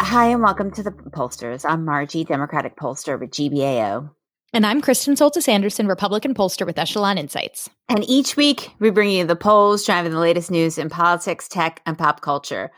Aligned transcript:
Hi, 0.00 0.30
and 0.30 0.42
welcome 0.42 0.72
to 0.72 0.82
the 0.82 0.90
Pollsters. 0.90 1.64
I'm 1.64 1.84
Margie, 1.84 2.24
Democratic 2.24 2.76
pollster 2.76 3.20
with 3.20 3.30
GBAO. 3.30 4.10
And 4.52 4.66
I'm 4.66 4.80
Kristen 4.80 5.14
Soltis 5.14 5.46
Anderson, 5.46 5.86
Republican 5.86 6.34
pollster 6.34 6.66
with 6.66 6.76
Echelon 6.76 7.18
Insights. 7.18 7.70
And 7.88 8.02
each 8.08 8.36
week, 8.36 8.72
we 8.80 8.90
bring 8.90 9.10
you 9.10 9.24
the 9.24 9.36
polls 9.36 9.86
driving 9.86 10.10
the 10.10 10.18
latest 10.18 10.50
news 10.50 10.76
in 10.76 10.90
politics, 10.90 11.46
tech, 11.46 11.80
and 11.86 11.96
pop 11.96 12.20
culture. 12.20 12.72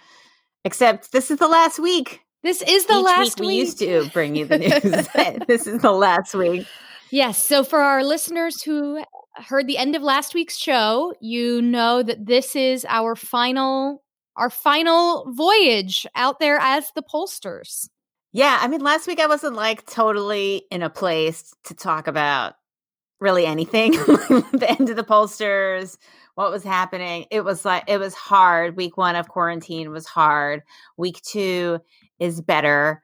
Except 0.67 1.13
this 1.13 1.31
is 1.31 1.39
the 1.39 1.49
last 1.49 1.79
week. 1.79 2.21
This 2.43 2.61
is 2.61 2.85
the 2.85 2.99
each 2.99 3.05
last 3.05 3.41
week. 3.41 3.49
week. 3.49 3.49
We 3.49 3.55
used 3.55 3.79
to 3.79 4.11
bring 4.13 4.37
you 4.37 4.45
the 4.45 4.59
news. 5.25 5.45
this 5.47 5.67
is 5.67 5.81
the 5.81 5.93
last 5.93 6.35
week. 6.35 6.67
Yes. 7.11 7.43
So 7.43 7.65
for 7.65 7.81
our 7.81 8.05
listeners 8.05 8.63
who 8.63 9.03
heard 9.37 9.67
the 9.67 9.79
end 9.79 9.95
of 9.95 10.03
last 10.03 10.35
week's 10.35 10.57
show, 10.57 11.15
you 11.21 11.63
know 11.63 12.03
that 12.03 12.27
this 12.27 12.57
is 12.57 12.85
our 12.89 13.15
final 13.17 14.03
our 14.37 14.51
final 14.51 15.31
voyage 15.33 16.07
out 16.15 16.39
there 16.39 16.59
as 16.59 16.91
the 16.95 17.03
pollsters. 17.03 17.89
Yeah, 18.33 18.59
I 18.61 18.69
mean, 18.69 18.81
last 18.81 19.07
week 19.07 19.21
I 19.21 19.27
wasn't 19.27 19.57
like 19.57 19.85
totally 19.87 20.65
in 20.71 20.83
a 20.83 20.91
place 20.91 21.53
to 21.65 21.75
talk 21.75 22.07
about 22.07 22.55
really 23.21 23.45
anything. 23.45 23.93
the 23.93 24.77
end 24.79 24.89
of 24.89 24.97
the 24.97 25.05
pollsters, 25.05 25.99
what 26.37 26.51
was 26.51 26.65
happening. 26.65 27.27
It 27.31 27.45
was 27.45 27.65
like, 27.65 27.85
it 27.87 27.99
was 27.99 28.15
hard. 28.15 28.77
Week 28.77 28.97
one 28.97 29.17
of 29.17 29.29
quarantine 29.29 29.91
was 29.91 30.07
hard. 30.07 30.63
Week 30.97 31.21
two 31.23 31.81
is 32.19 32.41
better. 32.41 33.03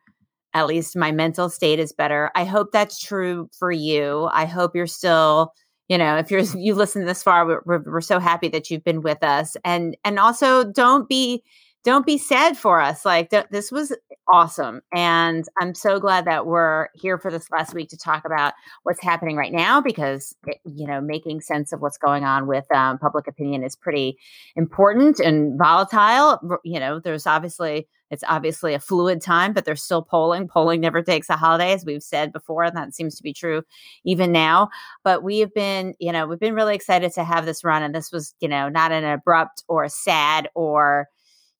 At 0.54 0.68
least 0.68 0.96
my 0.96 1.12
mental 1.12 1.50
state 1.50 1.78
is 1.78 1.92
better. 1.92 2.30
I 2.34 2.44
hope 2.44 2.72
that's 2.72 2.98
true 2.98 3.50
for 3.58 3.70
you. 3.70 4.28
I 4.32 4.46
hope 4.46 4.74
you're 4.74 4.86
still 4.86 5.52
you 5.88 5.98
know 5.98 6.16
if 6.16 6.30
you're 6.30 6.40
you 6.40 6.74
listen 6.74 7.04
this 7.04 7.22
far 7.22 7.46
we're, 7.46 7.62
we're, 7.64 7.82
we're 7.86 8.00
so 8.00 8.18
happy 8.18 8.48
that 8.48 8.70
you've 8.70 8.84
been 8.84 9.02
with 9.02 9.22
us. 9.22 9.56
And 9.64 9.96
and 10.04 10.18
also 10.18 10.64
don't 10.64 11.08
be 11.08 11.42
don't 11.86 12.04
be 12.04 12.18
sad 12.18 12.58
for 12.58 12.80
us 12.80 13.04
like 13.04 13.30
th- 13.30 13.46
this 13.52 13.70
was 13.70 13.96
awesome 14.32 14.82
and 14.92 15.44
i'm 15.60 15.72
so 15.72 16.00
glad 16.00 16.24
that 16.24 16.44
we're 16.44 16.88
here 16.94 17.16
for 17.16 17.30
this 17.30 17.48
last 17.52 17.74
week 17.74 17.88
to 17.88 17.96
talk 17.96 18.24
about 18.24 18.54
what's 18.82 19.00
happening 19.00 19.36
right 19.36 19.52
now 19.52 19.80
because 19.80 20.34
it, 20.48 20.58
you 20.64 20.84
know 20.84 21.00
making 21.00 21.40
sense 21.40 21.72
of 21.72 21.80
what's 21.80 21.96
going 21.96 22.24
on 22.24 22.48
with 22.48 22.64
um, 22.74 22.98
public 22.98 23.28
opinion 23.28 23.62
is 23.62 23.76
pretty 23.76 24.18
important 24.56 25.20
and 25.20 25.56
volatile 25.56 26.60
you 26.64 26.80
know 26.80 26.98
there's 26.98 27.26
obviously 27.26 27.86
it's 28.08 28.22
obviously 28.28 28.72
a 28.72 28.78
fluid 28.78 29.20
time, 29.20 29.52
but 29.52 29.64
there's 29.64 29.82
still 29.82 30.00
polling. 30.00 30.46
Polling 30.46 30.80
never 30.80 31.02
takes 31.02 31.28
a 31.28 31.36
holiday, 31.36 31.72
as 31.72 31.84
we've 31.84 32.04
said 32.04 32.32
before, 32.32 32.62
and 32.62 32.76
that 32.76 32.94
seems 32.94 33.16
to 33.16 33.22
be 33.24 33.32
true 33.32 33.64
even 34.04 34.30
now. 34.30 34.68
But 35.02 35.24
we 35.24 35.40
have 35.40 35.52
been, 35.52 35.94
you 35.98 36.12
know, 36.12 36.24
we've 36.24 36.38
been 36.38 36.54
really 36.54 36.76
excited 36.76 37.12
to 37.14 37.24
have 37.24 37.46
this 37.46 37.64
run, 37.64 37.82
and 37.82 37.92
this 37.92 38.12
was, 38.12 38.32
you 38.38 38.46
know, 38.46 38.68
not 38.68 38.92
an 38.92 39.04
abrupt 39.04 39.64
or 39.66 39.88
sad 39.88 40.48
or 40.54 41.08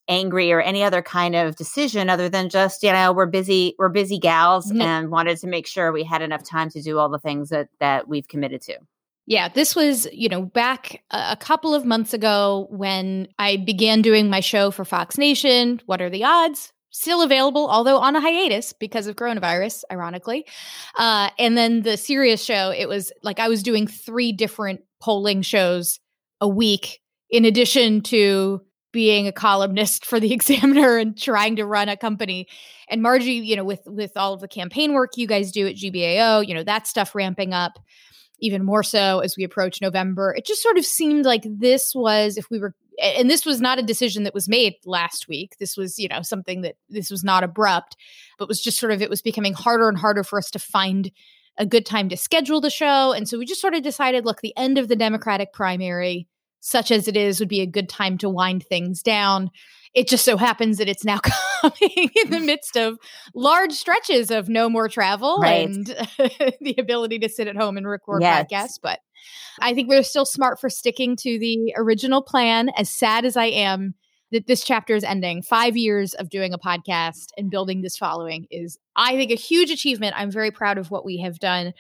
angry 0.08 0.52
or 0.52 0.60
any 0.60 0.82
other 0.82 1.02
kind 1.02 1.34
of 1.34 1.56
decision 1.56 2.08
other 2.08 2.28
than 2.28 2.48
just 2.48 2.82
you 2.82 2.92
know 2.92 3.12
we're 3.12 3.26
busy 3.26 3.74
we're 3.78 3.88
busy 3.88 4.18
gals 4.18 4.70
mm-hmm. 4.70 4.80
and 4.80 5.10
wanted 5.10 5.36
to 5.38 5.46
make 5.46 5.66
sure 5.66 5.92
we 5.92 6.04
had 6.04 6.22
enough 6.22 6.44
time 6.44 6.70
to 6.70 6.80
do 6.80 6.98
all 6.98 7.08
the 7.08 7.18
things 7.18 7.48
that 7.48 7.68
that 7.80 8.08
we've 8.08 8.28
committed 8.28 8.60
to 8.60 8.76
yeah, 9.28 9.48
this 9.48 9.74
was, 9.74 10.06
you 10.12 10.28
know, 10.28 10.42
back 10.42 11.02
a 11.10 11.36
couple 11.36 11.74
of 11.74 11.84
months 11.84 12.14
ago 12.14 12.68
when 12.70 13.26
I 13.40 13.56
began 13.56 14.00
doing 14.00 14.30
my 14.30 14.38
show 14.38 14.70
for 14.70 14.84
Fox 14.84 15.18
Nation. 15.18 15.80
What 15.86 16.00
are 16.00 16.08
the 16.08 16.22
odds? 16.22 16.72
Still 16.90 17.22
available, 17.22 17.68
although 17.68 17.98
on 17.98 18.14
a 18.14 18.20
hiatus 18.20 18.72
because 18.72 19.08
of 19.08 19.16
coronavirus, 19.16 19.82
ironically. 19.90 20.46
Uh, 20.96 21.30
and 21.40 21.58
then 21.58 21.82
the 21.82 21.96
Sirius 21.96 22.42
show, 22.42 22.70
it 22.70 22.88
was 22.88 23.12
like 23.22 23.40
I 23.40 23.48
was 23.48 23.64
doing 23.64 23.88
three 23.88 24.32
different 24.32 24.82
polling 25.02 25.42
shows 25.42 25.98
a 26.40 26.48
week 26.48 27.00
in 27.28 27.44
addition 27.44 28.02
to 28.02 28.62
being 28.96 29.26
a 29.26 29.32
columnist 29.32 30.06
for 30.06 30.18
the 30.18 30.32
examiner 30.38 30.96
and 30.96 31.20
trying 31.20 31.56
to 31.56 31.66
run 31.66 31.90
a 31.90 31.98
company 31.98 32.48
and 32.88 33.02
margie 33.02 33.34
you 33.34 33.54
know 33.54 33.62
with 33.62 33.82
with 33.84 34.16
all 34.16 34.32
of 34.32 34.40
the 34.40 34.48
campaign 34.48 34.94
work 34.94 35.10
you 35.16 35.26
guys 35.26 35.52
do 35.52 35.66
at 35.66 35.76
gbao 35.76 36.46
you 36.46 36.54
know 36.54 36.62
that 36.62 36.86
stuff 36.86 37.14
ramping 37.14 37.52
up 37.52 37.78
even 38.40 38.64
more 38.64 38.82
so 38.82 39.20
as 39.20 39.36
we 39.36 39.44
approach 39.44 39.80
November. 39.80 40.34
It 40.36 40.44
just 40.44 40.62
sort 40.62 40.78
of 40.78 40.84
seemed 40.84 41.24
like 41.24 41.44
this 41.46 41.92
was, 41.94 42.36
if 42.36 42.50
we 42.50 42.58
were, 42.58 42.74
and 43.02 43.30
this 43.30 43.46
was 43.46 43.60
not 43.60 43.78
a 43.78 43.82
decision 43.82 44.24
that 44.24 44.34
was 44.34 44.48
made 44.48 44.74
last 44.84 45.28
week. 45.28 45.56
This 45.58 45.76
was, 45.76 45.98
you 45.98 46.08
know, 46.08 46.22
something 46.22 46.62
that 46.62 46.76
this 46.88 47.10
was 47.10 47.24
not 47.24 47.44
abrupt, 47.44 47.96
but 48.38 48.48
was 48.48 48.60
just 48.60 48.78
sort 48.78 48.92
of, 48.92 49.00
it 49.00 49.10
was 49.10 49.22
becoming 49.22 49.54
harder 49.54 49.88
and 49.88 49.98
harder 49.98 50.22
for 50.22 50.38
us 50.38 50.50
to 50.50 50.58
find 50.58 51.10
a 51.58 51.66
good 51.66 51.86
time 51.86 52.08
to 52.10 52.16
schedule 52.16 52.60
the 52.60 52.70
show. 52.70 53.12
And 53.12 53.26
so 53.26 53.38
we 53.38 53.46
just 53.46 53.60
sort 53.60 53.74
of 53.74 53.82
decided 53.82 54.26
look, 54.26 54.40
the 54.40 54.56
end 54.56 54.76
of 54.76 54.88
the 54.88 54.96
Democratic 54.96 55.52
primary, 55.52 56.28
such 56.66 56.90
as 56.90 57.08
it 57.08 57.16
is, 57.16 57.40
would 57.40 57.48
be 57.48 57.60
a 57.60 57.66
good 57.66 57.88
time 57.88 58.18
to 58.18 58.28
wind 58.28 58.64
things 58.68 59.02
down 59.02 59.50
it 59.96 60.06
just 60.06 60.26
so 60.26 60.36
happens 60.36 60.76
that 60.76 60.88
it's 60.88 61.04
now 61.04 61.18
coming 61.60 62.10
in 62.14 62.30
the 62.30 62.38
midst 62.38 62.76
of 62.76 62.98
large 63.34 63.72
stretches 63.72 64.30
of 64.30 64.48
no 64.48 64.68
more 64.68 64.88
travel 64.88 65.38
right. 65.40 65.66
and 65.66 65.86
the 66.60 66.76
ability 66.78 67.18
to 67.18 67.30
sit 67.30 67.48
at 67.48 67.56
home 67.56 67.78
and 67.78 67.88
record 67.88 68.20
yes. 68.20 68.44
podcasts. 68.44 68.78
But 68.80 69.00
I 69.60 69.72
think 69.74 69.88
we're 69.88 70.02
still 70.02 70.26
smart 70.26 70.60
for 70.60 70.68
sticking 70.68 71.16
to 71.16 71.38
the 71.38 71.72
original 71.76 72.22
plan. 72.22 72.68
As 72.76 72.90
sad 72.90 73.24
as 73.24 73.38
I 73.38 73.46
am 73.46 73.94
that 74.32 74.46
this 74.46 74.62
chapter 74.64 74.94
is 74.94 75.04
ending, 75.04 75.40
five 75.40 75.78
years 75.78 76.12
of 76.12 76.28
doing 76.28 76.52
a 76.52 76.58
podcast 76.58 77.28
and 77.38 77.50
building 77.50 77.80
this 77.80 77.96
following 77.96 78.46
is, 78.50 78.78
I 78.96 79.16
think, 79.16 79.30
a 79.30 79.36
huge 79.36 79.70
achievement. 79.70 80.14
I'm 80.16 80.30
very 80.30 80.50
proud 80.50 80.76
of 80.76 80.90
what 80.90 81.06
we 81.06 81.18
have 81.20 81.38
done. 81.38 81.72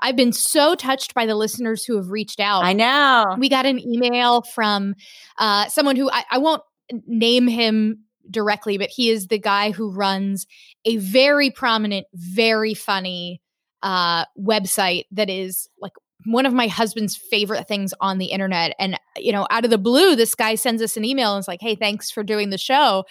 I've 0.00 0.16
been 0.16 0.32
so 0.32 0.74
touched 0.74 1.14
by 1.14 1.26
the 1.26 1.34
listeners 1.34 1.84
who 1.84 1.96
have 1.96 2.10
reached 2.10 2.40
out. 2.40 2.64
I 2.64 2.72
know. 2.72 3.36
We 3.38 3.48
got 3.48 3.66
an 3.66 3.78
email 3.80 4.42
from 4.42 4.94
uh, 5.38 5.68
someone 5.68 5.96
who 5.96 6.10
I, 6.10 6.24
I 6.30 6.38
won't 6.38 6.62
name 7.06 7.48
him 7.48 8.04
directly, 8.30 8.78
but 8.78 8.90
he 8.90 9.10
is 9.10 9.28
the 9.28 9.38
guy 9.38 9.70
who 9.70 9.90
runs 9.90 10.46
a 10.84 10.96
very 10.96 11.50
prominent, 11.50 12.06
very 12.12 12.74
funny 12.74 13.40
uh, 13.82 14.24
website 14.38 15.04
that 15.12 15.30
is 15.30 15.68
like 15.80 15.92
one 16.24 16.46
of 16.46 16.52
my 16.52 16.66
husband's 16.66 17.16
favorite 17.16 17.68
things 17.68 17.94
on 18.00 18.18
the 18.18 18.26
internet. 18.26 18.74
And, 18.78 18.98
you 19.16 19.32
know, 19.32 19.46
out 19.50 19.64
of 19.64 19.70
the 19.70 19.78
blue, 19.78 20.16
this 20.16 20.34
guy 20.34 20.56
sends 20.56 20.82
us 20.82 20.96
an 20.96 21.04
email 21.04 21.34
and 21.34 21.40
is 21.40 21.48
like, 21.48 21.60
hey, 21.60 21.76
thanks 21.76 22.10
for 22.10 22.22
doing 22.22 22.50
the 22.50 22.58
show. 22.58 23.04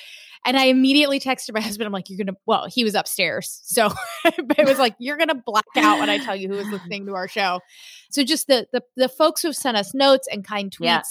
And 0.45 0.57
I 0.57 0.65
immediately 0.65 1.19
texted 1.19 1.53
my 1.53 1.61
husband, 1.61 1.87
I'm 1.87 1.93
like, 1.93 2.09
you're 2.09 2.17
going 2.17 2.27
to, 2.27 2.39
well, 2.45 2.67
he 2.67 2.83
was 2.83 2.93
upstairs. 2.93 3.61
So 3.63 3.91
it 4.25 4.67
was 4.67 4.77
like, 4.77 4.95
you're 4.99 5.17
going 5.17 5.29
to 5.29 5.35
black 5.35 5.65
out 5.77 5.99
when 5.99 6.09
I 6.09 6.19
tell 6.19 6.35
you 6.35 6.47
who 6.47 6.55
was 6.55 6.67
listening 6.67 7.07
to 7.07 7.15
our 7.15 7.27
show. 7.27 7.61
So 8.11 8.23
just 8.23 8.47
the, 8.47 8.67
the, 8.71 8.83
the 8.95 9.09
folks 9.09 9.41
who've 9.41 9.55
sent 9.55 9.75
us 9.75 9.93
notes 9.93 10.27
and 10.31 10.45
kind 10.45 10.71
tweets, 10.71 10.83
yeah 10.85 11.01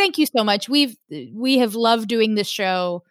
thank 0.00 0.16
you 0.16 0.24
so 0.24 0.42
much. 0.42 0.68
We've 0.68 0.96
we 1.34 1.58
have 1.58 1.74
loved 1.74 2.08
doing 2.08 2.34
this 2.34 2.48
show 2.48 3.02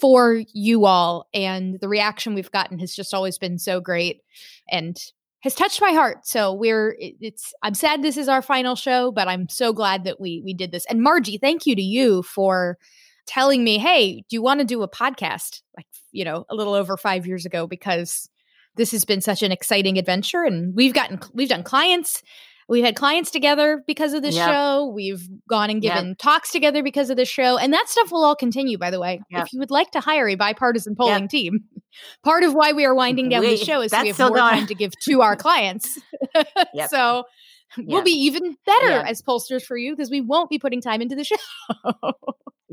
for 0.00 0.42
you 0.54 0.86
all 0.86 1.26
and 1.34 1.78
the 1.80 1.88
reaction 1.88 2.34
we've 2.34 2.50
gotten 2.50 2.78
has 2.78 2.94
just 2.94 3.12
always 3.12 3.36
been 3.36 3.58
so 3.58 3.80
great 3.80 4.22
and 4.70 4.96
has 5.40 5.54
touched 5.54 5.80
my 5.80 5.90
heart. 5.90 6.26
So 6.26 6.54
we're 6.54 6.96
it's 6.98 7.52
I'm 7.62 7.74
sad 7.74 8.02
this 8.02 8.16
is 8.16 8.28
our 8.28 8.40
final 8.40 8.76
show, 8.76 9.12
but 9.12 9.28
I'm 9.28 9.48
so 9.48 9.72
glad 9.72 10.04
that 10.04 10.20
we 10.20 10.40
we 10.44 10.54
did 10.54 10.72
this. 10.72 10.86
And 10.86 11.02
Margie, 11.02 11.36
thank 11.36 11.66
you 11.66 11.76
to 11.76 11.82
you 11.82 12.22
for 12.22 12.78
telling 13.26 13.64
me, 13.64 13.78
"Hey, 13.78 14.24
do 14.28 14.36
you 14.36 14.42
want 14.42 14.60
to 14.60 14.66
do 14.66 14.82
a 14.82 14.88
podcast?" 14.88 15.62
like, 15.76 15.86
you 16.12 16.24
know, 16.24 16.44
a 16.50 16.54
little 16.54 16.74
over 16.74 16.96
5 16.96 17.26
years 17.26 17.46
ago 17.46 17.66
because 17.66 18.28
this 18.76 18.92
has 18.92 19.04
been 19.04 19.20
such 19.20 19.42
an 19.42 19.52
exciting 19.52 19.98
adventure 19.98 20.44
and 20.44 20.74
we've 20.74 20.94
gotten 20.94 21.20
we've 21.34 21.48
done 21.48 21.62
clients 21.62 22.22
We've 22.68 22.84
had 22.84 22.96
clients 22.96 23.30
together 23.30 23.82
because 23.86 24.14
of 24.14 24.22
this 24.22 24.34
yep. 24.34 24.48
show. 24.48 24.86
We've 24.86 25.28
gone 25.48 25.68
and 25.68 25.82
given 25.82 26.08
yep. 26.08 26.18
talks 26.18 26.50
together 26.50 26.82
because 26.82 27.10
of 27.10 27.16
this 27.16 27.28
show. 27.28 27.58
And 27.58 27.72
that 27.72 27.88
stuff 27.88 28.10
will 28.10 28.24
all 28.24 28.36
continue, 28.36 28.78
by 28.78 28.90
the 28.90 29.00
way. 29.00 29.20
Yep. 29.30 29.46
If 29.46 29.52
you 29.52 29.58
would 29.58 29.70
like 29.70 29.90
to 29.90 30.00
hire 30.00 30.28
a 30.28 30.36
bipartisan 30.36 30.94
polling 30.94 31.28
team, 31.28 31.64
part 32.24 32.44
of 32.44 32.54
why 32.54 32.72
we 32.72 32.86
are 32.86 32.94
winding 32.94 33.28
down 33.28 33.42
the 33.42 33.56
show 33.56 33.80
is 33.82 33.92
we 33.92 34.08
have 34.08 34.18
more 34.18 34.30
going. 34.30 34.40
time 34.40 34.66
to 34.68 34.74
give 34.74 34.92
to 35.00 35.20
our 35.20 35.36
clients. 35.36 35.98
so 36.88 37.24
we'll 37.76 38.02
be 38.02 38.12
even 38.12 38.56
better 38.64 39.02
as 39.06 39.20
pollsters 39.22 39.62
for 39.62 39.76
you 39.76 39.94
because 39.94 40.10
we 40.10 40.20
won't 40.20 40.48
be 40.48 40.58
putting 40.58 40.80
time 40.80 41.02
into 41.02 41.16
the 41.16 41.24
show. 41.24 41.36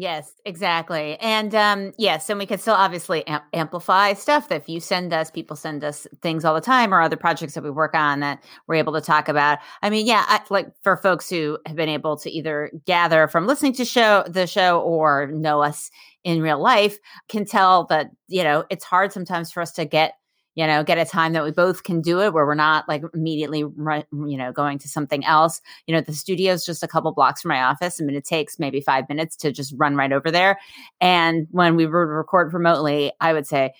Yes, 0.01 0.31
exactly. 0.46 1.18
And 1.19 1.54
um, 1.54 1.92
yes, 1.98 2.30
and 2.30 2.40
we 2.40 2.46
can 2.46 2.57
still 2.57 2.74
obviously 2.74 3.25
amplify 3.51 4.13
stuff 4.13 4.48
that 4.48 4.62
if 4.62 4.69
you 4.69 4.80
send 4.80 5.12
us, 5.12 5.30
people 5.30 5.57
send 5.57 5.84
us 5.84 6.07
things 6.22 6.46
all 6.46 6.56
the 6.56 6.62
time 6.62 6.94
or 6.94 7.01
other 7.01 7.18
projects 7.18 7.54
that 7.56 7.66
we 7.66 7.69
work 7.69 7.94
on 7.94 8.22
that 8.22 8.42
we're 8.66 8.75
able 8.75 8.94
to 8.94 9.01
talk 9.01 9.28
about. 9.28 9.60
I 9.81 9.90
mean, 9.90 10.07
yeah, 10.07 10.24
I, 10.25 10.40
like 10.50 10.72
for 10.84 10.96
folks 10.96 11.30
who 11.30 11.57
have 11.66 11.75
been 11.75 11.90
able 11.90 12.16
to 12.16 12.31
either 12.31 12.72
gather 12.86 13.28
from 13.28 13.46
listening 13.46 13.74
to 13.74 13.84
show 13.84 14.24
the 14.25 14.48
show 14.48 14.80
or 14.80 15.28
know 15.34 15.62
us 15.62 15.92
in 16.24 16.42
real 16.42 16.62
life 16.62 16.98
can 17.28 17.44
tell 17.44 17.84
that, 17.88 18.10
you 18.30 18.44
know, 18.45 18.63
it's 18.69 18.86
hard 18.86 19.12
sometimes 19.12 19.52
for 19.52 19.62
us 19.62 19.74
to 19.74 19.84
get 19.84 20.13
you 20.60 20.68
know 20.68 20.84
get 20.84 20.98
a 20.98 21.06
time 21.06 21.32
that 21.32 21.44
we 21.46 21.52
both 21.52 21.84
can 21.84 22.02
do 22.02 22.20
it 22.20 22.34
where 22.34 22.46
we're 22.46 22.54
not 22.54 22.86
like 22.90 23.02
immediately 23.14 23.60
you 23.60 24.38
know 24.38 24.52
going 24.52 24.78
to 24.78 24.90
something 24.90 25.24
else 25.24 25.62
you 25.88 25.96
know 25.96 26.02
the 26.02 26.12
studio 26.12 26.52
is 26.52 26.66
just 26.66 26.84
a 26.84 26.88
couple 26.88 27.14
blocks 27.14 27.42
from 27.42 27.50
my 27.50 27.64
office 27.64 28.02
I 28.02 28.04
mean 28.04 28.18
it 28.18 28.26
takes 28.26 28.60
maybe 28.60 28.82
five 28.82 29.08
minutes 29.08 29.38
to 29.38 29.54
just 29.54 29.74
run 29.78 29.96
right 29.96 30.12
over 30.12 30.30
there 30.30 30.60
and 31.00 31.48
when 31.52 31.78
we 31.78 31.86
would 31.86 31.92
record 31.94 32.54
remotely 32.54 33.14
i 33.22 33.32
would 33.32 33.48
say 33.48 33.72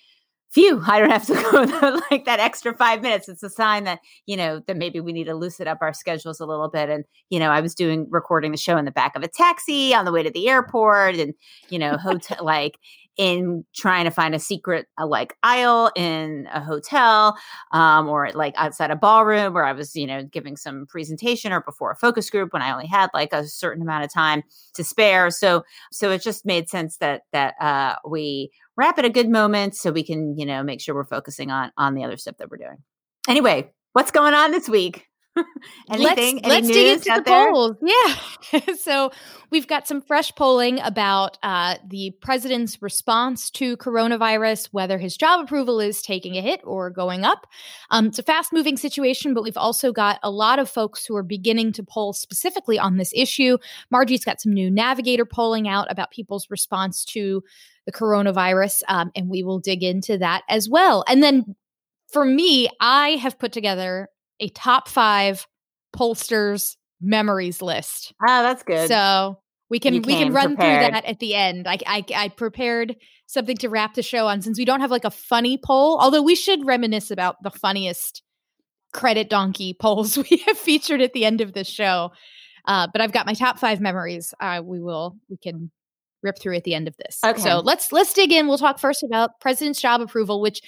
phew, 0.52 0.82
I 0.84 1.00
don't 1.00 1.12
have 1.12 1.28
to 1.28 1.34
go 1.52 2.02
like 2.10 2.26
that 2.26 2.40
extra 2.40 2.74
five 2.74 3.04
minutes. 3.04 3.30
It's 3.30 3.44
a 3.44 3.52
sign 3.52 3.84
that, 3.84 4.00
you 4.26 4.36
know, 4.36 4.62
that 4.66 4.78
maybe 4.78 5.00
we 5.00 5.14
need 5.14 5.26
to 5.26 5.36
loosen 5.36 5.68
up 5.68 5.78
our 5.82 5.94
schedules 5.94 6.40
a 6.40 6.46
little 6.48 6.70
bit. 6.70 6.90
And, 6.90 7.06
you 7.30 7.38
know, 7.38 7.52
I 7.52 7.62
was 7.62 7.76
doing 7.76 8.08
recording 8.10 8.52
the 8.52 8.58
show 8.58 8.76
in 8.76 8.86
the 8.86 8.92
back 8.92 9.16
of 9.16 9.22
a 9.22 9.28
taxi 9.28 9.94
on 9.94 10.06
the 10.06 10.12
way 10.12 10.24
to 10.24 10.32
the 10.32 10.50
airport 10.50 11.18
and, 11.18 11.36
you 11.70 11.78
know, 11.78 11.98
hotel, 11.98 12.44
like 12.44 12.80
in 13.20 13.66
trying 13.76 14.06
to 14.06 14.12
find 14.12 14.34
a 14.34 14.40
secret 14.40 14.88
uh, 14.98 15.06
like 15.06 15.36
aisle 15.44 15.92
in 15.94 16.48
a 16.54 16.64
hotel 16.64 17.38
um, 17.74 18.08
or 18.08 18.32
like 18.32 18.54
outside 18.56 18.92
a 18.92 18.96
ballroom 18.96 19.54
where 19.54 19.66
I 19.66 19.74
was, 19.74 19.94
you 19.94 20.08
know, 20.08 20.24
giving 20.24 20.56
some 20.56 20.86
presentation 20.88 21.52
or 21.52 21.60
before 21.60 21.92
a 21.92 21.98
focus 21.98 22.30
group 22.30 22.54
when 22.54 22.62
I 22.62 22.72
only 22.72 22.88
had 22.88 23.10
like 23.14 23.34
a 23.34 23.46
certain 23.46 23.84
amount 23.84 24.06
of 24.06 24.14
time 24.14 24.44
to 24.76 24.86
spare. 24.86 25.32
So, 25.32 25.66
so 25.92 26.12
it 26.12 26.22
just 26.22 26.46
made 26.46 26.70
sense 26.70 26.96
that 27.00 27.24
that 27.34 27.56
uh, 27.60 27.96
we 28.10 28.52
wrap 28.78 28.98
at 28.98 29.04
a 29.04 29.10
good 29.10 29.30
moment 29.30 29.76
so 29.76 29.92
we 29.92 30.06
can, 30.06 30.38
you 30.38 30.46
know, 30.46 30.64
make 30.64 30.80
sure 30.80 30.96
we're 30.96 31.04
focusing 31.04 31.52
on 31.52 31.74
on 31.76 31.96
the 31.96 32.06
other 32.06 32.16
stuff 32.16 32.38
that 32.38 32.50
we're 32.50 32.56
doing. 32.56 32.78
Anyway, 33.28 33.70
what's 33.92 34.12
going 34.12 34.34
on 34.34 34.52
this 34.52 34.70
week? 34.70 35.09
Anything? 35.92 36.42
Let's, 36.44 36.48
let's 36.48 36.68
dig 36.68 36.94
into 36.94 37.12
the 37.16 37.24
there? 37.26 37.52
polls. 37.52 37.76
Yeah. 37.82 38.74
so 38.80 39.12
we've 39.52 39.68
got 39.68 39.88
some 39.88 40.02
fresh 40.02 40.34
polling 40.36 40.80
about 40.80 41.38
uh, 41.44 41.76
the 41.88 42.12
president's 42.22 42.82
response 42.82 43.50
to 43.52 43.78
coronavirus, 43.78 44.70
whether 44.72 44.98
his 44.98 45.18
job 45.18 45.42
approval 45.42 45.80
is 45.80 46.02
taking 46.02 46.36
a 46.38 46.42
hit 46.42 46.62
or 46.64 46.90
going 46.90 47.24
up. 47.24 47.48
Um, 47.92 48.08
it's 48.08 48.20
a 48.20 48.24
fast 48.24 48.54
moving 48.54 48.78
situation, 48.78 49.34
but 49.34 49.44
we've 49.44 49.58
also 49.58 49.92
got 49.92 50.20
a 50.24 50.32
lot 50.32 50.60
of 50.60 50.70
folks 50.70 51.06
who 51.06 51.16
are 51.16 51.24
beginning 51.24 51.72
to 51.74 51.84
poll 51.84 52.14
specifically 52.14 52.80
on 52.80 52.98
this 52.98 53.12
issue. 53.16 53.58
Margie's 53.92 54.26
got 54.26 54.42
some 54.42 54.54
new 54.54 54.70
Navigator 54.70 55.26
polling 55.26 55.68
out 55.68 55.92
about 55.92 56.12
people's 56.12 56.48
response 56.50 57.04
to 57.06 57.44
the 57.86 57.92
coronavirus, 57.92 58.84
um, 58.88 59.12
and 59.16 59.30
we 59.30 59.44
will 59.44 59.60
dig 59.60 59.84
into 59.84 60.18
that 60.18 60.44
as 60.50 60.70
well. 60.70 61.04
And 61.08 61.24
then 61.24 61.56
for 62.12 62.26
me, 62.26 62.70
I 62.80 63.12
have 63.12 63.40
put 63.40 63.52
together 63.52 64.10
a 64.40 64.50
top 64.50 64.88
five 64.88 65.48
pollsters 65.96 66.76
memories 67.02 67.62
list. 67.62 68.14
Oh, 68.26 68.44
that's 68.44 68.64
good. 68.64 68.88
So 68.88 69.40
we 69.70 69.80
can 69.80 70.02
we 70.02 70.16
can 70.16 70.34
run 70.34 70.56
prepared. 70.56 70.84
through 70.84 70.92
that 70.92 71.06
at 71.06 71.20
the 71.20 71.36
end. 71.36 71.68
I, 71.68 71.78
I 71.86 72.06
I 72.16 72.30
prepared 72.30 72.96
something 73.28 73.58
to 73.58 73.70
wrap 73.70 73.94
the 73.94 74.02
show 74.02 74.28
on 74.28 74.42
since 74.42 74.58
we 74.58 74.66
don't 74.66 74.82
have 74.82 74.92
like 74.92 75.06
a 75.06 75.12
funny 75.12 75.58
poll. 75.58 76.00
Although 76.00 76.24
we 76.24 76.36
should 76.36 76.66
reminisce 76.66 77.12
about 77.12 77.42
the 77.44 77.52
funniest 77.52 78.24
CreditDonkey 78.94 79.78
polls 79.80 80.18
we 80.18 80.44
have 80.48 80.58
featured 80.58 81.02
at 81.02 81.14
the 81.14 81.26
end 81.26 81.42
of 81.42 81.54
this 81.54 81.68
show. 81.68 82.12
Uh, 82.66 82.88
but 82.92 83.02
I've 83.02 83.12
got 83.12 83.26
my 83.26 83.34
top 83.34 83.58
five 83.58 83.80
memories. 83.80 84.34
Uh, 84.40 84.62
we 84.64 84.80
will 84.80 85.16
we 85.30 85.38
can 85.38 85.72
rip 86.22 86.38
through 86.40 86.56
at 86.56 86.64
the 86.64 86.76
end 86.76 86.88
of 86.88 86.96
this. 86.98 87.20
Okay. 87.24 87.40
So 87.40 87.60
let's 87.60 87.92
let's 87.92 88.14
dig 88.14 88.32
in. 88.32 88.48
We'll 88.48 88.58
talk 88.58 88.80
first 88.80 89.04
about 89.04 89.40
president's 89.40 89.80
job 89.80 90.02
approval, 90.02 90.42
which 90.42 90.62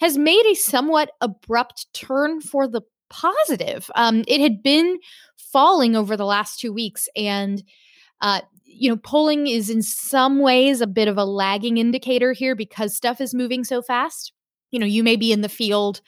has 0.00 0.16
made 0.16 0.44
a 0.46 0.54
somewhat 0.54 1.10
abrupt 1.20 1.86
turn 1.92 2.40
for 2.40 2.66
the 2.66 2.82
positive. 3.10 3.90
Um, 3.94 4.24
it 4.26 4.40
had 4.40 4.62
been 4.62 4.98
falling 5.36 5.96
over 5.96 6.16
the 6.16 6.24
last 6.24 6.58
two 6.58 6.72
weeks, 6.72 7.08
and 7.16 7.62
uh, 8.20 8.40
you 8.64 8.90
know, 8.90 8.96
polling 8.96 9.46
is 9.46 9.70
in 9.70 9.82
some 9.82 10.40
ways 10.40 10.80
a 10.80 10.86
bit 10.86 11.08
of 11.08 11.16
a 11.16 11.24
lagging 11.24 11.78
indicator 11.78 12.32
here 12.32 12.56
because 12.56 12.94
stuff 12.94 13.20
is 13.20 13.34
moving 13.34 13.64
so 13.64 13.82
fast. 13.82 14.32
You 14.70 14.80
know, 14.80 14.86
you 14.86 15.04
may 15.04 15.16
be 15.16 15.32
in 15.32 15.42
the 15.42 15.48
field 15.48 16.00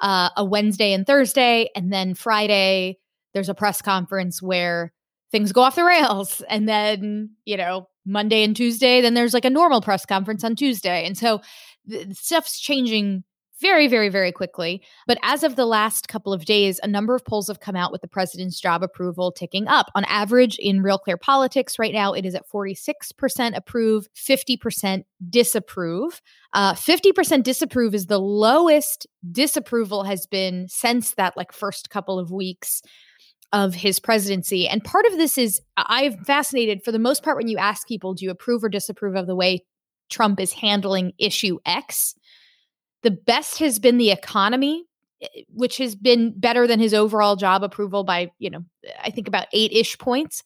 uh, 0.00 0.30
a 0.36 0.44
Wednesday 0.44 0.92
and 0.92 1.06
Thursday, 1.06 1.68
and 1.74 1.92
then 1.92 2.14
Friday 2.14 2.98
there's 3.34 3.48
a 3.48 3.54
press 3.54 3.82
conference 3.82 4.42
where 4.42 4.92
things 5.30 5.52
go 5.52 5.62
off 5.62 5.76
the 5.76 5.84
rails, 5.84 6.42
and 6.48 6.68
then 6.68 7.30
you 7.44 7.56
know 7.56 7.88
Monday 8.04 8.42
and 8.42 8.56
Tuesday, 8.56 9.00
then 9.00 9.14
there's 9.14 9.34
like 9.34 9.44
a 9.44 9.50
normal 9.50 9.80
press 9.80 10.04
conference 10.04 10.42
on 10.42 10.56
Tuesday, 10.56 11.04
and 11.06 11.16
so 11.16 11.40
the, 11.86 12.14
stuff's 12.14 12.58
changing 12.58 13.24
very, 13.60 13.88
very, 13.88 14.08
very 14.08 14.32
quickly. 14.32 14.82
But 15.06 15.18
as 15.22 15.42
of 15.42 15.56
the 15.56 15.66
last 15.66 16.08
couple 16.08 16.32
of 16.32 16.44
days, 16.44 16.78
a 16.82 16.88
number 16.88 17.14
of 17.14 17.24
polls 17.24 17.48
have 17.48 17.60
come 17.60 17.76
out 17.76 17.92
with 17.92 18.00
the 18.00 18.08
president's 18.08 18.60
job 18.60 18.82
approval 18.82 19.32
ticking 19.32 19.66
up. 19.66 19.90
On 19.94 20.04
average, 20.04 20.58
in 20.58 20.82
Real 20.82 20.98
Clear 20.98 21.16
Politics 21.16 21.78
right 21.78 21.92
now, 21.92 22.12
it 22.12 22.24
is 22.24 22.34
at 22.34 22.48
46% 22.48 23.56
approve, 23.56 24.08
50% 24.14 25.04
disapprove. 25.28 26.20
Uh, 26.52 26.74
50% 26.74 27.42
disapprove 27.42 27.94
is 27.94 28.06
the 28.06 28.20
lowest 28.20 29.06
disapproval 29.30 30.04
has 30.04 30.26
been 30.26 30.68
since 30.68 31.14
that 31.14 31.36
like 31.36 31.52
first 31.52 31.90
couple 31.90 32.18
of 32.18 32.30
weeks 32.30 32.82
of 33.52 33.74
his 33.74 33.98
presidency. 33.98 34.68
And 34.68 34.84
part 34.84 35.06
of 35.06 35.12
this 35.16 35.38
is 35.38 35.60
I'm 35.76 36.22
fascinated 36.24 36.82
for 36.84 36.92
the 36.92 36.98
most 36.98 37.22
part 37.22 37.36
when 37.36 37.48
you 37.48 37.58
ask 37.58 37.88
people, 37.88 38.14
do 38.14 38.24
you 38.24 38.30
approve 38.30 38.62
or 38.62 38.68
disapprove 38.68 39.16
of 39.16 39.26
the 39.26 39.36
way 39.36 39.64
Trump 40.10 40.40
is 40.40 40.52
handling 40.52 41.12
issue 41.18 41.58
X? 41.64 42.14
The 43.02 43.10
best 43.10 43.58
has 43.58 43.78
been 43.78 43.98
the 43.98 44.10
economy, 44.10 44.84
eh, 45.22 45.42
which 45.48 45.78
has 45.78 45.94
been 45.94 46.38
better 46.38 46.66
than 46.66 46.80
his 46.80 46.94
overall 46.94 47.36
job 47.36 47.62
approval 47.62 48.04
by, 48.04 48.30
you 48.38 48.50
know, 48.50 48.64
I 49.02 49.10
think 49.10 49.28
about 49.28 49.46
eight 49.52 49.72
ish 49.72 49.96
points. 49.98 50.42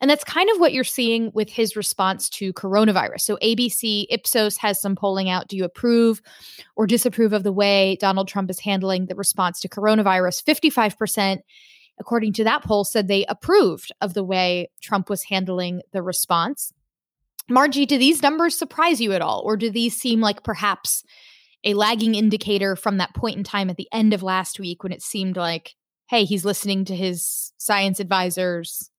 And 0.00 0.10
that's 0.10 0.24
kind 0.24 0.50
of 0.50 0.60
what 0.60 0.72
you're 0.72 0.84
seeing 0.84 1.30
with 1.34 1.48
his 1.48 1.76
response 1.76 2.28
to 2.30 2.52
coronavirus. 2.52 3.20
So 3.22 3.38
ABC 3.42 4.06
Ipsos 4.10 4.56
has 4.58 4.80
some 4.80 4.96
polling 4.96 5.30
out. 5.30 5.48
Do 5.48 5.56
you 5.56 5.64
approve 5.64 6.20
or 6.76 6.86
disapprove 6.86 7.32
of 7.32 7.42
the 7.42 7.52
way 7.52 7.96
Donald 8.00 8.28
Trump 8.28 8.50
is 8.50 8.60
handling 8.60 9.06
the 9.06 9.14
response 9.14 9.60
to 9.60 9.68
coronavirus? 9.68 10.44
55%, 10.44 11.38
according 11.98 12.32
to 12.34 12.44
that 12.44 12.64
poll, 12.64 12.84
said 12.84 13.08
they 13.08 13.24
approved 13.26 13.92
of 14.00 14.14
the 14.14 14.24
way 14.24 14.70
Trump 14.82 15.08
was 15.08 15.22
handling 15.22 15.80
the 15.92 16.02
response. 16.02 16.72
Margie, 17.48 17.86
do 17.86 17.98
these 17.98 18.22
numbers 18.22 18.58
surprise 18.58 19.00
you 19.00 19.12
at 19.12 19.22
all? 19.22 19.42
Or 19.44 19.56
do 19.56 19.70
these 19.70 19.96
seem 19.96 20.20
like 20.20 20.42
perhaps 20.42 21.04
a 21.64 21.74
lagging 21.74 22.14
indicator 22.14 22.76
from 22.76 22.98
that 22.98 23.14
point 23.14 23.36
in 23.36 23.44
time 23.44 23.70
at 23.70 23.76
the 23.76 23.88
end 23.92 24.12
of 24.12 24.22
last 24.22 24.60
week 24.60 24.82
when 24.82 24.92
it 24.92 25.02
seemed 25.02 25.36
like, 25.36 25.74
hey, 26.08 26.24
he's 26.24 26.44
listening 26.44 26.84
to 26.84 26.94
his 26.94 27.52
science 27.56 27.98
advisors. 28.00 28.90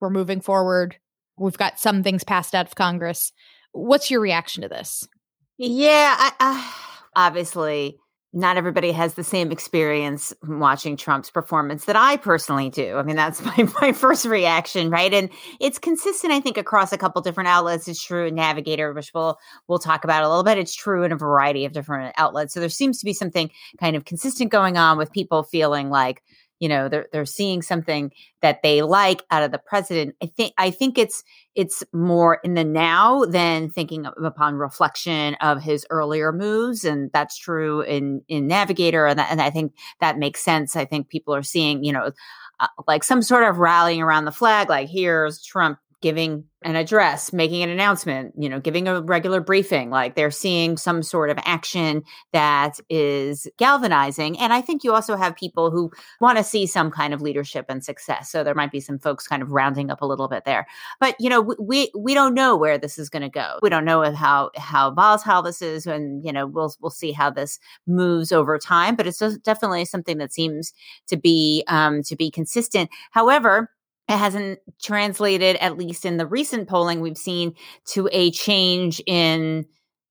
We're 0.00 0.10
moving 0.10 0.40
forward. 0.40 0.96
We've 1.38 1.56
got 1.56 1.78
some 1.78 2.02
things 2.02 2.24
passed 2.24 2.54
out 2.54 2.66
of 2.66 2.74
Congress. 2.74 3.32
What's 3.72 4.10
your 4.10 4.20
reaction 4.20 4.62
to 4.62 4.68
this? 4.68 5.06
Yeah, 5.56 6.16
I, 6.18 6.32
I, 6.40 6.74
obviously, 7.14 7.98
not 8.32 8.56
everybody 8.56 8.92
has 8.92 9.14
the 9.14 9.24
same 9.24 9.50
experience 9.50 10.32
watching 10.46 10.96
Trump's 10.96 11.30
performance 11.30 11.86
that 11.86 11.96
I 11.96 12.16
personally 12.16 12.70
do. 12.70 12.96
I 12.96 13.02
mean, 13.02 13.16
that's 13.16 13.44
my, 13.44 13.68
my 13.80 13.92
first 13.92 14.24
reaction, 14.24 14.90
right? 14.90 15.12
And 15.12 15.30
it's 15.58 15.78
consistent, 15.78 16.32
I 16.32 16.40
think, 16.40 16.56
across 16.56 16.92
a 16.92 16.98
couple 16.98 17.22
different 17.22 17.48
outlets. 17.48 17.88
It's 17.88 18.02
true 18.02 18.26
in 18.26 18.34
Navigator, 18.34 18.92
which 18.92 19.12
we'll 19.14 19.38
we'll 19.66 19.78
talk 19.78 20.04
about 20.04 20.22
a 20.22 20.28
little 20.28 20.44
bit. 20.44 20.58
It's 20.58 20.74
true 20.74 21.02
in 21.02 21.12
a 21.12 21.16
variety 21.16 21.64
of 21.64 21.72
different 21.72 22.14
outlets. 22.16 22.54
So 22.54 22.60
there 22.60 22.68
seems 22.68 22.98
to 23.00 23.04
be 23.04 23.12
something 23.12 23.50
kind 23.80 23.96
of 23.96 24.04
consistent 24.04 24.52
going 24.52 24.76
on 24.76 24.96
with 24.96 25.12
people 25.12 25.42
feeling 25.42 25.90
like 25.90 26.22
you 26.60 26.68
know 26.68 26.88
they're 26.88 27.08
they're 27.12 27.26
seeing 27.26 27.62
something 27.62 28.12
that 28.42 28.62
they 28.62 28.82
like 28.82 29.22
out 29.30 29.42
of 29.42 29.50
the 29.50 29.58
president 29.58 30.14
i 30.22 30.26
think 30.26 30.54
i 30.56 30.70
think 30.70 30.96
it's 30.96 31.24
it's 31.56 31.82
more 31.92 32.38
in 32.44 32.54
the 32.54 32.64
now 32.64 33.24
than 33.24 33.68
thinking 33.68 34.06
upon 34.24 34.54
reflection 34.54 35.34
of 35.40 35.60
his 35.60 35.84
earlier 35.90 36.32
moves 36.32 36.84
and 36.84 37.10
that's 37.12 37.36
true 37.36 37.80
in 37.80 38.22
in 38.28 38.46
navigator 38.46 39.06
and, 39.06 39.18
that, 39.18 39.30
and 39.30 39.42
i 39.42 39.50
think 39.50 39.72
that 40.00 40.18
makes 40.18 40.42
sense. 40.42 40.76
I 40.76 40.84
think 40.84 41.08
people 41.08 41.34
are 41.34 41.42
seeing 41.42 41.82
you 41.82 41.92
know 41.92 42.12
uh, 42.60 42.66
like 42.86 43.02
some 43.02 43.22
sort 43.22 43.44
of 43.44 43.58
rallying 43.58 44.02
around 44.02 44.26
the 44.26 44.32
flag 44.32 44.68
like 44.68 44.88
here's 44.88 45.42
trump 45.42 45.78
giving 46.02 46.44
an 46.62 46.76
address, 46.76 47.32
making 47.32 47.62
an 47.62 47.70
announcement, 47.70 48.34
you 48.36 48.48
know, 48.48 48.60
giving 48.60 48.86
a 48.86 49.00
regular 49.00 49.40
briefing, 49.40 49.88
like 49.88 50.14
they're 50.14 50.30
seeing 50.30 50.76
some 50.76 51.02
sort 51.02 51.30
of 51.30 51.38
action 51.44 52.02
that 52.32 52.78
is 52.90 53.46
galvanizing. 53.56 54.38
And 54.38 54.52
I 54.52 54.60
think 54.60 54.84
you 54.84 54.92
also 54.92 55.16
have 55.16 55.34
people 55.36 55.70
who 55.70 55.90
want 56.20 56.36
to 56.36 56.44
see 56.44 56.66
some 56.66 56.90
kind 56.90 57.14
of 57.14 57.22
leadership 57.22 57.66
and 57.70 57.82
success. 57.82 58.30
So 58.30 58.44
there 58.44 58.54
might 58.54 58.72
be 58.72 58.80
some 58.80 58.98
folks 58.98 59.26
kind 59.26 59.42
of 59.42 59.52
rounding 59.52 59.90
up 59.90 60.02
a 60.02 60.06
little 60.06 60.28
bit 60.28 60.44
there. 60.44 60.66
But 61.00 61.16
you 61.18 61.30
know, 61.30 61.54
we 61.58 61.90
we 61.98 62.12
don't 62.12 62.34
know 62.34 62.56
where 62.56 62.76
this 62.76 62.98
is 62.98 63.08
going 63.08 63.22
to 63.22 63.30
go. 63.30 63.58
We 63.62 63.70
don't 63.70 63.86
know 63.86 64.12
how 64.12 64.50
how 64.56 64.90
volatile 64.90 65.42
this 65.42 65.62
is, 65.62 65.86
and 65.86 66.24
you 66.24 66.32
know, 66.32 66.46
we'll 66.46 66.74
we'll 66.80 66.90
see 66.90 67.12
how 67.12 67.30
this 67.30 67.58
moves 67.86 68.32
over 68.32 68.58
time. 68.58 68.96
But 68.96 69.06
it's 69.06 69.18
definitely 69.38 69.86
something 69.86 70.18
that 70.18 70.32
seems 70.32 70.74
to 71.08 71.16
be 71.16 71.64
um, 71.68 72.02
to 72.02 72.16
be 72.16 72.30
consistent. 72.30 72.90
However 73.12 73.70
it 74.10 74.18
hasn't 74.18 74.58
translated, 74.82 75.56
at 75.56 75.78
least 75.78 76.04
in 76.04 76.16
the 76.16 76.26
recent 76.26 76.68
polling 76.68 77.00
we've 77.00 77.16
seen, 77.16 77.54
to 77.86 78.08
a 78.10 78.32
change 78.32 79.00
in 79.06 79.66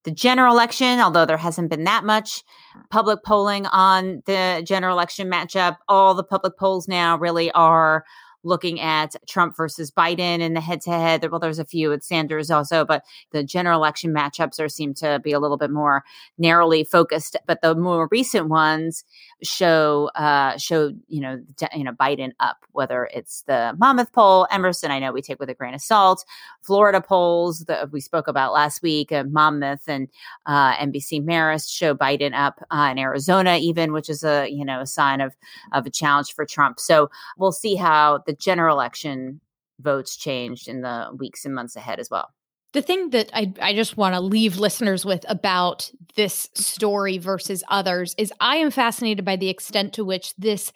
the 0.05 0.11
general 0.11 0.53
election, 0.53 1.01
although 1.01 1.25
there 1.25 1.35
hasn't 1.35 1.69
been 1.69 1.83
that 1.83 2.05
much 2.05 2.43
public 2.89 3.23
polling 3.25 3.65
on 3.65 4.23
the 4.25 4.63
general 4.65 4.95
election 4.95 5.29
matchup. 5.29 5.75
All 5.89 6.13
the 6.13 6.23
public 6.23 6.57
polls 6.57 6.87
now 6.87 7.17
really 7.17 7.51
are 7.51 8.05
looking 8.43 8.79
at 8.79 9.15
Trump 9.27 9.55
versus 9.55 9.91
Biden 9.91 10.41
and 10.41 10.55
the 10.55 10.61
head 10.61 10.81
to 10.81 10.91
head. 10.91 11.29
Well, 11.29 11.39
there's 11.39 11.59
a 11.59 11.65
few 11.65 11.89
with 11.89 12.03
Sanders 12.03 12.49
also, 12.49 12.85
but 12.85 13.03
the 13.31 13.43
general 13.43 13.79
election 13.79 14.13
matchups 14.13 14.59
are 14.59 14.69
seem 14.69 14.93
to 14.95 15.19
be 15.23 15.31
a 15.31 15.39
little 15.39 15.57
bit 15.57 15.71
more 15.71 16.03
narrowly 16.37 16.83
focused. 16.83 17.35
But 17.45 17.61
the 17.61 17.75
more 17.75 18.07
recent 18.11 18.47
ones 18.47 19.03
show 19.43 20.09
uh, 20.15 20.57
show 20.57 20.91
you 21.07 21.21
know 21.21 21.41
you 21.73 21.83
know 21.83 21.93
Biden 21.93 22.31
up. 22.39 22.57
Whether 22.71 23.09
it's 23.13 23.41
the 23.43 23.75
Monmouth 23.77 24.13
poll, 24.13 24.47
Emerson, 24.51 24.91
I 24.91 24.99
know 24.99 25.11
we 25.11 25.21
take 25.21 25.39
with 25.39 25.49
a 25.49 25.53
grain 25.53 25.73
of 25.73 25.81
salt. 25.81 26.23
Florida 26.61 27.01
polls 27.01 27.65
that 27.65 27.91
we 27.91 27.99
spoke 27.99 28.27
about 28.27 28.53
last 28.53 28.81
week, 28.81 29.11
uh, 29.11 29.23
Monmouth 29.23 29.87
and 29.87 30.07
uh, 30.45 30.75
NBC 30.75 31.23
Marist 31.25 31.75
show 31.75 31.93
Biden 31.95 32.33
up 32.33 32.63
uh, 32.71 32.89
in 32.91 32.97
Arizona, 32.97 33.57
even 33.57 33.91
which 33.91 34.09
is 34.09 34.23
a 34.23 34.47
you 34.49 34.63
know 34.63 34.81
a 34.81 34.87
sign 34.87 35.21
of 35.21 35.35
of 35.73 35.85
a 35.85 35.89
challenge 35.89 36.33
for 36.33 36.45
Trump. 36.45 36.79
So 36.79 37.09
we'll 37.37 37.51
see 37.51 37.75
how 37.75 38.19
the 38.29 38.35
general 38.35 38.75
election 38.75 39.41
votes 39.79 40.15
changed 40.15 40.67
in 40.67 40.81
the 40.81 41.09
weeks 41.17 41.45
and 41.45 41.55
months 41.55 41.75
ahead 41.75 41.99
as 41.99 42.11
well. 42.11 42.29
The 42.73 42.81
thing 42.83 43.09
that 43.09 43.31
I, 43.33 43.51
I 43.59 43.73
just 43.73 43.97
want 43.97 44.13
to 44.13 44.21
leave 44.21 44.57
listeners 44.57 45.03
with 45.03 45.25
about 45.27 45.89
this 46.15 46.47
story 46.53 47.17
versus 47.17 47.63
others 47.69 48.13
is 48.19 48.31
I 48.39 48.57
am 48.57 48.69
fascinated 48.69 49.25
by 49.25 49.35
the 49.35 49.49
extent 49.49 49.93
to 49.93 50.05
which 50.05 50.35
this 50.35 50.71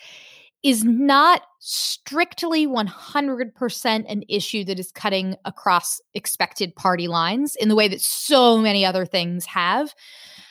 is 0.63 0.83
not 0.83 1.41
strictly 1.59 2.65
100% 2.65 4.05
an 4.07 4.23
issue 4.29 4.63
that 4.63 4.79
is 4.79 4.91
cutting 4.91 5.35
across 5.45 6.01
expected 6.13 6.75
party 6.75 7.07
lines 7.07 7.55
in 7.57 7.67
the 7.67 7.75
way 7.75 7.87
that 7.87 8.01
so 8.01 8.57
many 8.57 8.85
other 8.85 9.05
things 9.05 9.45
have. 9.45 9.93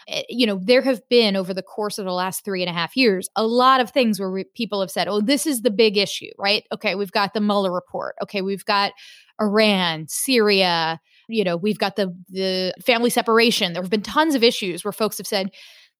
Eh, 0.08 0.22
you 0.28 0.46
know, 0.46 0.60
there 0.62 0.82
have 0.82 1.00
been 1.08 1.34
over 1.34 1.54
the 1.54 1.62
course 1.62 1.98
of 1.98 2.04
the 2.04 2.12
last 2.12 2.44
three 2.44 2.62
and 2.62 2.68
a 2.68 2.72
half 2.72 2.96
years 2.96 3.28
a 3.36 3.46
lot 3.46 3.80
of 3.80 3.90
things 3.90 4.20
where 4.20 4.30
we, 4.30 4.44
people 4.54 4.80
have 4.80 4.90
said, 4.90 5.08
oh, 5.08 5.20
this 5.20 5.46
is 5.46 5.62
the 5.62 5.70
big 5.70 5.96
issue, 5.96 6.30
right? 6.38 6.64
Okay, 6.72 6.94
we've 6.94 7.12
got 7.12 7.32
the 7.32 7.40
Mueller 7.40 7.72
report. 7.72 8.14
Okay, 8.22 8.42
we've 8.42 8.64
got 8.64 8.92
Iran, 9.40 10.06
Syria, 10.08 11.00
you 11.28 11.44
know, 11.44 11.56
we've 11.56 11.78
got 11.78 11.96
the 11.96 12.14
the 12.28 12.74
family 12.84 13.10
separation. 13.10 13.72
There 13.72 13.82
have 13.82 13.90
been 13.90 14.02
tons 14.02 14.34
of 14.34 14.42
issues 14.42 14.84
where 14.84 14.92
folks 14.92 15.18
have 15.18 15.26
said 15.26 15.50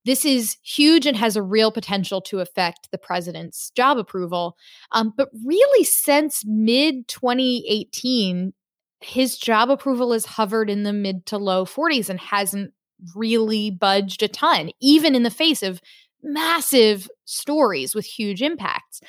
this 0.05 0.25
is 0.25 0.57
huge 0.63 1.07
and 1.07 1.17
has 1.17 1.37
a 1.37 1.43
real 1.43 1.71
potential 1.71 2.21
to 2.23 2.41
affect 2.41 2.91
the 2.91 2.99
president's 2.99 3.71
job 3.71 3.99
approval. 3.99 4.57
Um, 4.93 5.13
but 5.17 5.29
really, 5.45 5.85
since 5.85 6.43
mid 6.45 7.07
2018, 7.09 8.53
his 9.01 9.37
job 9.37 9.71
approval 9.71 10.13
has 10.13 10.27
hovered 10.27 10.71
in 10.71 10.83
the 10.83 10.93
mid 10.93 11.27
to 11.27 11.39
low 11.39 11.65
40s 11.65 12.09
and 12.09 12.21
hasn't 12.21 12.73
really 13.15 13.71
budged 13.71 14.23
a 14.23 14.29
ton, 14.29 14.71
even 14.81 15.15
in 15.15 15.23
the 15.23 15.31
face 15.31 15.63
of 15.63 15.81
massive 16.23 17.09
stories 17.25 17.95
with 17.95 18.05
huge 18.05 18.43
impacts. 18.43 19.01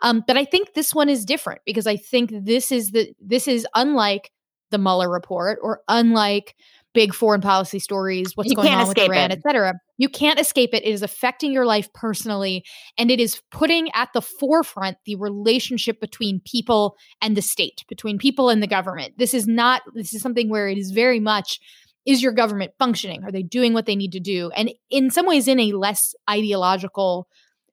Um, 0.00 0.22
but 0.26 0.36
I 0.36 0.44
think 0.44 0.74
this 0.74 0.94
one 0.94 1.08
is 1.08 1.24
different 1.24 1.62
because 1.64 1.86
I 1.86 1.96
think 1.96 2.30
this 2.32 2.70
is 2.70 2.92
the 2.92 3.12
this 3.20 3.48
is 3.48 3.66
unlike 3.74 4.30
the 4.70 4.78
Mueller 4.78 5.10
report 5.10 5.58
or 5.62 5.80
unlike 5.88 6.54
big 6.98 7.14
foreign 7.14 7.40
policy 7.40 7.78
stories, 7.78 8.32
what's 8.34 8.50
you 8.50 8.56
going 8.56 8.66
on 8.74 8.88
with 8.88 8.98
Iran, 8.98 9.30
et 9.30 9.40
cetera. 9.40 9.74
You 9.98 10.08
can't 10.08 10.40
escape 10.40 10.70
it. 10.74 10.82
It 10.82 10.90
is 10.90 11.04
affecting 11.04 11.52
your 11.52 11.64
life 11.64 11.92
personally. 11.92 12.64
And 12.98 13.08
it 13.08 13.20
is 13.20 13.40
putting 13.52 13.88
at 13.92 14.08
the 14.14 14.20
forefront 14.20 14.96
the 15.06 15.14
relationship 15.14 16.00
between 16.00 16.40
people 16.44 16.96
and 17.22 17.36
the 17.36 17.40
state, 17.40 17.84
between 17.88 18.18
people 18.18 18.50
and 18.50 18.60
the 18.60 18.66
government. 18.66 19.14
This 19.16 19.32
is 19.32 19.46
not, 19.46 19.82
this 19.94 20.12
is 20.12 20.20
something 20.20 20.48
where 20.48 20.66
it 20.66 20.76
is 20.76 20.90
very 20.90 21.20
much 21.20 21.60
is 22.04 22.20
your 22.20 22.32
government 22.32 22.72
functioning? 22.80 23.22
Are 23.22 23.30
they 23.30 23.44
doing 23.44 23.74
what 23.74 23.86
they 23.86 23.94
need 23.94 24.12
to 24.12 24.20
do? 24.20 24.50
And 24.56 24.72
in 24.90 25.10
some 25.10 25.24
ways, 25.24 25.46
in 25.46 25.60
a 25.60 25.70
less 25.72 26.16
ideological 26.28 27.28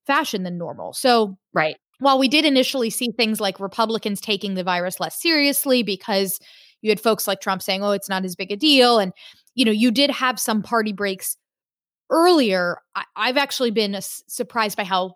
fashion 0.06 0.44
than 0.44 0.60
normal. 0.60 0.94
So, 0.94 1.38
right. 1.52 1.78
While 1.98 2.20
we 2.20 2.28
did 2.28 2.46
initially 2.46 2.92
see 2.92 3.12
things 3.12 3.40
like 3.40 3.60
Republicans 3.60 4.22
taking 4.22 4.54
the 4.54 4.64
virus 4.64 5.00
less 5.00 5.20
seriously 5.20 5.82
because 5.82 6.38
you 6.82 6.90
had 6.90 7.00
folks 7.00 7.28
like 7.28 7.42
Trump 7.42 7.62
saying, 7.62 7.84
oh, 7.84 7.92
it's 7.92 8.10
not 8.10 8.26
as 8.26 8.36
big 8.36 8.52
a 8.52 8.56
deal. 8.56 9.00
And, 9.00 9.14
you 9.56 9.66
know, 9.66 9.72
you 9.72 9.92
did 9.92 10.12
have 10.12 10.40
some 10.40 10.62
party 10.62 10.94
breaks 10.94 11.38
earlier. 12.10 12.78
I- 12.96 13.28
have 13.28 13.38
actually 13.38 13.72
been 13.72 13.98
surprised 14.00 14.78
by 14.78 14.84
how 14.84 15.16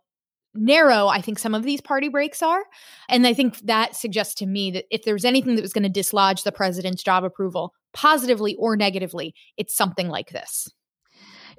narrow 0.55 1.07
I 1.07 1.21
think 1.21 1.39
some 1.39 1.53
of 1.53 1.63
these 1.63 1.81
party 1.81 2.09
breaks 2.09 2.41
are. 2.41 2.63
And 3.07 3.25
I 3.27 3.33
think 3.33 3.59
that 3.59 3.95
suggests 3.95 4.35
to 4.35 4.45
me 4.45 4.71
that 4.71 4.85
if 4.89 5.03
there's 5.03 5.25
anything 5.25 5.55
that 5.55 5.61
was 5.61 5.73
going 5.73 5.83
to 5.83 5.89
dislodge 5.89 6.43
the 6.43 6.51
president's 6.51 7.03
job 7.03 7.23
approval, 7.23 7.73
positively 7.93 8.55
or 8.55 8.75
negatively, 8.75 9.33
it's 9.57 9.75
something 9.75 10.07
like 10.09 10.29
this 10.29 10.67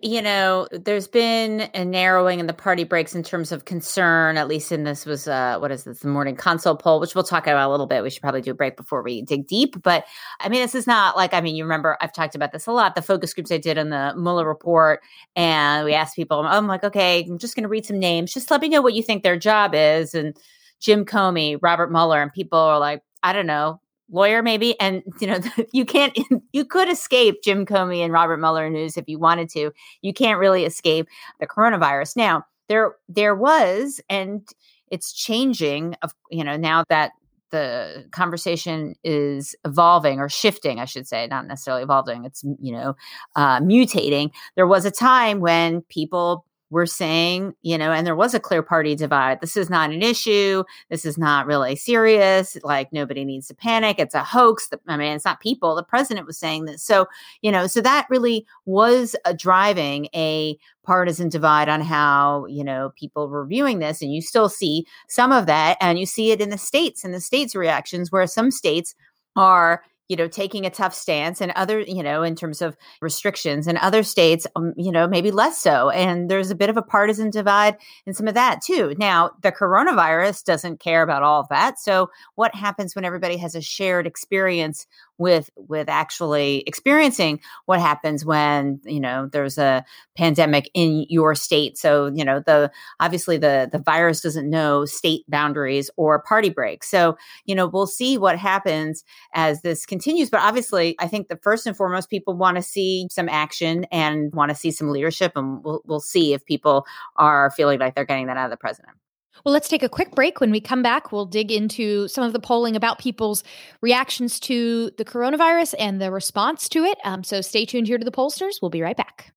you 0.03 0.23
know, 0.23 0.67
there's 0.73 1.07
been 1.07 1.69
a 1.75 1.85
narrowing 1.85 2.41
in 2.41 2.47
the 2.47 2.53
party 2.53 2.85
breaks 2.85 3.15
in 3.15 3.23
terms 3.23 3.53
of 3.53 3.65
concern, 3.65 4.37
at 4.37 4.49
least 4.49 4.73
in 4.73 4.85
this 4.85 5.05
was 5.05 5.29
uh 5.29 5.59
what 5.59 5.71
is 5.71 5.85
this, 5.85 6.01
the 6.01 6.09
morning 6.09 6.37
consult 6.37 6.83
poll, 6.83 7.01
which 7.01 7.15
we'll 7.15 7.25
talk 7.25 7.47
about 7.47 7.69
a 7.69 7.71
little 7.71 7.87
bit. 7.87 8.03
We 8.03 8.11
should 8.11 8.23
probably 8.23 8.41
do 8.41 8.53
a 8.53 8.55
break 8.55 8.77
before 8.77 9.03
we 9.03 9.23
dig 9.23 9.47
deep. 9.47 9.83
But 9.83 10.05
I 10.41 10.49
mean, 10.49 10.61
this 10.61 10.75
is 10.75 10.87
not 10.87 11.17
like, 11.17 11.35
I 11.35 11.41
mean, 11.41 11.55
you 11.55 11.65
remember 11.65 11.99
I've 12.01 12.13
talked 12.13 12.35
about 12.35 12.53
this 12.53 12.67
a 12.67 12.73
lot, 12.73 12.95
the 12.95 13.03
focus 13.03 13.35
groups 13.35 13.53
I 13.53 13.59
did 13.59 13.79
on 13.79 13.91
the 13.91 14.15
Mueller 14.17 14.47
report, 14.47 15.01
and 15.37 15.85
we 15.85 15.95
asked 15.95 16.17
people, 16.17 16.41
I'm 16.41 16.67
like, 16.67 16.85
okay, 16.85 17.25
I'm 17.29 17.39
just 17.39 17.55
gonna 17.55 17.69
read 17.69 17.87
some 17.87 17.99
names. 17.99 18.33
Just 18.33 18.51
let 18.51 18.61
me 18.61 18.69
know 18.69 18.83
what 18.83 18.95
you 18.95 19.03
think 19.03 19.23
their 19.23 19.39
job 19.39 19.75
is. 19.75 20.15
And 20.15 20.37
Jim 20.81 21.05
Comey, 21.05 21.59
Robert 21.61 21.93
Mueller, 21.93 22.23
and 22.23 22.33
people 22.33 22.59
are 22.59 22.79
like, 22.79 23.03
I 23.23 23.33
don't 23.33 23.47
know, 23.47 23.81
lawyer 24.11 24.43
maybe 24.43 24.79
and 24.81 25.03
you 25.21 25.27
know 25.27 25.39
you 25.73 25.85
can't 25.85 26.19
you 26.53 26.65
could 26.65 26.89
escape 26.89 27.43
jim 27.43 27.65
comey 27.65 28.01
and 28.01 28.13
robert 28.13 28.39
mueller 28.39 28.69
news 28.71 28.97
if 28.97 29.09
you 29.09 29.19
wanted 29.19 29.49
to. 29.51 29.71
You 30.03 30.13
can't 30.13 30.39
really 30.39 30.65
escape 30.65 31.07
the 31.39 31.47
coronavirus. 31.47 32.17
Now 32.17 32.45
there 32.69 32.95
there 33.09 33.35
was 33.35 34.01
and 34.09 34.49
it's 34.91 35.13
changing 35.13 35.97
of 36.03 36.13
you 36.31 36.45
know 36.45 36.57
now 36.57 36.85
that 36.89 37.13
the 37.51 38.07
conversation 38.13 38.95
is 39.03 39.57
evolving 39.65 40.21
or 40.21 40.29
shifting 40.29 40.79
i 40.79 40.85
should 40.85 41.09
say 41.09 41.27
not 41.27 41.49
necessarily 41.49 41.83
evolving 41.83 42.25
it's 42.25 42.45
you 42.61 42.73
know 42.73 42.95
uh, 43.37 43.61
mutating. 43.61 44.31
There 44.57 44.67
was 44.67 44.85
a 44.85 44.91
time 44.91 45.41
when 45.41 45.83
people 45.83 46.45
we're 46.71 46.87
saying, 46.87 47.55
you 47.63 47.77
know, 47.77 47.93
and 47.93 48.07
there 48.07 48.17
was 48.17 48.33
a 48.33 48.41
clear 48.41 48.63
party 48.63 48.95
divide. 48.95 49.41
This 49.41 49.57
is 49.57 49.69
not 49.69 49.91
an 49.91 50.03
issue. 50.03 50.63
This 50.89 51.05
is 51.05 51.19
not 51.19 51.47
really 51.47 51.75
serious. 51.75 52.57
Like 52.63 52.93
nobody 52.93 53.25
needs 53.25 53.49
to 53.49 53.55
panic. 53.55 53.99
It's 53.99 54.15
a 54.15 54.23
hoax. 54.23 54.71
I 54.87 54.97
mean, 54.97 55.13
it's 55.13 55.25
not 55.25 55.41
people. 55.41 55.75
The 55.75 55.83
president 55.83 56.27
was 56.27 56.39
saying 56.39 56.67
this. 56.67 56.83
So, 56.83 57.07
you 57.43 57.51
know, 57.51 57.67
so 57.67 57.81
that 57.81 58.07
really 58.09 58.47
was 58.67 59.17
a 59.25 59.35
driving 59.35 60.07
a 60.15 60.57
partisan 60.85 61.29
divide 61.29 61.69
on 61.69 61.81
how, 61.81 62.47
you 62.47 62.65
know, 62.65 62.93
people 62.97 63.29
were 63.29 63.47
viewing 63.47 63.81
this. 63.81 64.01
And 64.01 64.15
you 64.15 64.23
still 64.23 64.49
see 64.49 64.87
some 65.09 65.33
of 65.33 65.47
that. 65.47 65.77
And 65.81 65.99
you 65.99 66.07
see 66.07 66.31
it 66.31 66.41
in 66.41 66.51
the 66.51 66.59
states 66.59 67.05
and 67.05 67.13
the 67.13 67.21
states' 67.21 67.55
reactions, 67.55 68.13
where 68.13 68.27
some 68.27 68.51
states 68.51 68.95
are 69.37 69.83
you 70.11 70.17
know 70.17 70.27
taking 70.27 70.67
a 70.67 70.71
tough 70.71 70.93
stance 70.93 71.41
and 71.41 71.53
other 71.53 71.81
you 71.81 72.03
know 72.03 72.25
in 72.25 72.35
terms 72.35 72.61
of 72.61 72.77
restrictions 73.01 73.69
and 73.69 73.79
other 73.79 74.03
states 74.03 74.47
um, 74.57 74.75
you 74.77 74.91
know 74.91 75.07
maybe 75.07 75.31
less 75.31 75.57
so 75.57 75.89
and 75.91 76.29
there's 76.29 76.51
a 76.51 76.57
bit 76.57 76.69
of 76.69 76.77
a 76.77 76.83
partisan 76.83 77.31
divide 77.31 77.77
in 78.07 78.13
some 78.13 78.27
of 78.27 78.35
that 78.35 78.61
too. 78.61 78.95
Now 78.99 79.31
the 79.43 79.53
coronavirus 79.53 80.45
doesn't 80.45 80.81
care 80.81 81.03
about 81.03 81.23
all 81.23 81.41
of 81.41 81.49
that 81.49 81.79
so 81.79 82.11
what 82.35 82.55
happens 82.55 82.97
when 82.97 83.05
everybody 83.05 83.37
has 83.37 83.55
a 83.55 83.63
shared 83.63 84.07
experience 84.07 84.87
with 85.21 85.51
with 85.55 85.89
actually 85.89 86.65
experiencing 86.67 87.39
what 87.67 87.79
happens 87.81 88.25
when 88.25 88.81
you 88.85 88.99
know 88.99 89.29
there's 89.33 89.59
a 89.59 89.85
pandemic 90.17 90.69
in 90.75 91.07
your 91.09 91.37
state. 91.37 91.79
So 91.79 92.11
you 92.13 92.25
know 92.25 92.41
the 92.45 92.73
obviously 92.99 93.37
the 93.37 93.69
the 93.71 93.79
virus 93.79 94.21
doesn't 94.21 94.51
know 94.51 94.85
state 94.85 95.23
boundaries 95.29 95.91
or 95.97 96.21
party 96.23 96.51
breaks. 96.51 96.91
So 96.91 97.17
you 97.45 97.55
know 97.55 97.69
we'll 97.69 97.87
see 97.87 98.19
what 98.19 98.37
happens 98.37 99.05
as 99.35 99.63
this 99.63 99.87
continues. 99.87 100.31
But 100.31 100.41
obviously 100.41 100.97
i 100.99 101.07
think 101.07 101.29
the 101.29 101.37
first 101.37 101.67
and 101.67 101.77
foremost 101.77 102.11
people 102.11 102.35
want 102.35 102.57
to 102.57 102.63
see 102.63 103.07
some 103.11 103.29
action 103.29 103.85
and 103.93 104.33
want 104.33 104.51
to 104.51 104.55
see 104.55 104.71
some 104.71 104.89
leadership 104.89 105.33
and 105.37 105.63
we'll, 105.63 105.83
we'll 105.85 106.01
see 106.01 106.33
if 106.33 106.45
people 106.45 106.87
are 107.17 107.51
feeling 107.51 107.79
like 107.79 107.95
they're 107.95 108.05
getting 108.05 108.27
that 108.27 108.37
out 108.37 108.47
of 108.47 108.51
the 108.51 108.57
president 108.57 108.97
well, 109.45 109.53
let's 109.53 109.69
take 109.69 109.83
a 109.83 109.89
quick 109.89 110.13
break. 110.13 110.41
When 110.41 110.51
we 110.51 110.61
come 110.61 110.83
back, 110.83 111.13
we'll 111.13 111.27
dig 111.27 111.51
into 111.51 112.09
some 112.09 112.25
of 112.25 112.33
the 112.33 112.41
polling 112.41 112.77
about 112.77 112.99
people's 112.99 113.43
reactions 113.81 114.41
to 114.41 114.91
the 114.99 115.05
coronavirus 115.05 115.75
and 115.79 116.01
the 116.01 116.11
response 116.11 116.69
to 116.71 116.85
it. 116.85 116.99
Um, 117.05 117.25
so 117.25 117.41
stay 117.41 117.65
tuned 117.65 117.87
here 117.87 117.99
to 117.99 118.05
the 118.05 118.11
pollsters. 118.11 118.61
We'll 118.61 118.71
be 118.71 118.83
right 118.83 118.97
back. 118.97 119.33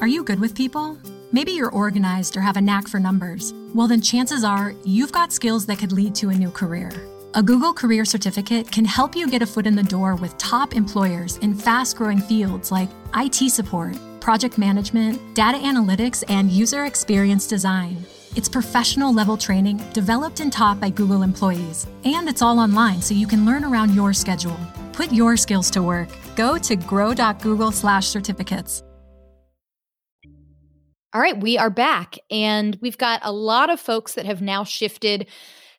Are 0.00 0.08
you 0.08 0.22
good 0.22 0.40
with 0.40 0.54
people? 0.54 0.96
Maybe 1.32 1.52
you're 1.52 1.70
organized 1.70 2.36
or 2.36 2.40
have 2.40 2.56
a 2.56 2.60
knack 2.60 2.88
for 2.88 3.00
numbers. 3.00 3.52
Well, 3.74 3.88
then 3.88 4.00
chances 4.00 4.44
are 4.44 4.74
you've 4.84 5.12
got 5.12 5.32
skills 5.32 5.66
that 5.66 5.78
could 5.78 5.92
lead 5.92 6.14
to 6.16 6.30
a 6.30 6.34
new 6.34 6.50
career. 6.50 6.90
A 7.34 7.42
Google 7.42 7.74
Career 7.74 8.04
Certificate 8.06 8.70
can 8.70 8.86
help 8.86 9.14
you 9.14 9.28
get 9.28 9.42
a 9.42 9.46
foot 9.46 9.66
in 9.66 9.76
the 9.76 9.82
door 9.82 10.14
with 10.14 10.38
top 10.38 10.74
employers 10.74 11.36
in 11.38 11.54
fast 11.54 11.96
growing 11.96 12.20
fields 12.20 12.72
like 12.72 12.88
IT 13.14 13.50
support 13.50 13.96
project 14.28 14.58
management, 14.58 15.16
data 15.34 15.56
analytics, 15.56 16.22
and 16.28 16.50
user 16.50 16.84
experience 16.84 17.46
design. 17.46 17.96
It's 18.36 18.46
professional 18.46 19.10
level 19.10 19.38
training 19.38 19.78
developed 19.94 20.40
and 20.40 20.52
taught 20.52 20.78
by 20.78 20.90
Google 20.90 21.22
employees, 21.22 21.86
and 22.04 22.28
it's 22.28 22.42
all 22.42 22.58
online 22.58 23.00
so 23.00 23.14
you 23.14 23.26
can 23.26 23.46
learn 23.46 23.64
around 23.64 23.94
your 23.94 24.12
schedule. 24.12 24.58
Put 24.92 25.12
your 25.12 25.38
skills 25.38 25.70
to 25.70 25.82
work. 25.82 26.10
Go 26.36 26.58
to 26.58 26.76
grow.google/certificates. 26.76 28.82
All 31.14 31.22
right, 31.22 31.40
we 31.40 31.56
are 31.56 31.70
back, 31.70 32.18
and 32.30 32.76
we've 32.82 32.98
got 32.98 33.20
a 33.22 33.32
lot 33.32 33.70
of 33.70 33.80
folks 33.80 34.12
that 34.12 34.26
have 34.26 34.42
now 34.42 34.62
shifted 34.62 35.26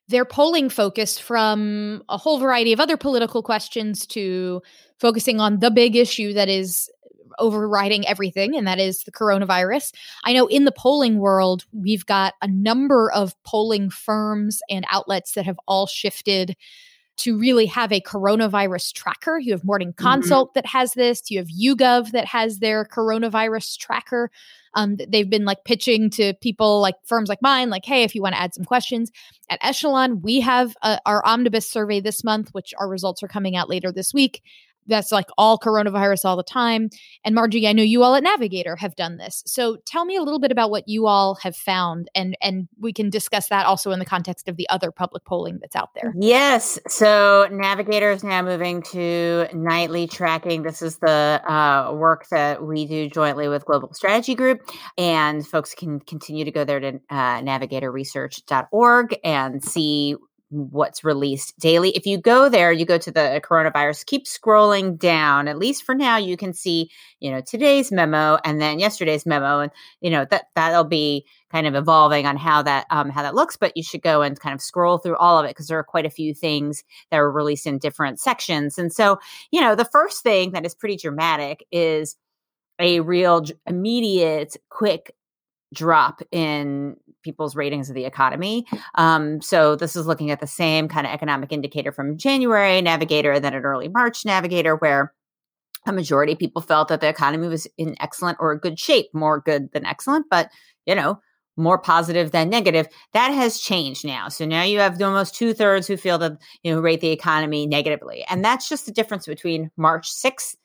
their 0.07 0.25
polling 0.25 0.69
focus 0.69 1.19
from 1.19 2.01
a 2.09 2.17
whole 2.17 2.39
variety 2.39 2.73
of 2.73 2.79
other 2.79 2.97
political 2.97 3.43
questions 3.43 4.07
to 4.07 4.63
focusing 4.99 5.39
on 5.39 5.59
the 5.59 5.69
big 5.69 5.95
issue 5.95 6.33
that 6.33 6.49
is 6.49 6.89
overriding 7.39 8.07
everything, 8.07 8.55
and 8.55 8.67
that 8.67 8.79
is 8.79 9.03
the 9.03 9.11
coronavirus. 9.11 9.93
I 10.23 10.33
know 10.33 10.47
in 10.47 10.65
the 10.65 10.71
polling 10.71 11.19
world, 11.19 11.65
we've 11.71 12.05
got 12.05 12.33
a 12.41 12.47
number 12.47 13.11
of 13.11 13.35
polling 13.43 13.89
firms 13.89 14.61
and 14.69 14.85
outlets 14.89 15.33
that 15.33 15.45
have 15.45 15.59
all 15.67 15.87
shifted 15.87 16.55
to 17.19 17.37
really 17.37 17.65
have 17.65 17.91
a 17.91 17.99
coronavirus 17.99 18.93
tracker. 18.93 19.37
You 19.37 19.51
have 19.51 19.65
Morning 19.65 19.89
mm-hmm. 19.89 20.05
Consult 20.05 20.49
mm-hmm. 20.49 20.57
that 20.57 20.65
has 20.67 20.93
this. 20.93 21.29
You 21.29 21.39
have 21.39 21.47
YouGov 21.47 22.11
that 22.11 22.25
has 22.25 22.59
their 22.59 22.85
coronavirus 22.85 23.77
tracker. 23.77 24.31
Um, 24.73 24.97
they've 25.07 25.29
been 25.29 25.45
like 25.45 25.65
pitching 25.65 26.09
to 26.11 26.33
people 26.35 26.79
like 26.79 26.95
firms 27.05 27.27
like 27.27 27.41
mine, 27.41 27.69
like, 27.69 27.85
hey, 27.85 28.03
if 28.03 28.15
you 28.15 28.21
want 28.21 28.35
to 28.35 28.41
add 28.41 28.53
some 28.53 28.63
questions. 28.63 29.11
At 29.49 29.59
Echelon, 29.61 30.21
we 30.21 30.39
have 30.41 30.77
uh, 30.81 30.99
our 31.05 31.25
omnibus 31.25 31.69
survey 31.69 31.99
this 31.99 32.23
month, 32.23 32.49
which 32.53 32.73
our 32.79 32.87
results 32.87 33.21
are 33.21 33.27
coming 33.27 33.55
out 33.55 33.69
later 33.69 33.91
this 33.91 34.13
week 34.13 34.41
that's 34.89 35.11
like 35.11 35.27
all 35.37 35.57
coronavirus 35.57 36.25
all 36.25 36.35
the 36.35 36.43
time. 36.43 36.89
And 37.23 37.35
Margie, 37.35 37.67
I 37.67 37.73
know 37.73 37.83
you 37.83 38.03
all 38.03 38.15
at 38.15 38.23
Navigator 38.23 38.75
have 38.75 38.95
done 38.95 39.17
this. 39.17 39.43
So 39.45 39.77
tell 39.85 40.05
me 40.05 40.15
a 40.15 40.21
little 40.21 40.39
bit 40.39 40.51
about 40.51 40.71
what 40.71 40.87
you 40.87 41.07
all 41.07 41.35
have 41.35 41.55
found 41.55 42.09
and 42.15 42.35
and 42.41 42.67
we 42.79 42.93
can 42.93 43.09
discuss 43.09 43.49
that 43.49 43.65
also 43.65 43.91
in 43.91 43.99
the 43.99 44.05
context 44.05 44.47
of 44.47 44.57
the 44.57 44.67
other 44.69 44.91
public 44.91 45.23
polling 45.25 45.59
that's 45.61 45.75
out 45.75 45.89
there. 45.93 46.13
Yes. 46.19 46.79
So 46.87 47.47
Navigator 47.51 48.11
is 48.11 48.23
now 48.23 48.41
moving 48.41 48.81
to 48.83 49.47
nightly 49.53 50.07
tracking. 50.07 50.63
This 50.63 50.81
is 50.81 50.97
the 50.97 51.41
uh, 51.47 51.93
work 51.93 52.27
that 52.29 52.63
we 52.63 52.85
do 52.85 53.09
jointly 53.09 53.47
with 53.47 53.65
Global 53.65 53.93
Strategy 53.93 54.35
Group. 54.35 54.61
And 54.97 55.45
folks 55.45 55.73
can 55.75 55.99
continue 55.99 56.45
to 56.45 56.51
go 56.51 56.63
there 56.63 56.79
to 56.79 56.99
uh, 57.09 57.41
navigatorresearch.org 57.41 59.17
and 59.23 59.63
see 59.63 60.15
what's 60.49 61.03
released 61.03 61.57
daily. 61.59 61.91
If 61.91 62.05
you 62.05 62.17
go 62.17 62.49
there, 62.49 62.71
you 62.71 62.85
go 62.85 62.97
to 62.97 63.11
the 63.11 63.41
coronavirus, 63.43 64.05
keep 64.05 64.25
scrolling 64.25 64.97
down. 64.97 65.47
At 65.47 65.59
least 65.59 65.83
for 65.83 65.93
now, 65.93 66.17
you 66.17 66.37
can 66.37 66.53
see, 66.53 66.89
you 67.19 67.29
know, 67.31 67.41
today's 67.41 67.91
memo 67.91 68.39
and 68.43 68.59
then 68.59 68.79
yesterday's 68.79 69.25
memo, 69.25 69.59
and 69.59 69.71
you 70.01 70.09
know 70.09 70.25
that 70.25 70.45
that'll 70.55 70.83
be 70.83 71.25
kind 71.51 71.67
of 71.67 71.75
evolving 71.75 72.25
on 72.25 72.37
how 72.37 72.61
that 72.63 72.85
um, 72.89 73.09
how 73.09 73.21
that 73.21 73.35
looks. 73.35 73.57
But 73.57 73.77
you 73.77 73.83
should 73.83 74.01
go 74.01 74.21
and 74.21 74.39
kind 74.39 74.55
of 74.55 74.61
scroll 74.61 74.97
through 74.97 75.17
all 75.17 75.37
of 75.37 75.45
it 75.45 75.49
because 75.49 75.67
there 75.67 75.79
are 75.79 75.83
quite 75.83 76.05
a 76.05 76.11
few 76.11 76.33
things 76.33 76.83
that 77.11 77.17
are 77.17 77.31
released 77.31 77.67
in 77.67 77.77
different 77.77 78.19
sections. 78.19 78.77
And 78.77 78.91
so, 78.91 79.19
you 79.51 79.61
know, 79.61 79.75
the 79.75 79.85
first 79.85 80.23
thing 80.23 80.51
that 80.51 80.65
is 80.65 80.73
pretty 80.73 80.97
dramatic 80.97 81.65
is 81.71 82.15
a 82.79 83.01
real 83.01 83.43
immediate 83.67 84.57
quick 84.69 85.13
drop 85.73 86.21
in 86.31 86.95
people's 87.23 87.55
ratings 87.55 87.89
of 87.89 87.95
the 87.95 88.05
economy. 88.05 88.65
Um, 88.95 89.41
so 89.41 89.75
this 89.75 89.95
is 89.95 90.05
looking 90.05 90.31
at 90.31 90.39
the 90.39 90.47
same 90.47 90.87
kind 90.87 91.05
of 91.05 91.13
economic 91.13 91.51
indicator 91.51 91.91
from 91.91 92.17
January 92.17 92.81
Navigator, 92.81 93.31
and 93.33 93.43
then 93.43 93.53
an 93.53 93.63
early 93.63 93.87
March 93.87 94.25
Navigator, 94.25 94.75
where 94.75 95.13
a 95.85 95.91
majority 95.91 96.33
of 96.33 96.39
people 96.39 96.61
felt 96.61 96.87
that 96.89 97.01
the 97.01 97.07
economy 97.07 97.47
was 97.47 97.67
in 97.77 97.95
excellent 97.99 98.37
or 98.39 98.57
good 98.57 98.79
shape, 98.79 99.07
more 99.13 99.39
good 99.39 99.71
than 99.71 99.85
excellent, 99.85 100.25
but 100.29 100.49
you 100.85 100.95
know, 100.95 101.19
more 101.57 101.77
positive 101.77 102.31
than 102.31 102.49
negative. 102.49 102.87
That 103.13 103.29
has 103.29 103.59
changed 103.59 104.05
now. 104.05 104.29
So 104.29 104.45
now 104.45 104.63
you 104.63 104.79
have 104.79 105.01
almost 105.01 105.35
two 105.35 105.53
thirds 105.53 105.87
who 105.87 105.97
feel 105.97 106.17
that 106.19 106.37
you 106.63 106.73
know 106.73 106.81
rate 106.81 107.01
the 107.01 107.11
economy 107.11 107.67
negatively, 107.67 108.25
and 108.29 108.43
that's 108.43 108.69
just 108.69 108.85
the 108.85 108.91
difference 108.91 109.25
between 109.25 109.71
March 109.77 110.09
sixth 110.09 110.55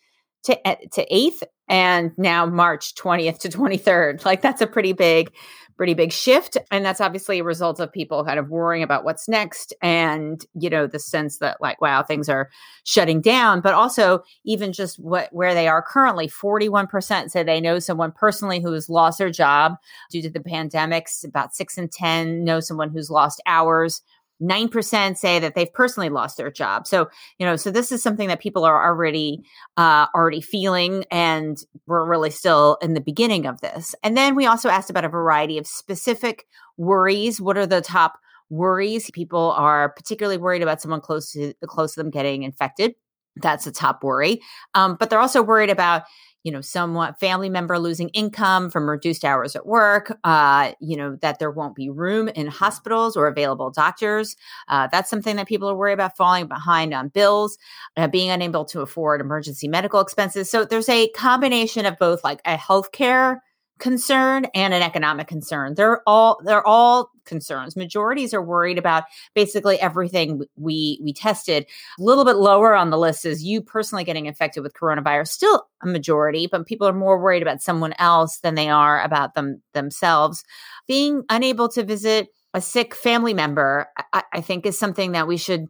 to 0.44 0.76
to 0.92 1.14
eighth 1.14 1.42
and 1.68 2.12
now 2.18 2.46
March 2.46 2.94
20th 2.94 3.38
to 3.38 3.48
23rd. 3.48 4.24
Like 4.24 4.42
that's 4.42 4.60
a 4.60 4.66
pretty 4.66 4.92
big 4.92 5.32
pretty 5.76 5.94
big 5.94 6.12
shift 6.12 6.56
and 6.70 6.84
that's 6.84 7.00
obviously 7.00 7.40
a 7.40 7.44
result 7.44 7.80
of 7.80 7.92
people 7.92 8.24
kind 8.24 8.38
of 8.38 8.48
worrying 8.48 8.82
about 8.82 9.04
what's 9.04 9.28
next 9.28 9.74
and 9.82 10.46
you 10.54 10.70
know 10.70 10.86
the 10.86 11.00
sense 11.00 11.38
that 11.38 11.60
like 11.60 11.80
wow 11.80 12.02
things 12.02 12.28
are 12.28 12.48
shutting 12.84 13.20
down 13.20 13.60
but 13.60 13.74
also 13.74 14.22
even 14.44 14.72
just 14.72 14.98
what 15.00 15.28
where 15.32 15.52
they 15.52 15.66
are 15.66 15.82
currently 15.82 16.28
41% 16.28 17.30
say 17.30 17.42
they 17.42 17.60
know 17.60 17.78
someone 17.80 18.12
personally 18.12 18.60
who 18.60 18.72
has 18.72 18.88
lost 18.88 19.18
their 19.18 19.30
job 19.30 19.74
due 20.10 20.22
to 20.22 20.30
the 20.30 20.40
pandemics 20.40 21.24
about 21.24 21.54
6 21.54 21.76
and 21.76 21.90
10 21.90 22.44
know 22.44 22.60
someone 22.60 22.90
who's 22.90 23.10
lost 23.10 23.42
hours 23.46 24.00
9% 24.42 25.16
say 25.16 25.38
that 25.38 25.54
they've 25.54 25.72
personally 25.72 26.08
lost 26.08 26.36
their 26.36 26.50
job. 26.50 26.86
So, 26.86 27.08
you 27.38 27.46
know, 27.46 27.56
so 27.56 27.70
this 27.70 27.92
is 27.92 28.02
something 28.02 28.28
that 28.28 28.40
people 28.40 28.64
are 28.64 28.84
already 28.84 29.42
uh, 29.76 30.06
already 30.14 30.40
feeling 30.40 31.04
and 31.10 31.58
we're 31.86 32.04
really 32.04 32.30
still 32.30 32.76
in 32.82 32.94
the 32.94 33.00
beginning 33.00 33.46
of 33.46 33.60
this. 33.60 33.94
And 34.02 34.16
then 34.16 34.34
we 34.34 34.46
also 34.46 34.68
asked 34.68 34.90
about 34.90 35.04
a 35.04 35.08
variety 35.08 35.58
of 35.58 35.66
specific 35.66 36.46
worries. 36.76 37.40
What 37.40 37.56
are 37.56 37.66
the 37.66 37.80
top 37.80 38.18
worries? 38.50 39.10
People 39.12 39.52
are 39.52 39.90
particularly 39.90 40.38
worried 40.38 40.62
about 40.62 40.82
someone 40.82 41.00
close 41.00 41.32
to 41.32 41.54
close 41.66 41.94
to 41.94 42.02
them 42.02 42.10
getting 42.10 42.42
infected. 42.42 42.94
That's 43.36 43.66
a 43.66 43.72
top 43.72 44.02
worry. 44.02 44.40
Um, 44.74 44.96
but 44.98 45.10
they're 45.10 45.20
also 45.20 45.42
worried 45.42 45.70
about 45.70 46.02
you 46.44 46.52
know, 46.52 46.60
somewhat 46.60 47.18
family 47.18 47.48
member 47.48 47.78
losing 47.78 48.10
income 48.10 48.70
from 48.70 48.88
reduced 48.88 49.24
hours 49.24 49.56
at 49.56 49.66
work, 49.66 50.16
uh, 50.24 50.72
you 50.78 50.96
know, 50.96 51.16
that 51.16 51.38
there 51.38 51.50
won't 51.50 51.74
be 51.74 51.88
room 51.88 52.28
in 52.28 52.46
hospitals 52.46 53.16
or 53.16 53.26
available 53.26 53.70
doctors. 53.70 54.36
Uh, 54.68 54.86
that's 54.92 55.10
something 55.10 55.36
that 55.36 55.48
people 55.48 55.68
are 55.68 55.76
worried 55.76 55.94
about 55.94 56.16
falling 56.16 56.46
behind 56.46 56.94
on 56.94 57.08
bills, 57.08 57.58
uh, 57.96 58.06
being 58.06 58.30
unable 58.30 58.64
to 58.66 58.82
afford 58.82 59.20
emergency 59.20 59.66
medical 59.66 60.00
expenses. 60.00 60.50
So 60.50 60.64
there's 60.64 60.88
a 60.88 61.08
combination 61.08 61.86
of 61.86 61.98
both 61.98 62.22
like 62.22 62.40
a 62.44 62.56
healthcare 62.56 63.38
concern 63.78 64.46
and 64.54 64.72
an 64.72 64.82
economic 64.82 65.26
concern. 65.26 65.74
They're 65.74 66.02
all 66.06 66.40
they're 66.44 66.66
all 66.66 67.10
concerns. 67.24 67.76
Majorities 67.76 68.32
are 68.32 68.42
worried 68.42 68.78
about 68.78 69.04
basically 69.34 69.80
everything 69.80 70.42
we 70.56 71.00
we 71.02 71.12
tested. 71.12 71.66
A 71.98 72.02
little 72.02 72.24
bit 72.24 72.36
lower 72.36 72.74
on 72.74 72.90
the 72.90 72.98
list 72.98 73.24
is 73.24 73.42
you 73.42 73.60
personally 73.60 74.04
getting 74.04 74.26
infected 74.26 74.62
with 74.62 74.74
coronavirus. 74.74 75.28
Still 75.28 75.66
a 75.82 75.86
majority, 75.86 76.46
but 76.46 76.66
people 76.66 76.86
are 76.86 76.92
more 76.92 77.20
worried 77.20 77.42
about 77.42 77.62
someone 77.62 77.94
else 77.98 78.38
than 78.38 78.54
they 78.54 78.68
are 78.68 79.02
about 79.02 79.34
them 79.34 79.60
themselves. 79.72 80.44
Being 80.86 81.24
unable 81.28 81.68
to 81.70 81.82
visit 81.84 82.28
a 82.52 82.60
sick 82.60 82.94
family 82.94 83.34
member, 83.34 83.88
I, 84.12 84.22
I 84.34 84.40
think 84.40 84.64
is 84.64 84.78
something 84.78 85.12
that 85.12 85.26
we 85.26 85.36
should 85.36 85.66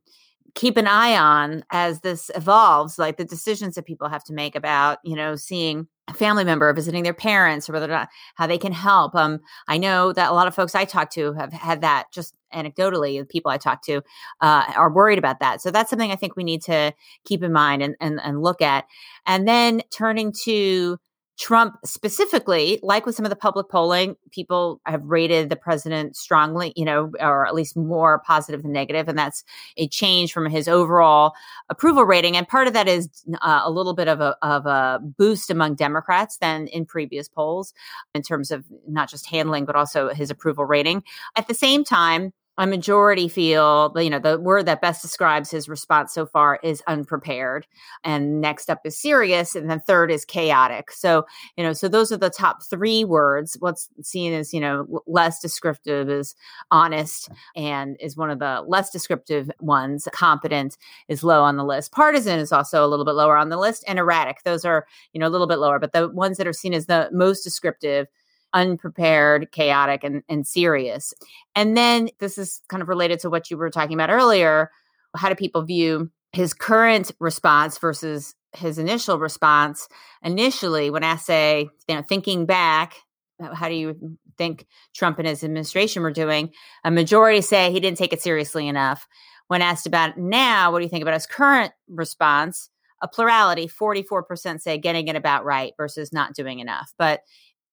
keep 0.54 0.76
an 0.76 0.86
eye 0.86 1.16
on 1.16 1.64
as 1.70 2.00
this 2.00 2.30
evolves 2.34 2.98
like 2.98 3.16
the 3.16 3.24
decisions 3.24 3.74
that 3.74 3.86
people 3.86 4.08
have 4.08 4.22
to 4.22 4.32
make 4.32 4.54
about 4.54 4.98
you 5.02 5.16
know 5.16 5.34
seeing 5.34 5.88
family 6.12 6.44
member 6.44 6.72
visiting 6.72 7.02
their 7.02 7.14
parents 7.14 7.68
or 7.68 7.72
whether 7.72 7.86
or 7.86 7.88
not 7.88 8.08
how 8.34 8.46
they 8.46 8.58
can 8.58 8.72
help 8.72 9.14
um 9.14 9.40
i 9.68 9.78
know 9.78 10.12
that 10.12 10.30
a 10.30 10.34
lot 10.34 10.46
of 10.46 10.54
folks 10.54 10.74
i 10.74 10.84
talk 10.84 11.10
to 11.10 11.32
have 11.32 11.52
had 11.52 11.80
that 11.80 12.04
just 12.12 12.34
anecdotally 12.52 13.18
the 13.18 13.24
people 13.24 13.50
i 13.50 13.56
talk 13.56 13.82
to 13.82 14.02
uh, 14.40 14.64
are 14.76 14.92
worried 14.92 15.18
about 15.18 15.40
that. 15.40 15.60
So 15.60 15.70
that's 15.70 15.90
something 15.90 16.10
i 16.10 16.16
think 16.16 16.36
we 16.36 16.44
need 16.44 16.62
to 16.62 16.92
keep 17.24 17.42
in 17.42 17.52
mind 17.52 17.82
and, 17.82 17.96
and, 18.00 18.20
and 18.22 18.42
look 18.42 18.62
at. 18.62 18.84
And 19.26 19.48
then 19.48 19.82
turning 19.90 20.32
to 20.44 20.98
Trump 21.36 21.76
specifically, 21.84 22.78
like 22.82 23.06
with 23.06 23.16
some 23.16 23.24
of 23.24 23.30
the 23.30 23.36
public 23.36 23.68
polling, 23.68 24.16
people 24.30 24.80
have 24.86 25.02
rated 25.04 25.48
the 25.48 25.56
president 25.56 26.16
strongly, 26.16 26.72
you 26.76 26.84
know, 26.84 27.10
or 27.18 27.44
at 27.44 27.54
least 27.54 27.76
more 27.76 28.20
positive 28.20 28.62
than 28.62 28.72
negative, 28.72 29.08
and 29.08 29.18
that's 29.18 29.42
a 29.76 29.88
change 29.88 30.32
from 30.32 30.48
his 30.48 30.68
overall 30.68 31.32
approval 31.70 32.04
rating. 32.04 32.36
And 32.36 32.46
part 32.46 32.68
of 32.68 32.72
that 32.74 32.86
is 32.86 33.08
uh, 33.42 33.62
a 33.64 33.70
little 33.70 33.94
bit 33.94 34.06
of 34.06 34.20
a, 34.20 34.36
of 34.42 34.66
a 34.66 35.00
boost 35.02 35.50
among 35.50 35.74
Democrats 35.74 36.36
than 36.36 36.68
in 36.68 36.86
previous 36.86 37.28
polls 37.28 37.74
in 38.14 38.22
terms 38.22 38.52
of 38.52 38.64
not 38.86 39.10
just 39.10 39.28
handling, 39.28 39.64
but 39.64 39.74
also 39.74 40.10
his 40.10 40.30
approval 40.30 40.64
rating. 40.64 41.02
At 41.36 41.48
the 41.48 41.54
same 41.54 41.82
time, 41.82 42.32
a 42.56 42.66
majority 42.66 43.26
feel 43.26 43.92
you 43.96 44.08
know 44.08 44.20
the 44.20 44.38
word 44.38 44.66
that 44.66 44.80
best 44.80 45.02
describes 45.02 45.50
his 45.50 45.68
response 45.68 46.14
so 46.14 46.24
far 46.24 46.60
is 46.62 46.82
unprepared 46.86 47.66
and 48.04 48.40
next 48.40 48.70
up 48.70 48.80
is 48.84 48.96
serious 48.96 49.56
and 49.56 49.68
then 49.68 49.80
third 49.80 50.10
is 50.10 50.24
chaotic. 50.24 50.92
So 50.92 51.26
you 51.56 51.64
know 51.64 51.72
so 51.72 51.88
those 51.88 52.12
are 52.12 52.16
the 52.16 52.30
top 52.30 52.62
three 52.62 53.04
words. 53.04 53.56
What's 53.58 53.88
seen 54.02 54.32
as 54.32 54.54
you 54.54 54.60
know 54.60 55.02
less 55.06 55.40
descriptive 55.40 56.08
is 56.08 56.36
honest 56.70 57.28
and 57.56 57.96
is 58.00 58.16
one 58.16 58.30
of 58.30 58.38
the 58.38 58.62
less 58.68 58.90
descriptive 58.90 59.50
ones. 59.60 60.06
Competent 60.12 60.76
is 61.08 61.24
low 61.24 61.42
on 61.42 61.56
the 61.56 61.64
list. 61.64 61.90
Partisan 61.90 62.38
is 62.38 62.52
also 62.52 62.86
a 62.86 62.88
little 62.88 63.04
bit 63.04 63.14
lower 63.14 63.36
on 63.36 63.48
the 63.48 63.58
list. 63.58 63.84
And 63.88 63.98
erratic 63.98 64.44
those 64.44 64.64
are 64.64 64.86
you 65.12 65.18
know 65.18 65.26
a 65.26 65.30
little 65.30 65.48
bit 65.48 65.58
lower 65.58 65.80
but 65.80 65.92
the 65.92 66.08
ones 66.08 66.36
that 66.36 66.46
are 66.46 66.52
seen 66.52 66.72
as 66.72 66.86
the 66.86 67.08
most 67.12 67.42
descriptive 67.42 68.06
unprepared, 68.54 69.52
chaotic, 69.52 70.04
and, 70.04 70.22
and 70.28 70.46
serious. 70.46 71.12
And 71.54 71.76
then 71.76 72.08
this 72.20 72.38
is 72.38 72.62
kind 72.68 72.82
of 72.82 72.88
related 72.88 73.18
to 73.20 73.30
what 73.30 73.50
you 73.50 73.56
were 73.56 73.70
talking 73.70 73.94
about 73.94 74.10
earlier. 74.10 74.70
How 75.16 75.28
do 75.28 75.34
people 75.34 75.62
view 75.62 76.10
his 76.32 76.54
current 76.54 77.10
response 77.20 77.76
versus 77.78 78.34
his 78.54 78.78
initial 78.78 79.18
response? 79.18 79.88
Initially, 80.22 80.90
when 80.90 81.04
I 81.04 81.16
say, 81.16 81.68
you 81.88 81.94
know, 81.94 82.02
thinking 82.02 82.46
back, 82.46 82.94
uh, 83.42 83.54
how 83.54 83.68
do 83.68 83.74
you 83.74 84.16
think 84.38 84.66
Trump 84.94 85.18
and 85.18 85.28
his 85.28 85.42
administration 85.44 86.02
were 86.02 86.12
doing? 86.12 86.50
A 86.84 86.90
majority 86.90 87.40
say 87.40 87.72
he 87.72 87.80
didn't 87.80 87.98
take 87.98 88.12
it 88.12 88.22
seriously 88.22 88.68
enough. 88.68 89.06
When 89.48 89.62
asked 89.62 89.86
about 89.86 90.16
now, 90.16 90.72
what 90.72 90.78
do 90.78 90.84
you 90.84 90.88
think 90.88 91.02
about 91.02 91.14
his 91.14 91.26
current 91.26 91.72
response? 91.88 92.70
A 93.02 93.08
plurality, 93.08 93.68
44% 93.68 94.60
say 94.60 94.78
getting 94.78 95.08
it 95.08 95.16
about 95.16 95.44
right 95.44 95.72
versus 95.76 96.12
not 96.12 96.34
doing 96.34 96.60
enough. 96.60 96.94
But 96.96 97.20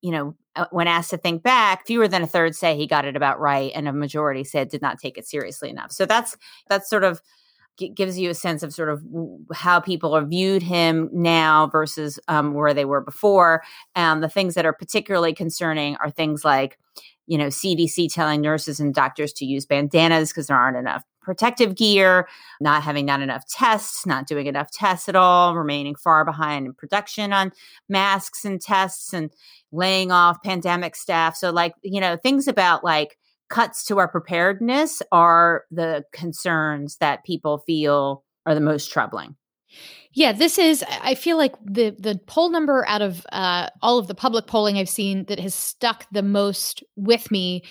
you 0.02 0.12
know, 0.12 0.36
uh, 0.56 0.66
when 0.72 0.88
asked 0.88 1.12
to 1.12 1.18
think 1.18 1.44
back, 1.44 1.86
fewer 1.86 2.08
than 2.08 2.24
a 2.24 2.28
third 2.28 2.56
say 2.56 2.76
he 2.76 2.88
got 2.88 3.06
it 3.06 3.16
about 3.16 3.40
right, 3.40 3.72
and 3.74 3.88
a 3.88 3.94
majority 3.94 4.44
said 4.44 4.70
did 4.70 4.82
not 4.82 5.00
take 5.00 5.18
it 5.18 5.28
seriously 5.28 5.70
enough. 5.70 5.92
So 5.92 6.06
that's 6.06 6.36
that's 6.68 6.90
sort 6.90 7.04
of 7.04 7.22
gives 7.96 8.20
you 8.20 8.30
a 8.30 8.36
sense 8.36 8.64
of 8.64 8.74
sort 8.74 8.90
of 8.90 9.04
how 9.54 9.80
people 9.80 10.14
are 10.16 10.26
viewed 10.26 10.62
him 10.62 11.10
now 11.14 11.68
versus 11.68 12.20
um, 12.28 12.54
where 12.54 12.74
they 12.74 12.86
were 12.86 13.02
before. 13.02 13.64
And 13.96 14.22
the 14.22 14.30
things 14.30 14.56
that 14.56 14.66
are 14.66 14.74
particularly 14.74 15.34
concerning 15.34 15.96
are 15.98 16.12
things 16.12 16.44
like, 16.46 16.78
you 17.28 17.38
know, 17.38 17.48
CDC 17.48 18.14
telling 18.14 18.42
nurses 18.42 18.80
and 18.80 18.94
doctors 18.94 19.34
to 19.34 19.46
use 19.46 19.66
bandanas 19.66 20.30
because 20.30 20.48
there 20.48 20.58
aren't 20.58 20.78
enough 20.78 21.04
protective 21.22 21.76
gear, 21.76 22.28
not 22.60 22.84
having 22.84 23.06
not 23.06 23.22
enough 23.22 23.46
tests, 23.48 24.06
not 24.06 24.28
doing 24.28 24.48
enough 24.48 24.72
tests 24.72 25.08
at 25.08 25.16
all, 25.16 25.56
remaining 25.56 25.96
far 25.96 26.26
behind 26.26 26.66
in 26.66 26.74
production 26.74 27.32
on 27.32 27.52
masks 27.90 28.44
and 28.44 28.62
tests 28.62 29.14
and 29.14 29.32
laying 29.72 30.12
off 30.12 30.42
pandemic 30.44 30.96
staff. 30.96 31.36
So 31.36 31.52
like, 31.52 31.74
you 31.84 32.02
know, 32.02 32.18
things 32.18 32.48
about 32.48 32.84
like 32.84 33.18
cuts 33.50 33.86
to 33.86 34.00
our 34.00 34.08
preparedness 34.08 35.02
are 35.12 35.66
the 35.72 36.04
concerns 36.12 36.98
that 36.98 37.24
people 37.24 37.60
feel 37.60 38.24
are 38.46 38.56
the 38.56 38.62
most 38.62 38.92
troubling. 38.92 39.36
Yeah, 40.14 40.34
this 40.34 40.60
is. 40.60 40.84
I 40.90 41.16
feel 41.16 41.38
like 41.38 41.56
the 41.64 41.96
the 41.98 42.20
poll 42.28 42.50
number 42.50 42.86
out 42.86 43.02
of 43.02 43.26
uh, 43.32 43.70
all 43.82 43.98
of 43.98 44.08
the 44.08 44.16
public 44.16 44.46
polling 44.46 44.78
I've 44.78 44.90
seen 44.90 45.24
that 45.26 45.40
has 45.40 45.56
stuck 45.56 46.06
the 46.12 46.22
most 46.22 46.84
with 46.98 47.32
me 47.32 47.64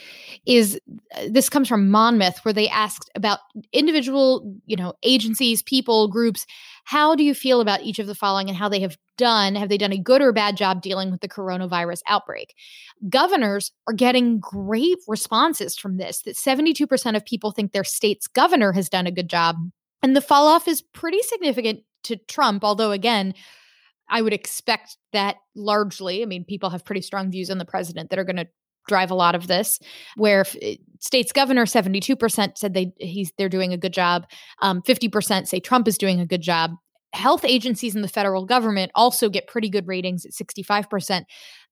is 0.46 0.80
uh, 1.14 1.26
this 1.28 1.50
comes 1.50 1.68
from 1.68 1.90
Monmouth, 1.90 2.42
where 2.42 2.54
they 2.54 2.68
asked 2.68 3.10
about 3.14 3.40
individual, 3.74 4.56
you 4.64 4.76
know, 4.76 4.94
agencies, 5.02 5.62
people, 5.62 6.08
groups. 6.08 6.46
How 6.84 7.14
do 7.14 7.22
you 7.22 7.34
feel 7.34 7.60
about 7.60 7.82
each 7.82 7.98
of 7.98 8.06
the 8.06 8.14
following 8.14 8.48
and 8.48 8.56
how 8.56 8.70
they 8.70 8.80
have 8.80 8.96
done? 9.18 9.54
Have 9.54 9.68
they 9.68 9.76
done 9.76 9.92
a 9.92 9.98
good 9.98 10.22
or 10.22 10.32
bad 10.32 10.56
job 10.56 10.80
dealing 10.80 11.10
with 11.10 11.20
the 11.20 11.28
coronavirus 11.28 12.00
outbreak? 12.06 12.54
Governors 13.10 13.70
are 13.86 13.92
getting 13.92 14.40
great 14.40 14.96
responses 15.06 15.76
from 15.76 15.98
this. 15.98 16.22
That 16.22 16.38
seventy 16.38 16.72
two 16.72 16.86
percent 16.86 17.18
of 17.18 17.24
people 17.26 17.50
think 17.50 17.72
their 17.72 17.84
state's 17.84 18.26
governor 18.28 18.72
has 18.72 18.88
done 18.88 19.06
a 19.06 19.12
good 19.12 19.28
job. 19.28 19.56
And 20.02 20.16
the 20.16 20.20
fall 20.20 20.46
off 20.46 20.66
is 20.66 20.82
pretty 20.82 21.22
significant 21.22 21.80
to 22.04 22.16
Trump, 22.16 22.64
although 22.64 22.90
again, 22.90 23.34
I 24.08 24.22
would 24.22 24.32
expect 24.32 24.96
that 25.12 25.36
largely, 25.54 26.22
I 26.22 26.26
mean, 26.26 26.44
people 26.44 26.70
have 26.70 26.84
pretty 26.84 27.02
strong 27.02 27.30
views 27.30 27.50
on 27.50 27.58
the 27.58 27.64
president 27.64 28.10
that 28.10 28.18
are 28.18 28.24
going 28.24 28.36
to 28.36 28.48
drive 28.88 29.10
a 29.10 29.14
lot 29.14 29.34
of 29.34 29.46
this. 29.46 29.78
Where 30.16 30.44
eh, 30.62 30.76
state's 30.98 31.32
governor, 31.32 31.66
seventy-two 31.66 32.16
percent 32.16 32.58
said 32.58 32.74
they 32.74 32.92
he's 32.98 33.32
they're 33.38 33.48
doing 33.48 33.72
a 33.72 33.78
good 33.78 33.92
job. 33.92 34.26
Um, 34.62 34.82
fifty 34.82 35.08
percent 35.08 35.48
say 35.48 35.60
Trump 35.60 35.86
is 35.86 35.98
doing 35.98 36.18
a 36.18 36.26
good 36.26 36.42
job. 36.42 36.72
Health 37.12 37.44
agencies 37.44 37.94
in 37.94 38.02
the 38.02 38.08
federal 38.08 38.46
government 38.46 38.90
also 38.94 39.28
get 39.28 39.46
pretty 39.46 39.68
good 39.68 39.86
ratings 39.86 40.24
at 40.24 40.32
sixty-five 40.32 40.88
percent. 40.88 41.26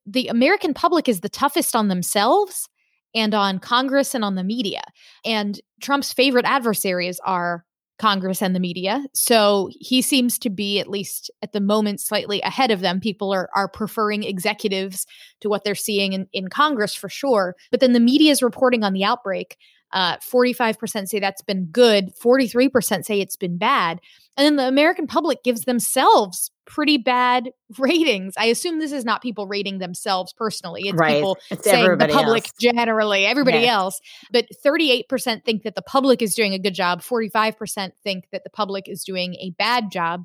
The 0.07 0.29
American 0.29 0.75
public 0.75 1.09
is 1.09 1.21
the 1.21 1.29
toughest 1.29 1.75
on 1.75 1.89
themselves 1.89 2.69
and 3.15 3.35
on 3.35 3.59
Congress 3.59 4.15
and 4.15 4.25
on 4.25 4.35
the 4.37 4.45
media. 4.45 4.83
And 5.25 5.59
Trump's 5.81 6.13
favorite 6.13 6.45
adversaries 6.45 7.21
are 7.25 7.65
Congress 7.99 8.41
and 8.43 8.55
the 8.55 8.61
media. 8.61 9.05
So 9.13 9.71
he 9.73 10.03
seems 10.03 10.39
to 10.41 10.51
be, 10.51 10.79
at 10.79 10.89
least 10.89 11.31
at 11.43 11.53
the 11.53 11.61
moment, 11.61 12.01
slightly 12.01 12.41
ahead 12.43 12.71
of 12.71 12.81
them. 12.81 13.01
People 13.01 13.33
are, 13.33 13.49
are 13.55 13.69
preferring 13.69 14.23
executives 14.23 15.07
to 15.41 15.49
what 15.49 15.65
they're 15.65 15.75
seeing 15.75 16.13
in, 16.13 16.29
in 16.33 16.49
Congress 16.49 16.95
for 16.95 17.09
sure. 17.09 17.57
But 17.71 17.81
then 17.81 17.93
the 17.93 18.01
media 18.01 18.31
is 18.31 18.43
reporting 18.43 18.85
on 18.85 18.93
the 18.93 19.05
outbreek. 19.05 19.57
Uh, 19.93 20.17
45% 20.19 21.09
say 21.09 21.19
that's 21.19 21.43
been 21.43 21.67
good, 21.67 22.15
43% 22.23 23.05
say 23.05 23.21
it's 23.21 23.37
been 23.37 23.57
bad. 23.57 24.01
And 24.37 24.45
then 24.45 24.57
the 24.57 24.69
American 24.69 25.07
public 25.07 25.43
gives 25.43 25.63
themselves 25.63 26.51
pretty 26.65 26.99
bad 26.99 27.51
ratings. 27.79 28.35
I 28.39 28.45
assume 28.47 28.79
this 28.79 28.93
is 28.93 29.05
not 29.05 29.21
people 29.21 29.49
rating 29.49 29.79
themselves 29.79 30.33
personally. 30.33 30.83
It's 30.85 30.97
right. 30.97 31.15
people 31.15 31.39
it's 31.51 31.65
saying 31.65 31.99
the 31.99 32.09
public 32.09 32.45
else. 32.45 32.53
generally, 32.61 33.27
everybody 33.27 33.59
yes. 33.59 33.71
else. 33.71 34.01
But 34.31 34.47
38% 34.65 35.45
think 35.45 35.65
that 35.65 35.75
the 35.75 35.83
public 35.83 36.23
is 36.23 36.35
doing 36.35 36.55
a 36.55 36.59
good 36.59 36.75
job. 36.75 37.01
45% 37.01 37.91
think 38.05 38.29
that 38.31 38.45
the 38.45 38.51
public 38.51 38.89
is 38.89 39.03
doing 39.03 39.35
a 39.35 39.51
bad 39.59 39.91
job. 39.91 40.25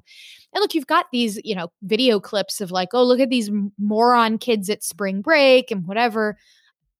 And 0.54 0.62
look, 0.62 0.76
you've 0.76 0.86
got 0.86 1.08
these, 1.12 1.40
you 1.44 1.56
know, 1.56 1.72
video 1.82 2.20
clips 2.20 2.62
of 2.62 2.70
like, 2.70 2.90
oh, 2.94 3.04
look 3.04 3.20
at 3.20 3.30
these 3.30 3.50
moron 3.80 4.38
kids 4.38 4.70
at 4.70 4.84
spring 4.84 5.22
break 5.22 5.72
and 5.72 5.88
whatever. 5.88 6.38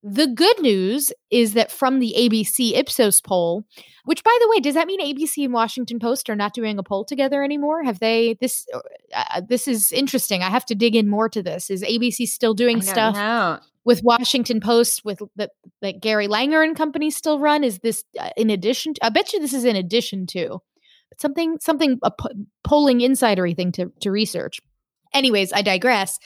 The 0.06 0.28
good 0.28 0.60
news 0.60 1.14
is 1.32 1.54
that 1.54 1.72
from 1.72 2.00
the 2.00 2.14
ABC 2.18 2.78
Ipsos 2.78 3.22
poll, 3.22 3.64
which 4.04 4.22
by 4.22 4.38
the 4.42 4.50
way, 4.50 4.60
does 4.60 4.76
that 4.76 4.86
mean 4.86 5.00
ABC 5.00 5.46
and 5.46 5.54
Washington 5.54 5.98
Post 5.98 6.30
are 6.30 6.36
not 6.36 6.54
doing 6.54 6.78
a 6.78 6.84
poll 6.84 7.06
together 7.06 7.42
anymore? 7.42 7.84
Have 7.84 8.00
they 8.00 8.38
this 8.42 8.68
uh, 8.74 8.82
uh 9.16 9.42
this 9.48 9.66
is 9.66 9.94
interesting. 9.94 10.44
I 10.44 10.50
have 10.50 10.66
to 10.66 10.76
dig 10.76 10.98
in 10.98 11.08
more 11.08 11.30
to 11.30 11.42
this. 11.42 11.70
Is 11.70 11.84
ABC 11.84 12.28
still 12.28 12.54
doing 12.54 12.82
stuff 12.82 13.16
know. 13.16 13.60
with 13.86 14.02
Washington 14.04 14.60
Post 14.60 15.06
with 15.06 15.22
that 15.38 15.52
that 15.82 16.02
Gary 16.02 16.28
Langer 16.28 16.62
and 16.62 16.76
company 16.76 17.10
still 17.10 17.40
run? 17.40 17.64
Is 17.64 17.80
this 17.80 18.04
uh, 18.20 18.32
in 18.36 18.50
addition 18.50 18.96
to, 18.96 19.06
I 19.06 19.10
bet 19.10 19.32
you 19.32 19.40
this 19.40 19.54
is 19.54 19.64
in 19.64 19.78
addition 19.78 20.28
to 20.28 20.60
something 21.18 21.60
something 21.62 21.98
a 22.04 22.12
p- 22.12 22.46
polling 22.66 23.00
insidery 23.00 23.56
thing 23.56 23.72
to 23.74 23.94
to 24.02 24.12
research. 24.12 24.60
Anyways, 25.14 25.54
I 25.54 25.62
digress 25.62 26.20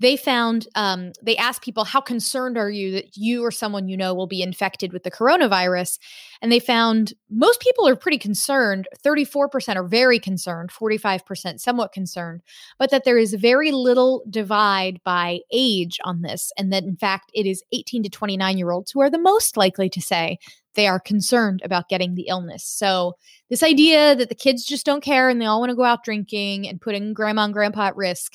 they 0.00 0.16
found 0.16 0.68
um, 0.74 1.12
they 1.22 1.36
asked 1.36 1.62
people 1.62 1.84
how 1.84 2.00
concerned 2.00 2.56
are 2.56 2.70
you 2.70 2.92
that 2.92 3.16
you 3.16 3.44
or 3.44 3.50
someone 3.50 3.88
you 3.88 3.96
know 3.96 4.14
will 4.14 4.26
be 4.26 4.42
infected 4.42 4.92
with 4.92 5.02
the 5.02 5.10
coronavirus 5.10 5.98
and 6.40 6.52
they 6.52 6.60
found 6.60 7.14
most 7.30 7.60
people 7.60 7.86
are 7.86 7.96
pretty 7.96 8.18
concerned 8.18 8.88
34% 9.04 9.76
are 9.76 9.86
very 9.86 10.18
concerned 10.18 10.70
45% 10.70 11.60
somewhat 11.60 11.92
concerned 11.92 12.42
but 12.78 12.90
that 12.90 13.04
there 13.04 13.18
is 13.18 13.34
very 13.34 13.72
little 13.72 14.22
divide 14.30 15.00
by 15.04 15.40
age 15.52 15.98
on 16.04 16.22
this 16.22 16.52
and 16.56 16.72
that 16.72 16.84
in 16.84 16.96
fact 16.96 17.30
it 17.34 17.46
is 17.46 17.62
18 17.72 18.02
to 18.04 18.08
29 18.08 18.58
year 18.58 18.70
olds 18.70 18.90
who 18.90 19.00
are 19.00 19.10
the 19.10 19.18
most 19.18 19.56
likely 19.56 19.88
to 19.88 20.00
say 20.00 20.38
they 20.74 20.86
are 20.86 21.00
concerned 21.00 21.60
about 21.64 21.88
getting 21.88 22.14
the 22.14 22.28
illness. 22.28 22.62
So, 22.62 23.14
this 23.50 23.64
idea 23.64 24.14
that 24.14 24.28
the 24.28 24.34
kids 24.34 24.64
just 24.64 24.86
don't 24.86 25.02
care 25.02 25.28
and 25.28 25.40
they 25.40 25.46
all 25.46 25.58
want 25.58 25.70
to 25.70 25.76
go 25.76 25.82
out 25.82 26.04
drinking 26.04 26.68
and 26.68 26.80
putting 26.80 27.14
grandma 27.14 27.46
and 27.46 27.52
grandpa 27.52 27.88
at 27.88 27.96
risk 27.96 28.34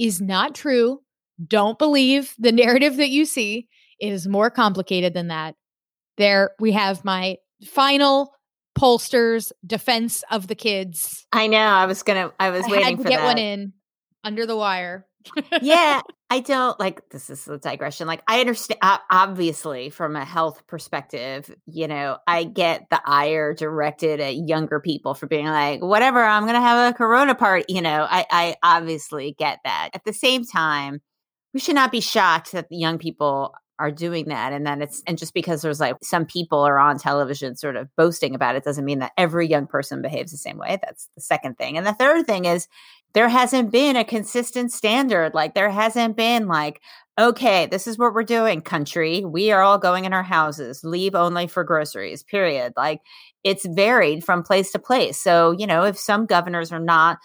is 0.00 0.20
not 0.20 0.54
true. 0.54 1.00
Don't 1.46 1.78
believe 1.78 2.34
the 2.38 2.52
narrative 2.52 2.96
that 2.96 3.10
you 3.10 3.24
see. 3.24 3.68
It 4.00 4.12
is 4.12 4.26
more 4.26 4.50
complicated 4.50 5.14
than 5.14 5.28
that. 5.28 5.54
There 6.16 6.50
we 6.58 6.72
have 6.72 7.04
my 7.04 7.36
final 7.66 8.32
pollsters 8.78 9.52
defense 9.66 10.22
of 10.30 10.46
the 10.46 10.54
kids. 10.54 11.26
I 11.32 11.46
know. 11.46 11.58
I 11.58 11.86
was 11.86 12.02
gonna. 12.02 12.32
I 12.38 12.50
was 12.50 12.64
I 12.64 12.70
waiting 12.70 12.96
to 12.96 13.02
for 13.02 13.08
get 13.08 13.18
that. 13.20 13.26
one 13.26 13.38
in 13.38 13.72
under 14.24 14.46
the 14.46 14.56
wire 14.56 15.06
yeah, 15.62 16.00
I 16.30 16.40
don't 16.40 16.78
like 16.78 17.08
this 17.10 17.30
is 17.30 17.46
a 17.48 17.58
digression. 17.58 18.06
Like 18.06 18.22
I 18.26 18.40
understand 18.40 18.78
obviously 18.82 19.90
from 19.90 20.16
a 20.16 20.24
health 20.24 20.66
perspective, 20.66 21.54
you 21.66 21.88
know, 21.88 22.18
I 22.26 22.44
get 22.44 22.86
the 22.90 23.00
ire 23.04 23.54
directed 23.54 24.20
at 24.20 24.36
younger 24.36 24.80
people 24.80 25.14
for 25.14 25.26
being 25.26 25.46
like, 25.46 25.82
whatever, 25.82 26.22
I'm 26.22 26.44
going 26.44 26.54
to 26.54 26.60
have 26.60 26.94
a 26.94 26.96
corona 26.96 27.34
party, 27.34 27.64
you 27.68 27.82
know. 27.82 28.06
I 28.08 28.26
I 28.30 28.56
obviously 28.62 29.34
get 29.38 29.58
that. 29.64 29.90
At 29.94 30.04
the 30.04 30.12
same 30.12 30.44
time, 30.44 31.00
we 31.52 31.60
should 31.60 31.74
not 31.74 31.92
be 31.92 32.00
shocked 32.00 32.52
that 32.52 32.68
the 32.68 32.76
young 32.76 32.98
people 32.98 33.54
are 33.80 33.90
doing 33.90 34.26
that 34.26 34.52
and 34.52 34.66
then 34.66 34.82
it's 34.82 35.02
and 35.06 35.18
just 35.18 35.34
because 35.34 35.62
there's 35.62 35.80
like 35.80 35.96
some 36.02 36.26
people 36.26 36.60
are 36.60 36.78
on 36.78 36.98
television 36.98 37.56
sort 37.56 37.76
of 37.76 37.88
boasting 37.96 38.34
about 38.34 38.54
it 38.54 38.62
doesn't 38.62 38.84
mean 38.84 39.00
that 39.00 39.12
every 39.16 39.48
young 39.48 39.66
person 39.66 40.02
behaves 40.02 40.30
the 40.30 40.38
same 40.38 40.58
way 40.58 40.78
that's 40.82 41.08
the 41.16 41.20
second 41.20 41.56
thing 41.56 41.76
and 41.76 41.86
the 41.86 41.94
third 41.94 42.26
thing 42.26 42.44
is 42.44 42.68
there 43.12 43.28
hasn't 43.28 43.72
been 43.72 43.96
a 43.96 44.04
consistent 44.04 44.72
standard. 44.72 45.34
Like 45.34 45.54
there 45.54 45.70
hasn't 45.70 46.16
been 46.16 46.46
like, 46.46 46.80
okay, 47.18 47.66
this 47.66 47.86
is 47.86 47.98
what 47.98 48.14
we're 48.14 48.22
doing, 48.22 48.60
country. 48.60 49.24
We 49.24 49.50
are 49.50 49.62
all 49.62 49.78
going 49.78 50.04
in 50.04 50.12
our 50.12 50.22
houses, 50.22 50.84
leave 50.84 51.14
only 51.14 51.46
for 51.46 51.64
groceries, 51.64 52.22
period. 52.22 52.72
Like 52.76 53.00
it's 53.44 53.66
varied 53.66 54.24
from 54.24 54.42
place 54.42 54.72
to 54.72 54.78
place. 54.78 55.20
So, 55.20 55.52
you 55.52 55.66
know, 55.66 55.84
if 55.84 55.98
some 55.98 56.26
governors 56.26 56.72
are 56.72 56.80
not 56.80 57.18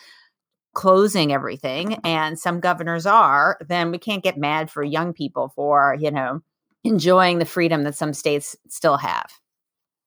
closing 0.76 1.34
everything 1.34 1.96
and 2.04 2.38
some 2.38 2.60
governors 2.60 3.08
are, 3.08 3.58
then 3.68 3.90
we 3.90 3.98
can't 3.98 4.24
get 4.24 4.38
mad 4.38 4.70
for 4.70 4.84
young 4.84 5.14
people 5.14 5.52
for, 5.56 5.98
you 6.00 6.12
know, 6.12 6.42
enjoying 6.84 7.40
the 7.40 7.46
freedom 7.46 7.84
that 7.84 7.96
some 7.96 8.14
states 8.14 8.56
still 8.68 8.98
have 8.98 9.32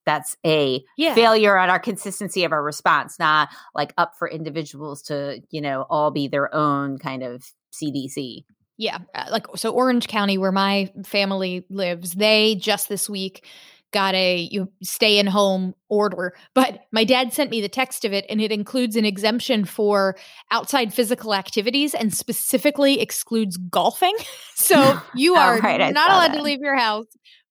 that's 0.09 0.39
a 0.47 0.83
yeah. 0.97 1.15
failure 1.15 1.59
on 1.59 1.69
our 1.69 1.79
consistency 1.79 2.43
of 2.45 2.53
our 2.53 2.63
response, 2.63 3.19
not 3.19 3.51
like 3.75 3.93
up 3.99 4.15
for 4.19 4.27
individuals 4.27 5.03
to, 5.03 5.43
you 5.51 5.61
know, 5.61 5.85
all 5.91 6.11
be 6.11 6.27
their 6.29 6.53
own 6.55 6.97
kind 6.97 7.23
of 7.23 7.53
CDC. 7.75 8.45
Yeah. 8.79 9.01
Uh, 9.15 9.27
like, 9.31 9.47
so 9.57 9.71
Orange 9.71 10.09
County, 10.09 10.39
where 10.39 10.51
my 10.51 10.91
family 11.05 11.67
lives, 11.69 12.15
they 12.15 12.55
just 12.55 12.89
this 12.89 13.07
week 13.07 13.45
got 13.93 14.15
a 14.15 14.49
you 14.51 14.71
stay 14.83 15.19
in 15.19 15.27
home 15.27 15.75
order 15.89 16.35
but 16.55 16.81
my 16.93 17.05
dad 17.05 17.33
sent 17.33 17.51
me 17.51 17.61
the 17.61 17.69
text 17.69 18.05
of 18.05 18.13
it 18.13 18.27
and 18.29 18.41
it 18.41 18.53
includes 18.53 18.97
an 18.97 19.05
exemption 19.05 19.65
for 19.65 20.15
outside 20.51 20.93
physical 20.93 21.35
activities 21.35 21.95
and 21.95 22.15
specifically 22.15 23.01
excludes 23.01 23.57
golfing 23.57 24.15
so 24.55 25.01
you 25.15 25.35
are 25.35 25.59
right, 25.59 25.93
not 25.95 26.11
allowed 26.11 26.33
that. 26.33 26.37
to 26.37 26.43
leave 26.43 26.61
your 26.61 26.77
house 26.77 27.07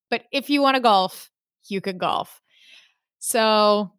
but 0.09 0.23
if 0.31 0.49
you 0.49 0.61
want 0.61 0.75
to 0.75 0.81
golf 0.81 1.29
you 1.69 1.81
can 1.81 1.97
golf 1.97 2.39
so 3.19 3.91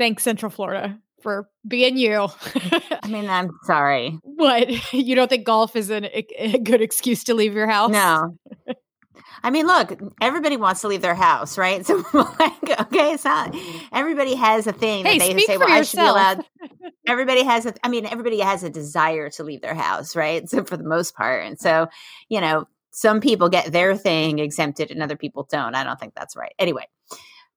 thanks, 0.00 0.22
Central 0.22 0.50
Florida. 0.50 0.98
for 1.22 1.48
being 1.68 1.96
you. 1.98 2.28
I 3.02 3.08
mean, 3.08 3.28
I'm 3.28 3.50
sorry. 3.64 4.18
What? 4.40 4.94
You 4.94 5.14
don't 5.14 5.28
think 5.28 5.44
golf 5.44 5.76
is 5.76 5.90
an, 5.90 6.06
a, 6.06 6.26
a 6.38 6.58
good 6.58 6.80
excuse 6.80 7.24
to 7.24 7.34
leave 7.34 7.52
your 7.52 7.68
house? 7.68 7.90
No. 7.90 8.38
I 9.42 9.50
mean, 9.50 9.66
look, 9.66 9.98
everybody 10.20 10.56
wants 10.56 10.80
to 10.82 10.88
leave 10.88 11.02
their 11.02 11.14
house, 11.14 11.56
right? 11.58 11.84
So, 11.90 12.04
like, 12.12 12.80
okay, 12.80 13.12
it's 13.12 13.24
not 13.24 13.52
mm-hmm. 13.52 13.86
everybody 13.92 14.34
has 14.34 14.66
a 14.66 14.72
thing 14.72 15.04
hey, 15.04 15.18
that 15.18 15.24
they 15.24 15.32
speak 15.32 15.46
say, 15.46 15.56
well, 15.56 15.70
I 15.70 15.82
should 15.82 15.96
be 15.96 16.02
yourself. 16.02 16.16
allowed. 16.16 16.44
Everybody 17.06 17.42
has 17.42 17.66
a, 17.66 17.74
I 17.82 17.88
mean, 17.88 18.06
everybody 18.06 18.38
has 18.38 18.62
a 18.62 18.70
desire 18.70 19.30
to 19.30 19.42
leave 19.42 19.62
their 19.62 19.74
house, 19.74 20.14
right? 20.14 20.48
So, 20.48 20.62
for 20.62 20.76
the 20.76 20.84
most 20.84 21.16
part. 21.16 21.44
And 21.44 21.58
so, 21.58 21.88
you 22.28 22.40
know, 22.40 22.68
some 22.92 23.20
people 23.20 23.48
get 23.48 23.72
their 23.72 23.96
thing 23.96 24.38
exempted 24.38 24.90
and 24.90 25.02
other 25.02 25.16
people 25.16 25.48
don't. 25.50 25.74
I 25.74 25.82
don't 25.82 25.98
think 25.98 26.14
that's 26.14 26.36
right. 26.36 26.52
Anyway, 26.58 26.86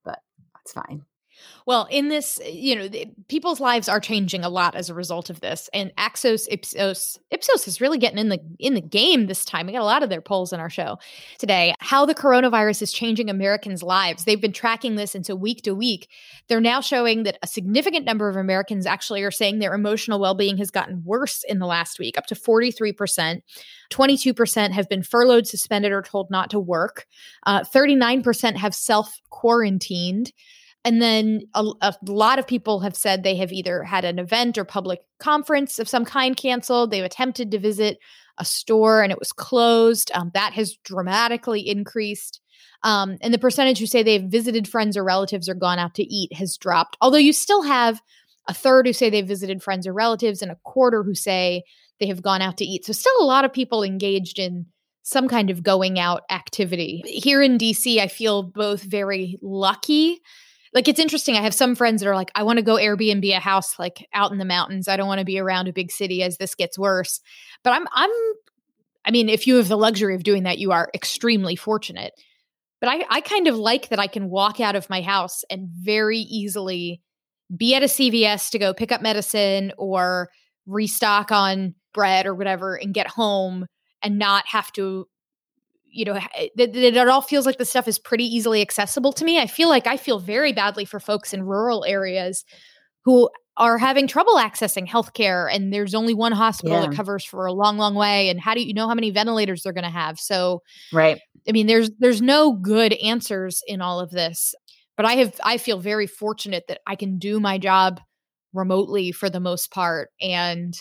but 0.03 0.19
that's 0.55 0.73
fine. 0.73 1.03
Well, 1.65 1.87
in 1.89 2.09
this, 2.09 2.39
you 2.45 2.75
know, 2.75 2.87
the, 2.87 3.07
people's 3.29 3.59
lives 3.59 3.87
are 3.87 3.99
changing 3.99 4.43
a 4.43 4.49
lot 4.49 4.75
as 4.75 4.89
a 4.89 4.93
result 4.93 5.29
of 5.29 5.39
this, 5.39 5.69
and 5.73 5.95
Axios 5.95 6.47
Ipsos 6.51 7.17
Ipsos 7.31 7.67
is 7.67 7.79
really 7.79 7.97
getting 7.97 8.17
in 8.17 8.29
the 8.29 8.39
in 8.59 8.73
the 8.73 8.81
game 8.81 9.27
this 9.27 9.45
time. 9.45 9.67
We 9.67 9.73
got 9.73 9.81
a 9.81 9.85
lot 9.85 10.03
of 10.03 10.09
their 10.09 10.21
polls 10.21 10.51
in 10.51 10.59
our 10.59 10.69
show 10.69 10.97
today. 11.39 11.73
How 11.79 12.05
the 12.05 12.15
coronavirus 12.15 12.81
is 12.81 12.91
changing 12.91 13.29
Americans' 13.29 13.83
lives. 13.83 14.25
They've 14.25 14.39
been 14.41 14.53
tracking 14.53 14.95
this, 14.95 15.15
so 15.23 15.35
week 15.35 15.61
to 15.63 15.73
week, 15.73 16.09
they're 16.47 16.59
now 16.59 16.81
showing 16.81 17.23
that 17.23 17.37
a 17.41 17.47
significant 17.47 18.05
number 18.05 18.27
of 18.27 18.35
Americans 18.35 18.85
actually 18.85 19.23
are 19.23 19.31
saying 19.31 19.59
their 19.59 19.73
emotional 19.73 20.19
well 20.19 20.35
being 20.35 20.57
has 20.57 20.71
gotten 20.71 21.03
worse 21.05 21.43
in 21.47 21.59
the 21.59 21.67
last 21.67 21.99
week, 21.99 22.17
up 22.17 22.25
to 22.27 22.35
forty 22.35 22.71
three 22.71 22.93
percent. 22.93 23.43
22% 23.91 24.71
have 24.71 24.89
been 24.89 25.03
furloughed, 25.03 25.45
suspended, 25.45 25.91
or 25.91 26.01
told 26.01 26.31
not 26.31 26.49
to 26.49 26.59
work. 26.59 27.05
Uh, 27.45 27.61
39% 27.61 28.57
have 28.57 28.73
self 28.73 29.19
quarantined. 29.29 30.31
And 30.85 31.01
then 31.01 31.43
a, 31.53 31.63
a, 31.81 31.95
lot 32.05 32.39
of 32.39 32.47
people 32.47 32.81
have 32.81 32.95
said 32.95 33.23
they 33.23 33.37
have 33.37 33.53
either 33.53 33.83
had 33.83 34.03
an 34.03 34.19
event 34.19 34.57
or 34.57 34.65
public 34.65 34.99
conference 35.19 35.79
of 35.79 35.87
some 35.87 36.03
kind 36.03 36.35
canceled. 36.35 36.91
They've 36.91 37.03
attempted 37.03 37.51
to 37.51 37.59
visit 37.59 37.99
a 38.37 38.43
store 38.43 39.01
and 39.01 39.11
it 39.11 39.19
was 39.19 39.31
closed. 39.31 40.11
Um, 40.13 40.31
that 40.33 40.53
has 40.53 40.75
dramatically 40.83 41.61
increased. 41.67 42.41
Um, 42.83 43.17
and 43.21 43.33
the 43.33 43.39
percentage 43.39 43.79
who 43.79 43.85
say 43.85 44.03
they've 44.03 44.23
visited 44.23 44.67
friends 44.67 44.97
or 44.97 45.03
relatives 45.03 45.47
or 45.47 45.53
gone 45.53 45.79
out 45.79 45.95
to 45.95 46.03
eat 46.03 46.33
has 46.33 46.57
dropped. 46.57 46.97
Although 46.99 47.17
you 47.17 47.31
still 47.31 47.61
have 47.63 48.01
a 48.47 48.53
third 48.53 48.85
who 48.85 48.93
say 48.93 49.09
they've 49.09 49.25
visited 49.25 49.63
friends 49.63 49.87
or 49.87 49.93
relatives 49.93 50.41
and 50.41 50.51
a 50.51 50.59
quarter 50.63 51.03
who 51.03 51.15
say 51.15 51.63
they 51.99 52.07
have 52.07 52.21
gone 52.21 52.41
out 52.41 52.57
to 52.57 52.65
eat. 52.65 52.85
So, 52.85 52.91
still 52.91 53.13
a 53.21 53.23
lot 53.25 53.45
of 53.45 53.53
people 53.53 53.83
engaged 53.83 54.37
in 54.37 54.65
some 55.03 55.29
kind 55.29 55.49
of 55.49 55.63
going 55.63 55.99
out 55.99 56.23
activity. 56.29 57.03
Here 57.05 57.41
in 57.41 57.57
DC, 57.57 57.99
I 57.99 58.07
feel 58.07 58.43
both 58.43 58.83
very 58.83 59.37
lucky 59.41 60.19
like 60.73 60.87
it's 60.87 60.99
interesting. 60.99 61.35
I 61.35 61.41
have 61.41 61.53
some 61.53 61.75
friends 61.75 62.01
that 62.01 62.09
are 62.09 62.15
like, 62.15 62.31
I 62.35 62.43
want 62.43 62.57
to 62.57 62.63
go 62.63 62.75
Airbnb 62.75 63.29
a 63.29 63.39
house 63.39 63.77
like 63.77 64.07
out 64.13 64.31
in 64.31 64.37
the 64.37 64.45
mountains. 64.45 64.87
I 64.87 64.97
don't 64.97 65.07
want 65.07 65.19
to 65.19 65.25
be 65.25 65.39
around 65.39 65.67
a 65.67 65.73
big 65.73 65.91
city 65.91 66.23
as 66.23 66.37
this 66.37 66.55
gets 66.55 66.77
worse. 66.77 67.21
But 67.63 67.73
I'm 67.73 67.87
I'm 67.93 68.11
I 69.05 69.11
mean, 69.11 69.29
if 69.29 69.47
you 69.47 69.57
have 69.57 69.67
the 69.67 69.77
luxury 69.77 70.15
of 70.15 70.23
doing 70.23 70.43
that, 70.43 70.59
you 70.59 70.71
are 70.71 70.89
extremely 70.93 71.55
fortunate. 71.55 72.13
But 72.79 72.89
I, 72.89 73.05
I 73.09 73.21
kind 73.21 73.47
of 73.47 73.57
like 73.57 73.89
that 73.89 73.99
I 73.99 74.07
can 74.07 74.29
walk 74.29 74.59
out 74.59 74.75
of 74.75 74.89
my 74.89 75.01
house 75.01 75.43
and 75.49 75.69
very 75.69 76.19
easily 76.19 77.01
be 77.55 77.75
at 77.75 77.83
a 77.83 77.87
CVS 77.87 78.49
to 78.51 78.59
go 78.59 78.73
pick 78.73 78.91
up 78.91 79.01
medicine 79.01 79.71
or 79.77 80.29
restock 80.65 81.31
on 81.31 81.75
bread 81.93 82.25
or 82.25 82.33
whatever 82.33 82.75
and 82.75 82.93
get 82.93 83.07
home 83.07 83.65
and 84.01 84.17
not 84.17 84.47
have 84.47 84.71
to 84.73 85.07
you 85.93 86.05
know, 86.05 86.19
it, 86.35 86.75
it, 86.75 86.97
all 87.07 87.21
feels 87.21 87.45
like 87.45 87.59
the 87.59 87.65
stuff 87.65 87.87
is 87.87 87.99
pretty 87.99 88.25
easily 88.25 88.61
accessible 88.61 89.13
to 89.13 89.23
me. 89.23 89.39
I 89.39 89.45
feel 89.47 89.69
like 89.69 89.85
I 89.85 89.95
feel 89.95 90.19
very 90.19 90.51
badly 90.51 90.85
for 90.85 90.99
folks 90.99 91.33
in 91.33 91.43
rural 91.43 91.85
areas 91.85 92.43
who 93.05 93.29
are 93.57 93.77
having 93.77 94.07
trouble 94.07 94.33
accessing 94.35 94.87
healthcare 94.87 95.47
and 95.53 95.71
there's 95.71 95.93
only 95.93 96.13
one 96.13 96.31
hospital 96.31 96.81
yeah. 96.81 96.87
that 96.87 96.95
covers 96.95 97.23
for 97.23 97.45
a 97.45 97.53
long 97.53 97.77
long 97.77 97.93
way 97.93 98.29
and 98.29 98.39
how 98.39 98.55
do 98.55 98.61
you 98.65 98.73
know 98.73 98.87
how 98.87 98.95
many 98.95 99.11
ventilators 99.11 99.61
they're 99.61 99.73
going 99.73 99.83
to 99.83 99.91
have 99.91 100.19
so 100.19 100.63
right 100.91 101.19
i 101.47 101.51
mean 101.51 101.67
there's 101.67 101.91
there's 101.99 102.19
no 102.19 102.53
good 102.53 102.93
answers 102.93 103.61
in 103.67 103.79
all 103.79 103.99
of 103.99 104.09
this 104.09 104.55
but 104.97 105.05
i 105.05 105.13
have 105.13 105.39
i 105.43 105.57
feel 105.57 105.79
very 105.79 106.07
fortunate 106.07 106.63
that 106.67 106.79
i 106.87 106.95
can 106.95 107.19
do 107.19 107.39
my 107.39 107.59
job 107.59 108.01
remotely 108.53 109.11
for 109.11 109.29
the 109.29 109.39
most 109.39 109.71
part 109.71 110.09
and 110.19 110.73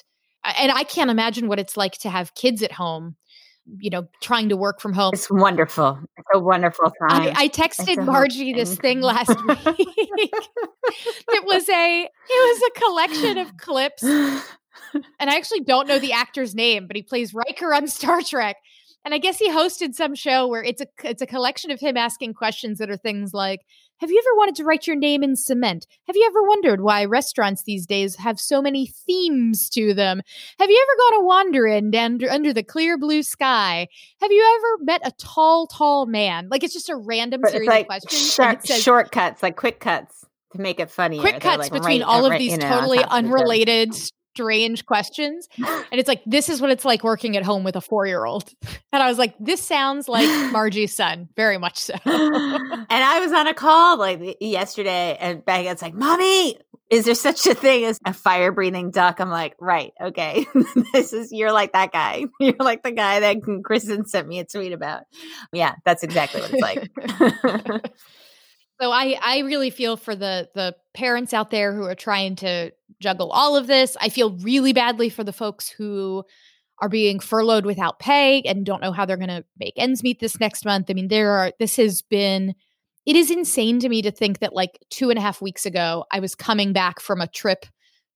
and 0.59 0.73
i 0.73 0.83
can't 0.83 1.11
imagine 1.11 1.49
what 1.49 1.61
it's 1.61 1.77
like 1.77 1.93
to 1.93 2.09
have 2.09 2.35
kids 2.35 2.63
at 2.63 2.73
home 2.73 3.17
you 3.79 3.91
know, 3.91 4.09
trying 4.21 4.49
to 4.49 4.57
work 4.57 4.81
from 4.81 4.93
home. 4.93 5.13
It's 5.15 5.31
wonderful. 5.31 5.99
It's 6.17 6.29
a 6.35 6.41
wonderful 6.41 6.93
time. 7.09 7.33
I, 7.37 7.45
I 7.45 7.49
texted 7.49 8.05
Margie 8.05 8.53
this 8.53 8.77
thing 8.77 9.01
last 9.01 9.29
week. 9.29 9.59
it 9.67 11.45
was 11.45 11.69
a 11.69 12.03
it 12.03 12.11
was 12.29 12.71
a 12.71 12.81
collection 12.81 13.39
of 13.39 13.57
clips. 13.57 14.03
And 14.03 15.31
I 15.31 15.37
actually 15.37 15.61
don't 15.61 15.89
know 15.89 15.99
the 15.99 16.13
actor's 16.13 16.55
name, 16.55 16.87
but 16.87 16.97
he 16.97 17.03
plays 17.03 17.33
Riker 17.35 17.73
on 17.73 17.87
Star 17.89 18.21
Trek. 18.23 18.57
And 19.05 19.15
I 19.15 19.19
guess 19.19 19.39
he 19.39 19.51
hosted 19.51 19.95
some 19.95 20.15
show 20.15 20.47
where 20.47 20.63
it's 20.63 20.81
a 20.81 20.87
it's 21.03 21.23
a 21.23 21.27
collection 21.27 21.71
of 21.71 21.81
him 21.81 21.97
asking 21.97 22.35
questions 22.35 22.79
that 22.79 22.91
are 22.91 22.97
things 22.97 23.33
like, 23.33 23.61
"Have 24.03 24.11
you 24.11 24.19
ever 24.19 24.37
wanted 24.37 24.57
to 24.57 24.65
write 24.65 24.87
your 24.87 24.97
name 24.97 25.23
in 25.23 25.37
cement? 25.37 25.87
Have 26.09 26.17
you 26.17 26.27
ever 26.27 26.43
wondered 26.43 26.81
why 26.81 27.05
restaurants 27.05 27.63
these 27.63 27.87
days 27.87 28.17
have 28.17 28.41
so 28.41 28.61
many 28.61 28.87
themes 29.07 29.71
to 29.71 29.95
them? 29.95 30.21
Have 30.59 30.69
you 30.69 30.87
ever 30.87 30.99
gone 30.99 31.23
a 31.23 31.25
wandering 31.25 31.95
under 31.95 32.29
under 32.29 32.53
the 32.53 32.65
clear 32.65 32.99
blue 32.99 33.23
sky? 33.23 33.87
Have 34.21 34.33
you 34.33 34.59
ever 34.59 34.85
met 34.85 35.03
a 35.05 35.13
tall, 35.13 35.69
tall 35.69 36.07
man? 36.07 36.49
Like 36.51 36.65
it's 36.65 36.75
just 36.75 36.91
a 36.91 36.97
random 36.97 37.43
But 37.43 37.53
series 37.53 37.69
like 37.69 37.83
of 37.83 37.87
questions. 37.87 38.35
short, 38.35 38.67
says, 38.67 38.83
shortcuts, 38.83 39.41
like 39.41 39.55
quick 39.55 39.79
cuts 39.79 40.27
to 40.53 40.61
make 40.61 40.81
it 40.81 40.91
funny. 40.91 41.21
quick 41.21 41.41
cuts 41.41 41.71
between 41.71 42.03
all 42.03 42.27
of 42.27 42.37
these 42.39 42.59
totally 42.59 43.05
unrelated 43.05 43.95
strange 44.35 44.87
questions 44.87 45.49
and 45.57 45.87
it's 45.93 46.09
like 46.09 46.23
this 46.27 46.49
is 46.49 46.61
what 46.61 46.71
it's 46.71 46.85
like 46.85 47.05
working 47.05 47.37
at 47.37 47.43
home 47.43 47.65
with 47.65 47.77
a 47.77 47.81
four-year-old 47.81 48.51
and 48.93 49.03
i 49.03 49.09
was 49.09 49.19
like 49.19 49.35
this 49.39 49.63
sounds 49.63 50.09
like 50.09 50.29
margie's 50.53 50.95
son 50.95 51.29
very 51.37 51.59
much 51.59 51.79
so 51.79 51.95
and 52.93 53.05
I 53.05 53.21
was 53.21 53.33
on 53.33 53.47
a 53.47 53.55
call 53.55 53.99
like 53.99 54.37
yesterday, 54.41 55.17
and 55.19 55.45
Baghett's 55.45 55.83
like, 55.83 55.95
"Mommy, 55.95 56.59
is 56.91 57.05
there 57.05 57.15
such 57.15 57.47
a 57.47 57.55
thing 57.55 57.85
as 57.85 57.99
a 58.05 58.13
fire 58.13 58.53
breathing 58.53 58.91
duck?" 58.91 59.21
I'm 59.21 59.31
like, 59.31 59.55
"Right, 59.61 59.93
okay, 60.01 60.47
this 60.93 61.13
is 61.13 61.33
you're 61.33 61.53
like 61.53 61.73
that 61.73 61.93
guy. 61.93 62.27
You're 62.41 62.55
like 62.59 62.83
the 62.83 62.93
guy 62.93 63.21
that 63.21 63.39
Kristen 63.65 64.07
sent 64.07 64.29
me 64.29 64.39
a 64.39 64.45
tweet 64.45 64.73
about." 64.73 65.05
Yeah, 65.53 65.75
that's 65.85 66.03
exactly 66.03 66.41
what 66.41 66.53
it's 66.53 66.63
like. 66.63 67.93
So 68.83 68.91
I 68.91 69.17
I 69.23 69.39
really 69.41 69.71
feel 69.71 69.97
for 69.97 70.17
the 70.17 70.49
the 70.57 70.75
parents 70.93 71.33
out 71.33 71.53
there 71.53 71.73
who 71.73 71.85
are 71.85 71.95
trying 71.95 72.35
to 72.37 72.73
juggle 73.01 73.31
all 73.31 73.55
of 73.55 73.69
this. 73.69 73.97
I 74.01 74.09
feel 74.09 74.33
really 74.39 74.73
badly 74.73 75.09
for 75.09 75.23
the 75.23 75.33
folks 75.33 75.69
who 75.69 76.25
are 76.81 76.89
being 76.89 77.21
furloughed 77.21 77.65
without 77.65 78.01
pay 78.01 78.43
and 78.43 78.67
don't 78.67 78.83
know 78.83 78.91
how 78.91 79.07
they're 79.07 79.17
going 79.17 79.29
to 79.29 79.45
make 79.57 79.75
ends 79.77 80.03
meet 80.03 80.19
this 80.19 80.41
next 80.41 80.65
month. 80.65 80.91
I 80.91 80.95
mean, 80.95 81.07
there 81.07 81.31
are 81.31 81.53
this 81.61 81.77
has 81.77 82.03
been 82.03 82.57
it 83.07 83.15
is 83.15 83.31
insane 83.31 83.79
to 83.79 83.89
me 83.89 84.03
to 84.03 84.11
think 84.11 84.41
that 84.41 84.53
like 84.53 84.85
two 84.91 85.11
and 85.11 85.19
a 85.19 85.23
half 85.23 85.41
weeks 85.41 85.65
ago 85.65 86.05
I 86.11 86.19
was 86.19 86.35
coming 86.35 86.73
back 86.73 86.99
from 86.99 87.21
a 87.21 87.29
trip 87.29 87.67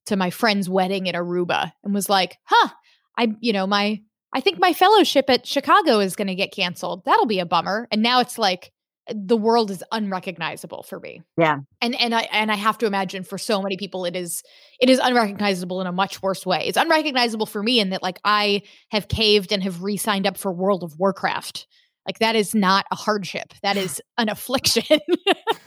to 0.06 0.16
my 0.16 0.30
friend's 0.30 0.68
wedding 0.68 1.06
in 1.06 1.14
Aruba 1.14 1.70
and 1.84 1.94
was 1.94 2.08
like, 2.08 2.38
huh, 2.42 2.70
I 3.16 3.36
you 3.38 3.52
know 3.52 3.68
my 3.68 4.02
I 4.32 4.40
think 4.40 4.58
my 4.58 4.72
fellowship 4.72 5.30
at 5.30 5.46
Chicago 5.46 6.00
is 6.00 6.16
going 6.16 6.26
to 6.26 6.34
get 6.34 6.50
canceled. 6.50 7.04
That'll 7.04 7.26
be 7.26 7.38
a 7.38 7.46
bummer. 7.46 7.86
And 7.92 8.02
now 8.02 8.18
it's 8.18 8.36
like 8.36 8.72
the 9.14 9.36
world 9.36 9.70
is 9.70 9.84
unrecognizable 9.92 10.82
for 10.82 10.98
me. 10.98 11.22
Yeah. 11.38 11.58
And 11.80 11.94
and 12.00 12.14
I 12.14 12.22
and 12.32 12.50
I 12.50 12.56
have 12.56 12.78
to 12.78 12.86
imagine 12.86 13.22
for 13.22 13.38
so 13.38 13.62
many 13.62 13.76
people 13.76 14.04
it 14.04 14.16
is 14.16 14.42
it 14.80 14.90
is 14.90 14.98
unrecognizable 14.98 15.80
in 15.80 15.86
a 15.86 15.92
much 15.92 16.22
worse 16.22 16.44
way. 16.44 16.64
It's 16.66 16.76
unrecognizable 16.76 17.46
for 17.46 17.62
me 17.62 17.78
in 17.78 17.90
that 17.90 18.02
like 18.02 18.18
I 18.24 18.62
have 18.90 19.08
caved 19.08 19.52
and 19.52 19.62
have 19.62 19.82
re-signed 19.82 20.26
up 20.26 20.36
for 20.36 20.52
World 20.52 20.82
of 20.82 20.98
Warcraft. 20.98 21.66
Like 22.06 22.18
that 22.18 22.36
is 22.36 22.54
not 22.54 22.86
a 22.90 22.96
hardship. 22.96 23.52
That 23.62 23.76
is 23.76 24.00
an 24.18 24.28
affliction. 24.28 24.98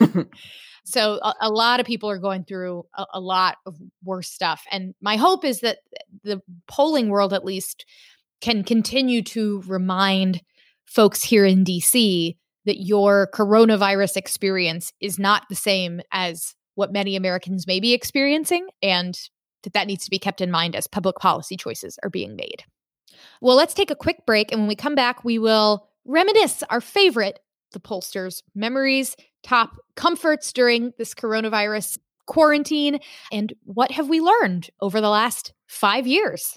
so 0.84 1.18
a, 1.22 1.34
a, 1.42 1.50
lot 1.50 1.80
of 1.80 1.86
people 1.86 2.10
are 2.10 2.18
going 2.18 2.44
through 2.44 2.84
a, 2.94 3.06
a 3.14 3.20
lot 3.20 3.56
of 3.66 3.76
worse 4.04 4.28
stuff 4.28 4.64
and 4.70 4.94
my 5.00 5.16
hope 5.16 5.44
is 5.44 5.60
that 5.60 5.78
the 6.24 6.40
polling 6.66 7.10
world 7.10 7.32
at 7.32 7.44
least 7.44 7.84
can 8.40 8.64
continue 8.64 9.22
to 9.22 9.62
remind 9.66 10.40
folks 10.86 11.22
here 11.22 11.44
in 11.44 11.64
DC 11.64 12.36
that 12.66 12.84
your 12.84 13.28
coronavirus 13.32 14.16
experience 14.16 14.92
is 15.00 15.18
not 15.18 15.48
the 15.48 15.54
same 15.54 16.00
as 16.12 16.54
what 16.74 16.92
many 16.92 17.16
Americans 17.16 17.66
may 17.66 17.80
be 17.80 17.92
experiencing, 17.92 18.68
and 18.82 19.18
that 19.62 19.72
that 19.72 19.86
needs 19.86 20.04
to 20.04 20.10
be 20.10 20.18
kept 20.18 20.40
in 20.40 20.50
mind 20.50 20.74
as 20.74 20.86
public 20.86 21.16
policy 21.16 21.56
choices 21.56 21.98
are 22.02 22.10
being 22.10 22.36
made. 22.36 22.64
Well, 23.40 23.56
let's 23.56 23.74
take 23.74 23.90
a 23.90 23.96
quick 23.96 24.24
break, 24.26 24.52
and 24.52 24.60
when 24.60 24.68
we 24.68 24.76
come 24.76 24.94
back, 24.94 25.24
we 25.24 25.38
will 25.38 25.88
reminisce 26.04 26.62
our 26.70 26.80
favorite, 26.80 27.40
the 27.72 27.80
pollsters' 27.80 28.42
memories, 28.54 29.16
top 29.42 29.72
comforts 29.96 30.52
during 30.52 30.92
this 30.98 31.14
coronavirus 31.14 31.98
quarantine, 32.26 33.00
and 33.32 33.52
what 33.64 33.90
have 33.90 34.08
we 34.08 34.20
learned 34.20 34.70
over 34.80 35.00
the 35.00 35.10
last 35.10 35.52
five 35.66 36.06
years. 36.06 36.56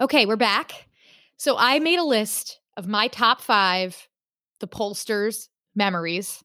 Okay, 0.00 0.26
we're 0.26 0.36
back. 0.36 0.88
So 1.36 1.56
I 1.56 1.78
made 1.78 1.98
a 1.98 2.04
list 2.04 2.58
of 2.76 2.88
my 2.88 3.08
top 3.08 3.40
five, 3.40 4.08
the 4.60 4.66
pollsters' 4.66 5.48
memories. 5.76 6.42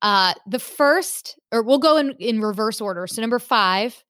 Uh, 0.00 0.34
the 0.48 0.58
first, 0.58 1.38
or 1.52 1.62
we'll 1.62 1.78
go 1.78 1.96
in, 1.96 2.10
in 2.18 2.40
reverse 2.40 2.80
order. 2.80 3.06
So 3.06 3.20
number 3.20 3.38
five 3.38 4.02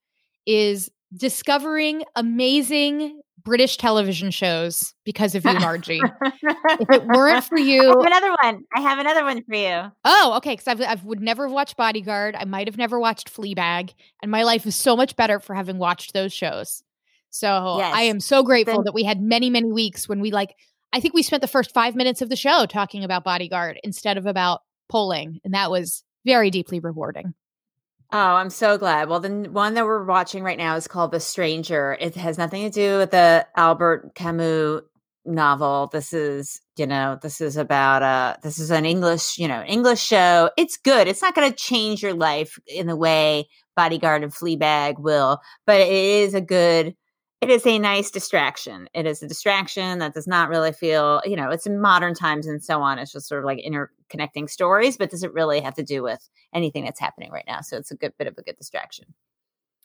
is 0.47 0.89
discovering 1.15 2.03
amazing 2.15 3.21
British 3.43 3.77
television 3.77 4.31
shows 4.31 4.95
because 5.03 5.35
of 5.35 5.45
you, 5.45 5.53
Margie. 5.59 6.01
if 6.01 6.89
it 6.89 7.05
weren't 7.05 7.43
for 7.43 7.59
you, 7.59 7.81
I 7.83 7.87
have 7.87 8.05
another 8.07 8.35
one. 8.41 8.63
I 8.73 8.81
have 8.81 8.99
another 8.99 9.23
one 9.23 9.43
for 9.43 9.55
you. 9.55 9.91
Oh, 10.03 10.33
okay. 10.37 10.53
Because 10.53 10.67
I've 10.67 10.81
I 10.81 10.95
would 11.03 11.21
never 11.21 11.43
have 11.47 11.53
watched 11.53 11.77
Bodyguard. 11.77 12.35
I 12.35 12.45
might 12.45 12.67
have 12.67 12.77
never 12.77 12.99
watched 12.99 13.31
Fleabag, 13.31 13.93
and 14.23 14.31
my 14.31 14.43
life 14.43 14.65
is 14.65 14.75
so 14.75 14.95
much 14.95 15.15
better 15.15 15.39
for 15.39 15.53
having 15.53 15.77
watched 15.77 16.13
those 16.13 16.33
shows. 16.33 16.81
So 17.33 17.77
Yes. 17.79 17.93
I 17.95 18.03
am 18.03 18.19
so 18.19 18.43
grateful 18.43 18.75
Then- 18.75 18.83
that 18.85 18.93
we 18.93 19.03
had 19.03 19.19
many, 19.21 19.49
many 19.49 19.71
weeks 19.71 20.07
when 20.07 20.19
we 20.19 20.31
like. 20.31 20.55
I 20.93 20.99
think 20.99 21.15
we 21.15 21.23
spent 21.23 21.41
the 21.41 21.47
first 21.47 21.73
five 21.73 21.95
minutes 21.95 22.21
of 22.21 22.29
the 22.29 22.35
show 22.35 22.67
talking 22.67 23.03
about 23.03 23.23
Bodyguard 23.23 23.79
instead 23.83 24.17
of 24.17 24.27
about 24.27 24.61
polling, 24.87 25.39
and 25.43 25.55
that 25.55 25.71
was 25.71 26.03
very 26.23 26.51
deeply 26.51 26.79
rewarding. 26.79 27.33
Oh, 28.11 28.35
I'm 28.35 28.51
so 28.51 28.77
glad. 28.77 29.09
Well, 29.09 29.19
the 29.19 29.49
one 29.49 29.73
that 29.73 29.85
we're 29.85 30.03
watching 30.05 30.43
right 30.43 30.57
now 30.57 30.75
is 30.75 30.87
called 30.87 31.11
The 31.11 31.19
Stranger. 31.19 31.97
It 31.99 32.13
has 32.13 32.37
nothing 32.37 32.61
to 32.63 32.69
do 32.69 32.99
with 32.99 33.09
the 33.09 33.47
Albert 33.55 34.11
Camus 34.13 34.81
novel. 35.25 35.89
This 35.91 36.13
is, 36.13 36.61
you 36.77 36.85
know, 36.85 37.17
this 37.19 37.41
is 37.41 37.57
about 37.57 38.03
uh 38.03 38.35
this 38.43 38.59
is 38.59 38.69
an 38.69 38.85
English, 38.85 39.39
you 39.39 39.47
know, 39.47 39.63
English 39.63 40.01
show. 40.03 40.51
It's 40.55 40.77
good. 40.77 41.07
It's 41.07 41.23
not 41.23 41.33
going 41.33 41.49
to 41.49 41.55
change 41.55 42.03
your 42.03 42.13
life 42.13 42.59
in 42.67 42.85
the 42.85 42.95
way 42.95 43.47
Bodyguard 43.75 44.21
and 44.21 44.31
Fleabag 44.31 44.99
will, 44.99 45.39
but 45.65 45.81
it 45.81 45.91
is 45.91 46.35
a 46.35 46.41
good 46.41 46.95
it 47.43 47.49
is 47.49 47.67
a 47.67 47.77
nice 47.77 48.09
distraction. 48.09 48.87
It 48.93 49.05
is 49.05 49.21
a 49.21 49.27
distraction 49.27 49.99
that 49.99 50.13
does 50.13 50.27
not 50.27 50.49
really 50.49 50.71
feel, 50.71 51.21
you 51.25 51.35
know, 51.35 51.49
it's 51.49 51.65
in 51.65 51.79
modern 51.79 52.13
times 52.13 52.47
and 52.47 52.63
so 52.63 52.81
on. 52.81 52.99
It's 52.99 53.11
just 53.11 53.27
sort 53.27 53.39
of 53.39 53.45
like 53.45 53.59
interconnecting 53.59 54.49
stories, 54.49 54.97
but 54.97 55.11
doesn't 55.11 55.33
really 55.33 55.59
have 55.59 55.73
to 55.75 55.83
do 55.83 56.03
with 56.03 56.29
anything 56.53 56.85
that's 56.85 56.99
happening 56.99 57.31
right 57.31 57.45
now. 57.47 57.61
So 57.61 57.77
it's 57.77 57.91
a 57.91 57.95
good 57.95 58.13
bit 58.17 58.27
of 58.27 58.37
a 58.37 58.41
good 58.41 58.57
distraction. 58.57 59.13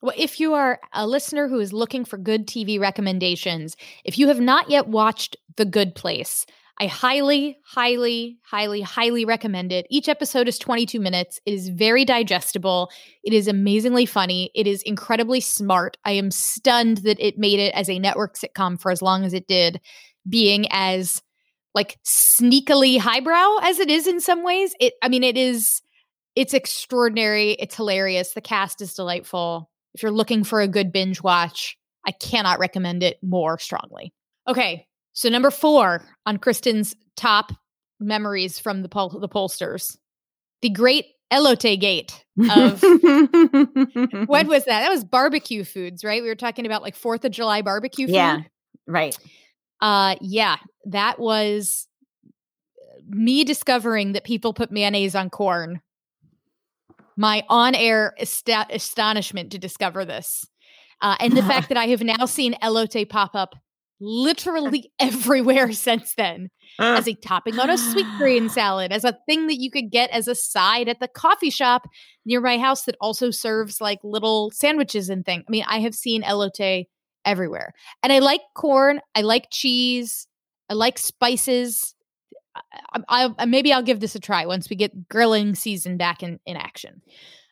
Well, 0.00 0.14
if 0.16 0.38
you 0.38 0.54
are 0.54 0.78
a 0.92 1.06
listener 1.06 1.48
who 1.48 1.58
is 1.58 1.72
looking 1.72 2.04
for 2.04 2.18
good 2.18 2.46
TV 2.46 2.78
recommendations, 2.78 3.76
if 4.04 4.16
you 4.16 4.28
have 4.28 4.40
not 4.40 4.70
yet 4.70 4.86
watched 4.86 5.36
The 5.56 5.64
Good 5.64 5.96
Place, 5.96 6.46
I 6.80 6.86
highly, 6.86 7.58
highly, 7.64 8.38
highly, 8.44 8.80
highly 8.80 9.24
recommend 9.24 9.72
it. 9.72 9.86
Each 9.90 10.08
episode 10.08 10.46
is 10.46 10.58
22 10.58 11.00
minutes. 11.00 11.40
It 11.44 11.54
is 11.54 11.70
very 11.70 12.04
digestible. 12.04 12.90
It 13.24 13.32
is 13.32 13.48
amazingly 13.48 14.06
funny. 14.06 14.50
It 14.54 14.66
is 14.66 14.82
incredibly 14.82 15.40
smart. 15.40 15.96
I 16.04 16.12
am 16.12 16.30
stunned 16.30 16.98
that 16.98 17.18
it 17.18 17.38
made 17.38 17.58
it 17.58 17.74
as 17.74 17.90
a 17.90 17.98
network 17.98 18.36
sitcom 18.36 18.80
for 18.80 18.92
as 18.92 19.02
long 19.02 19.24
as 19.24 19.34
it 19.34 19.48
did, 19.48 19.80
being 20.28 20.66
as 20.70 21.22
like 21.74 21.98
sneakily 22.04 22.98
highbrow 22.98 23.58
as 23.62 23.78
it 23.78 23.90
is 23.90 24.06
in 24.06 24.20
some 24.20 24.42
ways. 24.42 24.74
It 24.80 24.94
I 25.02 25.08
mean 25.08 25.22
it 25.22 25.36
is 25.36 25.82
it's 26.34 26.54
extraordinary. 26.54 27.52
It's 27.52 27.74
hilarious. 27.74 28.32
The 28.32 28.40
cast 28.40 28.80
is 28.80 28.94
delightful. 28.94 29.70
If 29.94 30.02
you're 30.02 30.12
looking 30.12 30.44
for 30.44 30.60
a 30.60 30.68
good 30.68 30.92
binge 30.92 31.22
watch, 31.22 31.76
I 32.06 32.12
cannot 32.12 32.58
recommend 32.58 33.02
it 33.02 33.18
more 33.22 33.58
strongly. 33.58 34.12
Okay, 34.46 34.87
so 35.18 35.28
number 35.28 35.50
four 35.50 36.04
on 36.26 36.36
Kristen's 36.36 36.94
top 37.16 37.50
memories 37.98 38.60
from 38.60 38.82
the 38.82 38.88
poll- 38.88 39.18
the 39.18 39.28
pollsters, 39.28 39.96
the 40.62 40.70
Great 40.70 41.06
Elote 41.32 41.80
Gate 41.80 42.24
of 42.48 42.80
when 44.28 44.46
was 44.46 44.64
that? 44.66 44.82
That 44.82 44.90
was 44.90 45.02
barbecue 45.02 45.64
foods, 45.64 46.04
right? 46.04 46.22
We 46.22 46.28
were 46.28 46.36
talking 46.36 46.66
about 46.66 46.82
like 46.82 46.94
Fourth 46.94 47.24
of 47.24 47.32
July 47.32 47.62
barbecue 47.62 48.06
food. 48.06 48.14
Yeah. 48.14 48.42
right. 48.86 49.18
Uh, 49.80 50.14
yeah, 50.20 50.58
that 50.84 51.18
was 51.18 51.88
me 53.08 53.42
discovering 53.42 54.12
that 54.12 54.22
people 54.22 54.54
put 54.54 54.70
mayonnaise 54.70 55.16
on 55.16 55.30
corn. 55.30 55.80
My 57.16 57.42
on-air 57.48 58.14
asta- 58.20 58.68
astonishment 58.70 59.50
to 59.50 59.58
discover 59.58 60.04
this, 60.04 60.44
uh, 61.02 61.16
and 61.18 61.36
the 61.36 61.42
fact 61.42 61.68
that 61.70 61.76
I 61.76 61.86
have 61.86 62.02
now 62.02 62.24
seen 62.26 62.54
elote 62.62 63.08
pop 63.08 63.34
up 63.34 63.56
literally 64.00 64.92
everywhere 64.98 65.72
since 65.72 66.14
then 66.14 66.50
as 66.78 67.08
a 67.08 67.14
topping 67.14 67.58
on 67.58 67.70
a 67.70 67.78
sweet 67.78 68.06
green 68.18 68.48
salad, 68.50 68.92
as 68.92 69.04
a 69.04 69.18
thing 69.26 69.46
that 69.48 69.56
you 69.56 69.70
could 69.70 69.90
get 69.90 70.10
as 70.10 70.28
a 70.28 70.34
side 70.34 70.88
at 70.88 71.00
the 71.00 71.08
coffee 71.08 71.50
shop 71.50 71.88
near 72.24 72.40
my 72.40 72.58
house 72.58 72.84
that 72.84 72.96
also 73.00 73.30
serves 73.30 73.80
like 73.80 73.98
little 74.04 74.50
sandwiches 74.52 75.08
and 75.08 75.24
things. 75.24 75.44
I 75.48 75.50
mean, 75.50 75.64
I 75.66 75.80
have 75.80 75.94
seen 75.94 76.22
elote 76.22 76.86
everywhere. 77.24 77.72
And 78.02 78.12
I 78.12 78.20
like 78.20 78.40
corn, 78.54 79.00
I 79.14 79.22
like 79.22 79.48
cheese, 79.50 80.26
I 80.68 80.74
like 80.74 80.98
spices. 80.98 81.94
I, 83.08 83.30
I, 83.38 83.44
maybe 83.44 83.72
I'll 83.72 83.82
give 83.82 84.00
this 84.00 84.14
a 84.14 84.20
try 84.20 84.46
once 84.46 84.68
we 84.68 84.76
get 84.76 85.08
grilling 85.08 85.54
season 85.54 85.96
back 85.96 86.22
in, 86.22 86.40
in 86.44 86.56
action. 86.56 87.02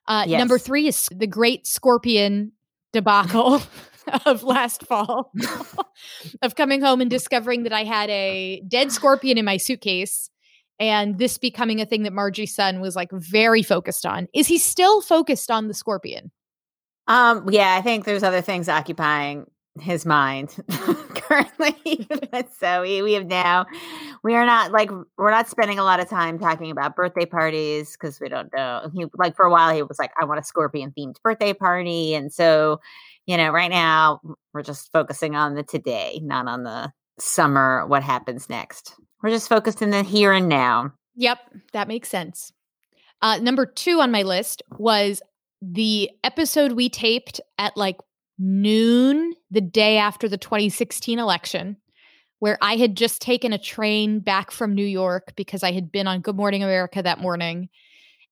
Uh, 0.08 0.24
Number 0.38 0.58
three 0.58 0.88
is 0.88 1.08
the 1.14 1.26
Great 1.26 1.66
Scorpion 1.66 2.52
debacle 2.92 3.62
of 4.26 4.42
last 4.42 4.86
fall 4.86 5.32
of 6.42 6.54
coming 6.54 6.80
home 6.80 7.00
and 7.00 7.10
discovering 7.10 7.64
that 7.64 7.72
I 7.72 7.84
had 7.84 8.10
a 8.10 8.62
dead 8.68 8.92
scorpion 8.92 9.38
in 9.38 9.44
my 9.44 9.56
suitcase 9.56 10.30
and 10.78 11.18
this 11.18 11.38
becoming 11.38 11.80
a 11.80 11.86
thing 11.86 12.02
that 12.02 12.12
Margie's 12.12 12.54
son 12.54 12.80
was 12.80 12.96
like 12.96 13.10
very 13.12 13.62
focused 13.62 14.04
on. 14.04 14.28
Is 14.34 14.46
he 14.46 14.58
still 14.58 15.00
focused 15.00 15.50
on 15.50 15.68
the 15.68 15.74
scorpion? 15.74 16.30
Um, 17.08 17.48
yeah, 17.50 17.74
I 17.76 17.82
think 17.82 18.04
there's 18.04 18.22
other 18.22 18.42
things 18.42 18.68
occupying 18.68 19.46
his 19.80 20.06
mind 20.06 20.56
currently. 21.14 22.08
so 22.58 22.82
we, 22.82 23.02
we 23.02 23.12
have 23.12 23.26
now, 23.26 23.66
we 24.22 24.34
are 24.34 24.46
not 24.46 24.72
like, 24.72 24.90
we're 25.16 25.30
not 25.30 25.48
spending 25.48 25.78
a 25.78 25.84
lot 25.84 26.00
of 26.00 26.08
time 26.08 26.38
talking 26.38 26.70
about 26.70 26.96
birthday 26.96 27.26
parties 27.26 27.92
because 27.92 28.20
we 28.20 28.28
don't 28.28 28.52
know. 28.54 28.90
He, 28.92 29.06
like, 29.14 29.36
for 29.36 29.44
a 29.44 29.50
while, 29.50 29.74
he 29.74 29.82
was 29.82 29.98
like, 29.98 30.12
I 30.20 30.24
want 30.24 30.40
a 30.40 30.44
scorpion 30.44 30.92
themed 30.98 31.16
birthday 31.22 31.52
party. 31.52 32.14
And 32.14 32.32
so, 32.32 32.80
you 33.26 33.36
know, 33.36 33.50
right 33.50 33.70
now, 33.70 34.20
we're 34.54 34.62
just 34.62 34.90
focusing 34.92 35.34
on 35.34 35.54
the 35.54 35.62
today, 35.62 36.20
not 36.22 36.46
on 36.46 36.62
the 36.62 36.92
summer, 37.18 37.86
what 37.86 38.02
happens 38.02 38.48
next. 38.48 38.94
We're 39.22 39.30
just 39.30 39.48
focused 39.48 39.82
in 39.82 39.90
the 39.90 40.02
here 40.02 40.32
and 40.32 40.48
now. 40.48 40.92
Yep, 41.16 41.38
that 41.72 41.88
makes 41.88 42.08
sense. 42.08 42.52
Uh, 43.22 43.38
number 43.38 43.66
two 43.66 44.00
on 44.00 44.10
my 44.10 44.22
list 44.22 44.62
was 44.78 45.22
the 45.62 46.10
episode 46.22 46.72
we 46.72 46.88
taped 46.88 47.40
at 47.58 47.76
like 47.76 47.96
noon 48.38 49.34
the 49.50 49.60
day 49.60 49.96
after 49.96 50.28
the 50.28 50.36
2016 50.36 51.18
election, 51.18 51.78
where 52.38 52.58
I 52.60 52.76
had 52.76 52.96
just 52.96 53.22
taken 53.22 53.52
a 53.52 53.58
train 53.58 54.20
back 54.20 54.50
from 54.50 54.74
New 54.74 54.84
York 54.84 55.32
because 55.36 55.62
I 55.62 55.72
had 55.72 55.90
been 55.90 56.06
on 56.06 56.20
Good 56.20 56.36
Morning 56.36 56.62
America 56.62 57.02
that 57.02 57.20
morning. 57.20 57.70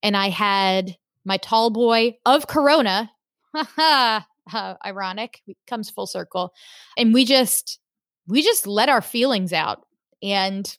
And 0.03 0.17
I 0.17 0.29
had 0.29 0.97
my 1.25 1.39
tall 1.39 1.71
boy 1.71 2.19
of 2.27 2.47
Corona, 2.47 3.11
uh, 4.53 4.75
ironic, 4.85 5.41
it 5.47 5.57
comes 5.67 5.91
full 5.91 6.07
circle. 6.07 6.53
And 6.97 7.15
we 7.15 7.25
just, 7.25 7.79
we 8.27 8.43
just 8.43 8.67
let 8.67 8.89
our 8.89 9.03
feelings 9.03 9.53
out. 9.53 9.87
And 10.23 10.77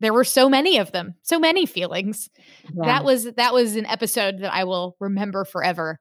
there 0.00 0.12
were 0.12 0.24
so 0.24 0.48
many 0.48 0.78
of 0.78 0.92
them, 0.92 1.14
so 1.22 1.38
many 1.38 1.66
feelings. 1.66 2.30
That 2.76 3.04
was 3.04 3.24
that 3.32 3.52
was 3.52 3.74
an 3.74 3.86
episode 3.86 4.40
that 4.40 4.52
I 4.52 4.64
will 4.64 4.96
remember 5.00 5.44
forever. 5.44 5.98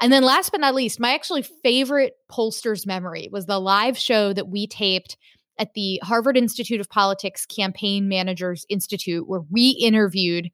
And 0.00 0.12
then 0.12 0.24
last 0.24 0.50
but 0.50 0.60
not 0.60 0.74
least, 0.74 1.00
my 1.00 1.14
actually 1.14 1.42
favorite 1.42 2.14
pollster's 2.30 2.86
memory 2.86 3.28
was 3.30 3.46
the 3.46 3.60
live 3.60 3.96
show 3.96 4.32
that 4.32 4.48
we 4.48 4.66
taped 4.66 5.16
at 5.58 5.72
the 5.74 6.00
Harvard 6.02 6.36
Institute 6.36 6.80
of 6.80 6.90
Politics 6.90 7.46
Campaign 7.46 8.08
Managers 8.08 8.66
Institute, 8.68 9.28
where 9.28 9.42
we 9.50 9.70
interviewed 9.70 10.50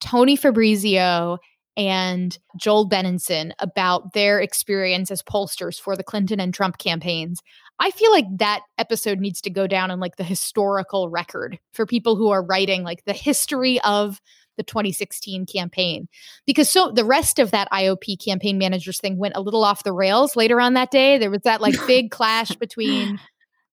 Tony 0.00 0.36
Fabrizio 0.36 1.38
and 1.76 2.38
Joel 2.56 2.88
Benenson 2.88 3.52
about 3.58 4.12
their 4.12 4.40
experience 4.40 5.10
as 5.10 5.22
pollsters 5.22 5.80
for 5.80 5.96
the 5.96 6.04
Clinton 6.04 6.40
and 6.40 6.54
Trump 6.54 6.78
campaigns. 6.78 7.40
I 7.78 7.90
feel 7.90 8.12
like 8.12 8.26
that 8.36 8.60
episode 8.78 9.18
needs 9.18 9.40
to 9.42 9.50
go 9.50 9.66
down 9.66 9.90
in 9.90 9.98
like 9.98 10.16
the 10.16 10.24
historical 10.24 11.10
record 11.10 11.58
for 11.72 11.86
people 11.86 12.16
who 12.16 12.30
are 12.30 12.44
writing 12.44 12.84
like 12.84 13.04
the 13.04 13.12
history 13.12 13.80
of 13.80 14.20
the 14.56 14.62
2016 14.62 15.46
campaign 15.46 16.06
because 16.46 16.70
so 16.70 16.92
the 16.92 17.04
rest 17.04 17.40
of 17.40 17.50
that 17.50 17.68
IOP 17.72 18.24
campaign 18.24 18.56
managers 18.56 19.00
thing 19.00 19.18
went 19.18 19.34
a 19.34 19.40
little 19.40 19.64
off 19.64 19.82
the 19.82 19.92
rails 19.92 20.36
later 20.36 20.60
on 20.60 20.74
that 20.74 20.92
day. 20.92 21.18
There 21.18 21.30
was 21.30 21.42
that 21.42 21.60
like 21.60 21.74
big 21.86 22.12
clash 22.12 22.52
between 22.52 23.18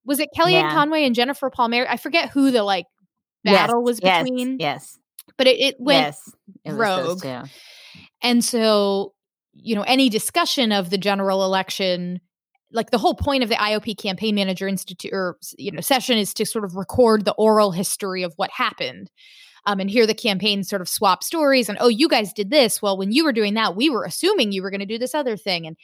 was 0.03 0.19
it 0.19 0.29
Kellyanne 0.35 0.63
yeah. 0.63 0.71
Conway 0.71 1.05
and 1.05 1.13
Jennifer 1.13 1.51
Palmieri? 1.51 1.87
I 1.87 1.97
forget 1.97 2.29
who 2.29 2.49
the 2.49 2.63
like 2.63 2.87
battle 3.43 3.81
yes, 3.81 3.85
was 3.85 3.99
between. 3.99 4.57
Yes. 4.59 4.97
But 5.37 5.47
it, 5.47 5.59
it 5.59 5.75
went 5.79 6.07
yes, 6.07 6.35
it 6.65 6.73
rogue. 6.73 7.23
And 8.21 8.43
so, 8.43 9.13
you 9.53 9.75
know, 9.75 9.83
any 9.83 10.09
discussion 10.09 10.71
of 10.71 10.89
the 10.89 10.97
general 10.97 11.43
election 11.43 12.21
like 12.73 12.91
the 12.91 12.97
whole 12.97 13.15
point 13.15 13.43
of 13.43 13.49
the 13.49 13.55
IOP 13.55 13.97
campaign 13.97 14.35
manager 14.35 14.67
institute 14.67 15.11
or 15.13 15.37
you 15.57 15.71
know 15.71 15.81
session 15.81 16.17
is 16.17 16.33
to 16.33 16.45
sort 16.45 16.63
of 16.63 16.75
record 16.75 17.25
the 17.25 17.33
oral 17.33 17.71
history 17.71 18.23
of 18.23 18.33
what 18.37 18.49
happened 18.49 19.11
um, 19.65 19.79
and 19.79 19.89
hear 19.89 20.07
the 20.07 20.13
campaign 20.13 20.63
sort 20.63 20.81
of 20.81 20.89
swap 20.89 21.23
stories 21.23 21.69
and 21.69 21.77
oh 21.81 21.89
you 21.89 22.07
guys 22.07 22.33
did 22.33 22.49
this. 22.49 22.81
Well 22.81 22.97
when 22.97 23.11
you 23.11 23.23
were 23.23 23.33
doing 23.33 23.55
that 23.55 23.75
we 23.75 23.89
were 23.89 24.05
assuming 24.05 24.51
you 24.51 24.61
were 24.63 24.71
going 24.71 24.79
to 24.79 24.85
do 24.85 24.97
this 24.97 25.15
other 25.15 25.37
thing. 25.37 25.67
And 25.67 25.75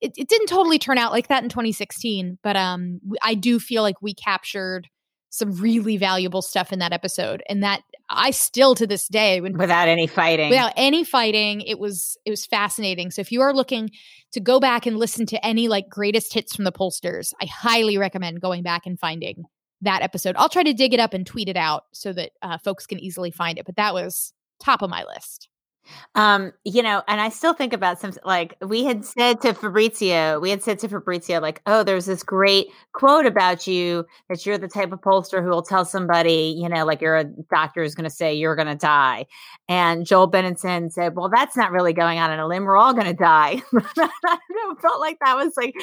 it, 0.00 0.12
it 0.16 0.28
didn't 0.28 0.48
totally 0.48 0.78
turn 0.78 0.98
out 0.98 1.12
like 1.12 1.28
that 1.28 1.42
in 1.42 1.48
2016 1.48 2.38
but 2.42 2.54
um 2.54 3.00
i 3.22 3.32
do 3.32 3.58
feel 3.58 3.82
like 3.82 4.02
we 4.02 4.12
captured 4.12 4.88
some 5.30 5.52
really 5.52 5.96
valuable 5.96 6.42
stuff 6.42 6.72
in 6.72 6.80
that 6.80 6.92
episode 6.92 7.42
and 7.48 7.62
that 7.62 7.80
i 8.08 8.30
still 8.30 8.74
to 8.74 8.86
this 8.86 9.08
day 9.08 9.40
when, 9.40 9.56
without 9.56 9.88
any 9.88 10.06
fighting. 10.06 10.50
Without 10.50 10.72
any 10.76 11.04
fighting 11.04 11.60
it 11.60 11.78
was 11.78 12.16
it 12.24 12.30
was 12.30 12.46
fascinating. 12.46 13.10
So 13.10 13.20
if 13.20 13.32
you 13.32 13.42
are 13.42 13.54
looking 13.54 13.90
to 14.32 14.40
go 14.40 14.60
back 14.60 14.86
and 14.86 14.98
listen 14.98 15.26
to 15.26 15.46
any 15.46 15.68
like 15.68 15.88
greatest 15.88 16.32
hits 16.32 16.54
from 16.54 16.64
the 16.64 16.72
pollsters 16.72 17.32
i 17.40 17.46
highly 17.46 17.98
recommend 17.98 18.40
going 18.40 18.62
back 18.62 18.86
and 18.86 18.98
finding 18.98 19.44
that 19.82 20.00
episode. 20.02 20.34
I'll 20.38 20.48
try 20.48 20.62
to 20.62 20.72
dig 20.72 20.94
it 20.94 21.00
up 21.00 21.12
and 21.12 21.26
tweet 21.26 21.50
it 21.50 21.56
out 21.56 21.84
so 21.92 22.12
that 22.14 22.32
uh, 22.40 22.56
folks 22.56 22.86
can 22.86 22.98
easily 22.98 23.30
find 23.30 23.58
it 23.58 23.66
but 23.66 23.76
that 23.76 23.94
was 23.94 24.32
top 24.62 24.82
of 24.82 24.90
my 24.90 25.04
list 25.04 25.48
um, 26.14 26.52
you 26.64 26.82
know, 26.82 27.02
and 27.08 27.20
I 27.20 27.28
still 27.28 27.54
think 27.54 27.72
about 27.72 28.00
some 28.00 28.12
like 28.24 28.56
we 28.60 28.84
had 28.84 29.04
said 29.04 29.40
to 29.42 29.54
Fabrizio, 29.54 30.40
we 30.40 30.50
had 30.50 30.62
said 30.62 30.78
to 30.80 30.88
Fabrizio, 30.88 31.40
like, 31.40 31.62
oh, 31.66 31.82
there's 31.82 32.06
this 32.06 32.22
great 32.22 32.68
quote 32.92 33.26
about 33.26 33.66
you 33.66 34.06
that 34.28 34.44
you're 34.46 34.58
the 34.58 34.68
type 34.68 34.92
of 34.92 35.00
pollster 35.00 35.42
who 35.42 35.50
will 35.50 35.62
tell 35.62 35.84
somebody, 35.84 36.54
you 36.56 36.68
know, 36.68 36.84
like 36.84 37.00
you're 37.00 37.16
a 37.16 37.24
doctor 37.24 37.82
who's 37.82 37.94
going 37.94 38.04
to 38.04 38.10
say 38.10 38.34
you're 38.34 38.56
going 38.56 38.68
to 38.68 38.74
die. 38.74 39.26
And 39.68 40.06
Joel 40.06 40.30
Benenson 40.30 40.92
said, 40.92 41.16
well, 41.16 41.28
that's 41.28 41.56
not 41.56 41.72
really 41.72 41.92
going 41.92 42.18
on 42.18 42.36
a 42.38 42.46
limb. 42.46 42.64
We're 42.64 42.76
all 42.76 42.94
going 42.94 43.06
to 43.06 43.12
die. 43.14 43.62
I 43.74 44.74
felt 44.80 45.00
like 45.00 45.18
that 45.24 45.36
was 45.36 45.54
like 45.56 45.74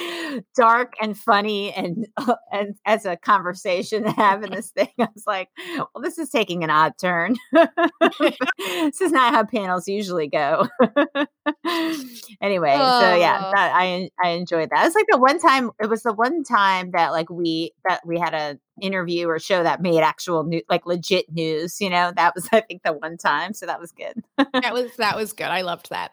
dark 0.56 0.94
and 1.02 1.18
funny 1.18 1.74
and, 1.74 2.08
uh, 2.18 2.36
and 2.52 2.76
as 2.86 3.06
a 3.06 3.18
conversation 3.18 4.04
to 4.04 4.12
have 4.12 4.44
in 4.44 4.52
this 4.52 4.72
thing. 4.72 4.90
I 5.00 5.08
was 5.14 5.26
like, 5.28 5.50
well, 5.78 6.02
this 6.02 6.18
is 6.18 6.30
taking 6.30 6.64
an 6.64 6.70
odd 6.70 6.94
turn. 7.00 7.36
this 7.52 9.02
is 9.02 9.12
not 9.12 9.34
how 9.34 9.44
panels 9.46 9.88
usually 9.94 10.28
go. 10.28 10.68
anyway, 12.42 12.76
oh. 12.78 13.00
so 13.02 13.16
yeah, 13.16 13.52
that, 13.54 13.72
I 13.76 14.10
I 14.24 14.30
enjoyed 14.30 14.70
that. 14.70 14.82
It 14.82 14.88
was 14.88 14.96
like 14.96 15.06
the 15.10 15.18
one 15.18 15.40
time. 15.40 15.72
It 15.82 15.90
was 15.90 16.04
the 16.04 16.14
one 16.14 16.44
time 16.44 16.92
that 16.92 17.12
like 17.12 17.30
we 17.30 17.72
that 17.88 18.02
we 18.06 18.20
had 18.20 18.34
a 18.34 18.58
interview 18.82 19.28
or 19.28 19.40
show 19.40 19.64
that 19.64 19.82
made 19.82 20.02
actual 20.02 20.44
new 20.44 20.62
like 20.70 20.86
legit 20.86 21.32
news. 21.32 21.80
You 21.80 21.90
know, 21.90 22.12
that 22.16 22.34
was 22.36 22.48
I 22.52 22.62
think 22.62 22.84
the 22.84 22.94
one 22.94 23.18
time. 23.18 23.54
So 23.54 23.66
that 23.66 23.80
was 23.80 23.92
good. 23.92 24.24
that 24.38 24.74
was 24.74 24.96
that 24.98 25.16
was 25.16 25.34
good. 25.34 25.48
I 25.48 25.62
loved 25.62 25.90
that. 25.90 26.12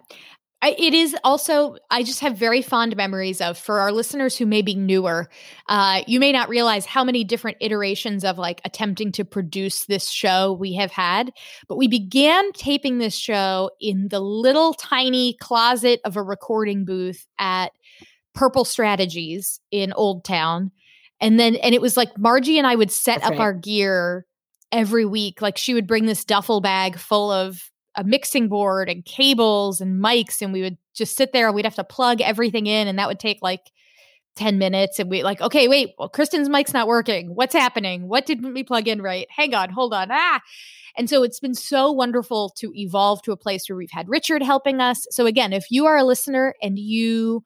I, 0.62 0.76
it 0.78 0.92
is 0.92 1.16
also, 1.24 1.76
I 1.90 2.02
just 2.02 2.20
have 2.20 2.36
very 2.36 2.60
fond 2.60 2.94
memories 2.94 3.40
of, 3.40 3.56
for 3.56 3.80
our 3.80 3.90
listeners 3.92 4.36
who 4.36 4.44
may 4.44 4.60
be 4.60 4.74
newer, 4.74 5.30
uh, 5.68 6.02
you 6.06 6.20
may 6.20 6.32
not 6.32 6.50
realize 6.50 6.84
how 6.84 7.02
many 7.02 7.24
different 7.24 7.56
iterations 7.60 8.24
of 8.24 8.36
like 8.36 8.60
attempting 8.64 9.10
to 9.12 9.24
produce 9.24 9.86
this 9.86 10.10
show 10.10 10.52
we 10.52 10.74
have 10.74 10.90
had. 10.90 11.32
But 11.66 11.76
we 11.76 11.88
began 11.88 12.52
taping 12.52 12.98
this 12.98 13.16
show 13.16 13.70
in 13.80 14.08
the 14.08 14.20
little 14.20 14.74
tiny 14.74 15.34
closet 15.40 16.00
of 16.04 16.16
a 16.16 16.22
recording 16.22 16.84
booth 16.84 17.26
at 17.38 17.72
Purple 18.34 18.66
Strategies 18.66 19.60
in 19.70 19.94
Old 19.94 20.24
Town. 20.24 20.72
And 21.22 21.40
then, 21.40 21.54
and 21.56 21.74
it 21.74 21.80
was 21.80 21.96
like 21.96 22.18
Margie 22.18 22.58
and 22.58 22.66
I 22.66 22.74
would 22.74 22.90
set 22.90 23.20
That's 23.20 23.26
up 23.26 23.32
right. 23.32 23.40
our 23.40 23.52
gear 23.54 24.26
every 24.72 25.06
week. 25.06 25.40
Like 25.40 25.56
she 25.56 25.72
would 25.72 25.86
bring 25.86 26.04
this 26.04 26.24
duffel 26.24 26.60
bag 26.60 26.98
full 26.98 27.30
of 27.30 27.69
a 27.96 28.04
mixing 28.04 28.48
board 28.48 28.88
and 28.88 29.04
cables 29.04 29.80
and 29.80 30.02
mics 30.02 30.40
and 30.40 30.52
we 30.52 30.62
would 30.62 30.78
just 30.94 31.16
sit 31.16 31.32
there 31.32 31.46
and 31.46 31.54
we'd 31.54 31.64
have 31.64 31.74
to 31.74 31.84
plug 31.84 32.20
everything 32.20 32.66
in 32.66 32.86
and 32.86 32.98
that 32.98 33.08
would 33.08 33.18
take 33.18 33.38
like 33.42 33.70
10 34.36 34.58
minutes 34.58 34.98
and 34.98 35.10
we 35.10 35.22
like 35.22 35.40
okay 35.40 35.66
wait 35.66 35.90
well 35.98 36.08
kristen's 36.08 36.48
mic's 36.48 36.72
not 36.72 36.86
working. 36.86 37.34
What's 37.34 37.54
happening? 37.54 38.08
What 38.08 38.26
didn't 38.26 38.54
we 38.54 38.62
plug 38.62 38.86
in 38.86 39.02
right? 39.02 39.26
Hang 39.30 39.54
on 39.54 39.70
hold 39.70 39.92
on 39.92 40.08
ah! 40.10 40.40
And 40.96 41.08
so 41.08 41.22
it's 41.22 41.40
been 41.40 41.54
so 41.54 41.90
wonderful 41.92 42.50
to 42.58 42.72
evolve 42.74 43.22
to 43.22 43.32
a 43.32 43.36
place 43.36 43.68
where 43.68 43.76
we've 43.76 43.90
had 43.90 44.08
richard 44.08 44.42
helping 44.42 44.80
us. 44.80 45.06
So 45.10 45.26
again 45.26 45.52
if 45.52 45.70
you 45.70 45.86
are 45.86 45.96
a 45.96 46.04
listener 46.04 46.54
and 46.62 46.78
you 46.78 47.42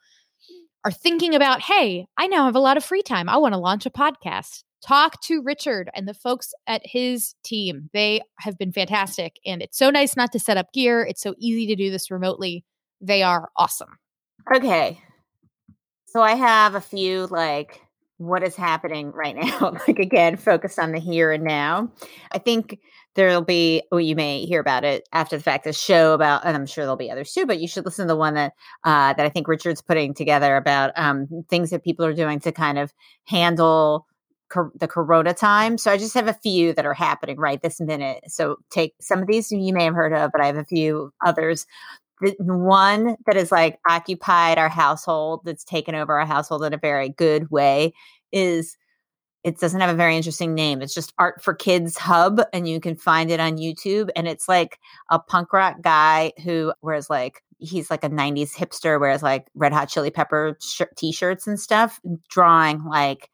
are 0.85 0.93
thinking 0.93 1.35
about 1.35 1.63
hey 1.63 2.07
i 2.19 2.27
now 2.27 2.45
have 2.45 2.57
a 2.57 2.61
lot 2.61 2.77
of 2.77 2.85
free 2.85 3.03
time. 3.03 3.31
I 3.31 3.39
want 3.39 3.55
to 3.55 3.59
launch 3.59 3.87
a 3.87 3.91
podcast 3.91 4.63
talk 4.85 5.21
to 5.23 5.43
Richard 5.43 5.91
and 5.95 6.07
the 6.07 6.15
folks 6.15 6.53
at 6.67 6.83
his 6.85 7.35
team. 7.43 7.89
They 7.93 8.21
have 8.41 8.59
been 8.59 8.73
fantastic. 8.73 9.39
And 9.47 9.63
it's 9.63 9.79
so 9.79 9.91
nice 9.91 10.17
not 10.17 10.33
to 10.33 10.39
set 10.39 10.57
up 10.57 10.73
gear. 10.73 11.03
It's 11.03 11.23
so 11.23 11.35
easy 11.39 11.67
to 11.67 11.77
do 11.77 11.91
this 11.91 12.11
remotely. 12.11 12.65
They 13.01 13.23
are 13.23 13.49
awesome. 13.57 13.99
Okay. 14.55 15.01
So 16.07 16.21
I 16.21 16.35
have 16.35 16.75
a 16.75 16.81
few 16.81 17.27
like 17.27 17.81
what 18.19 18.45
is 18.45 18.55
happening 18.55 19.11
right 19.11 19.35
now. 19.35 19.73
like 19.89 19.99
again, 19.99 20.37
focused 20.37 20.79
on 20.79 20.93
the 20.93 21.01
here 21.01 21.33
and 21.33 21.45
now. 21.45 21.91
I 22.33 22.39
think 22.39 22.79
there'll 23.15 23.43
be 23.43 23.83
well, 23.91 24.01
you 24.01 24.15
may 24.15 24.45
hear 24.45 24.61
about 24.61 24.85
it 24.85 25.09
after 25.13 25.37
the 25.37 25.43
fact, 25.43 25.67
a 25.67 25.73
show 25.73 26.13
about 26.13 26.45
and 26.45 26.57
I'm 26.57 26.67
sure 26.67 26.85
there'll 26.85 26.97
be 26.97 27.11
others 27.11 27.33
too, 27.33 27.47
but 27.47 27.59
you 27.59 27.67
should 27.67 27.85
listen 27.87 28.07
to 28.07 28.13
the 28.13 28.19
one 28.19 28.35
that 28.35 28.53
uh 28.85 29.15
that 29.15 29.25
I 29.25 29.31
think 29.31 29.49
Richard's 29.49 29.81
putting 29.81 30.13
together 30.15 30.57
about 30.57 30.93
um 30.97 31.27
things 31.49 31.71
that 31.71 31.83
people 31.83 32.05
are 32.05 32.13
doing 32.13 32.39
to 32.41 32.53
kind 32.53 32.79
of 32.79 32.93
handle 33.25 34.07
the 34.75 34.89
corona 34.89 35.35
time. 35.35 35.79
So 35.79 35.91
I 35.91 35.97
just 35.97 36.15
have 36.15 36.29
a 36.29 36.35
few 36.35 36.73
that 36.75 36.87
are 36.87 36.95
happening 36.95 37.39
right 37.39 37.61
this 37.61 37.81
minute. 37.81 38.25
So 38.29 38.57
take 38.71 38.95
some 39.01 39.21
of 39.21 39.29
these 39.29 39.51
you 39.51 39.73
may 39.73 39.85
have 39.85 39.95
heard 39.95 40.13
of, 40.13 40.31
but 40.33 40.41
I 40.41 40.47
have 40.47 40.57
a 40.57 40.65
few 40.65 41.13
others. 41.25 41.67
The 42.21 42.37
one 42.39 43.17
that 43.27 43.37
is 43.37 43.51
like 43.53 43.79
occupied 43.89 44.59
our 44.59 44.69
household, 44.69 45.41
that's 45.45 45.65
taken 45.65 45.95
over 45.95 46.19
our 46.19 46.27
household 46.27 46.65
in 46.65 46.73
a 46.73 46.79
very 46.79 47.09
good 47.09 47.51
way, 47.51 47.93
is 48.33 48.77
it 49.45 49.61
doesn't 49.61 49.81
have 49.81 49.91
a 49.91 49.95
very 49.95 50.17
interesting 50.17 50.55
name. 50.55 50.81
It's 50.81 50.95
just 50.95 51.13
Art 51.19 51.43
for 51.43 51.55
Kids 51.55 51.99
Hub, 51.99 52.41
and 52.53 52.67
you 52.67 52.81
can 52.81 52.97
find 52.97 53.31
it 53.31 53.41
on 53.41 53.59
YouTube. 53.59 54.09
And 54.17 54.27
it's 54.27 54.49
like 54.49 54.79
a 55.11 55.19
punk 55.19 55.53
rock 55.53 55.83
guy 55.83 56.33
who 56.43 56.73
wears 56.81 57.11
like 57.11 57.43
he's 57.59 57.91
like 57.91 58.05
a 58.05 58.11
90s 58.11 58.55
hipster, 58.55 58.99
wears 58.99 59.23
like 59.23 59.47
red 59.55 59.73
hot 59.73 59.89
chili 59.89 60.11
pepper 60.11 60.57
sh- 60.63 60.83
t 60.97 61.13
shirts 61.13 61.47
and 61.47 61.61
stuff, 61.61 62.01
drawing 62.29 62.85
like 62.85 63.31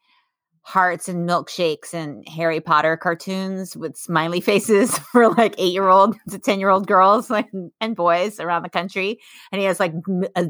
hearts 0.63 1.09
and 1.09 1.27
milkshakes 1.27 1.93
and 1.93 2.27
Harry 2.27 2.59
Potter 2.59 2.95
cartoons 2.97 3.75
with 3.75 3.97
smiley 3.97 4.41
faces 4.51 4.97
for 5.11 5.29
like 5.29 5.55
eight 5.57 5.73
year 5.73 5.87
old 5.87 6.15
to 6.29 6.39
10 6.39 6.59
year 6.59 6.69
old 6.69 6.87
girls 6.87 7.31
and 7.81 7.95
boys 7.95 8.39
around 8.39 8.63
the 8.63 8.69
country. 8.69 9.19
And 9.51 9.59
he 9.59 9.65
has 9.65 9.79
like 9.79 9.93
a 10.35 10.47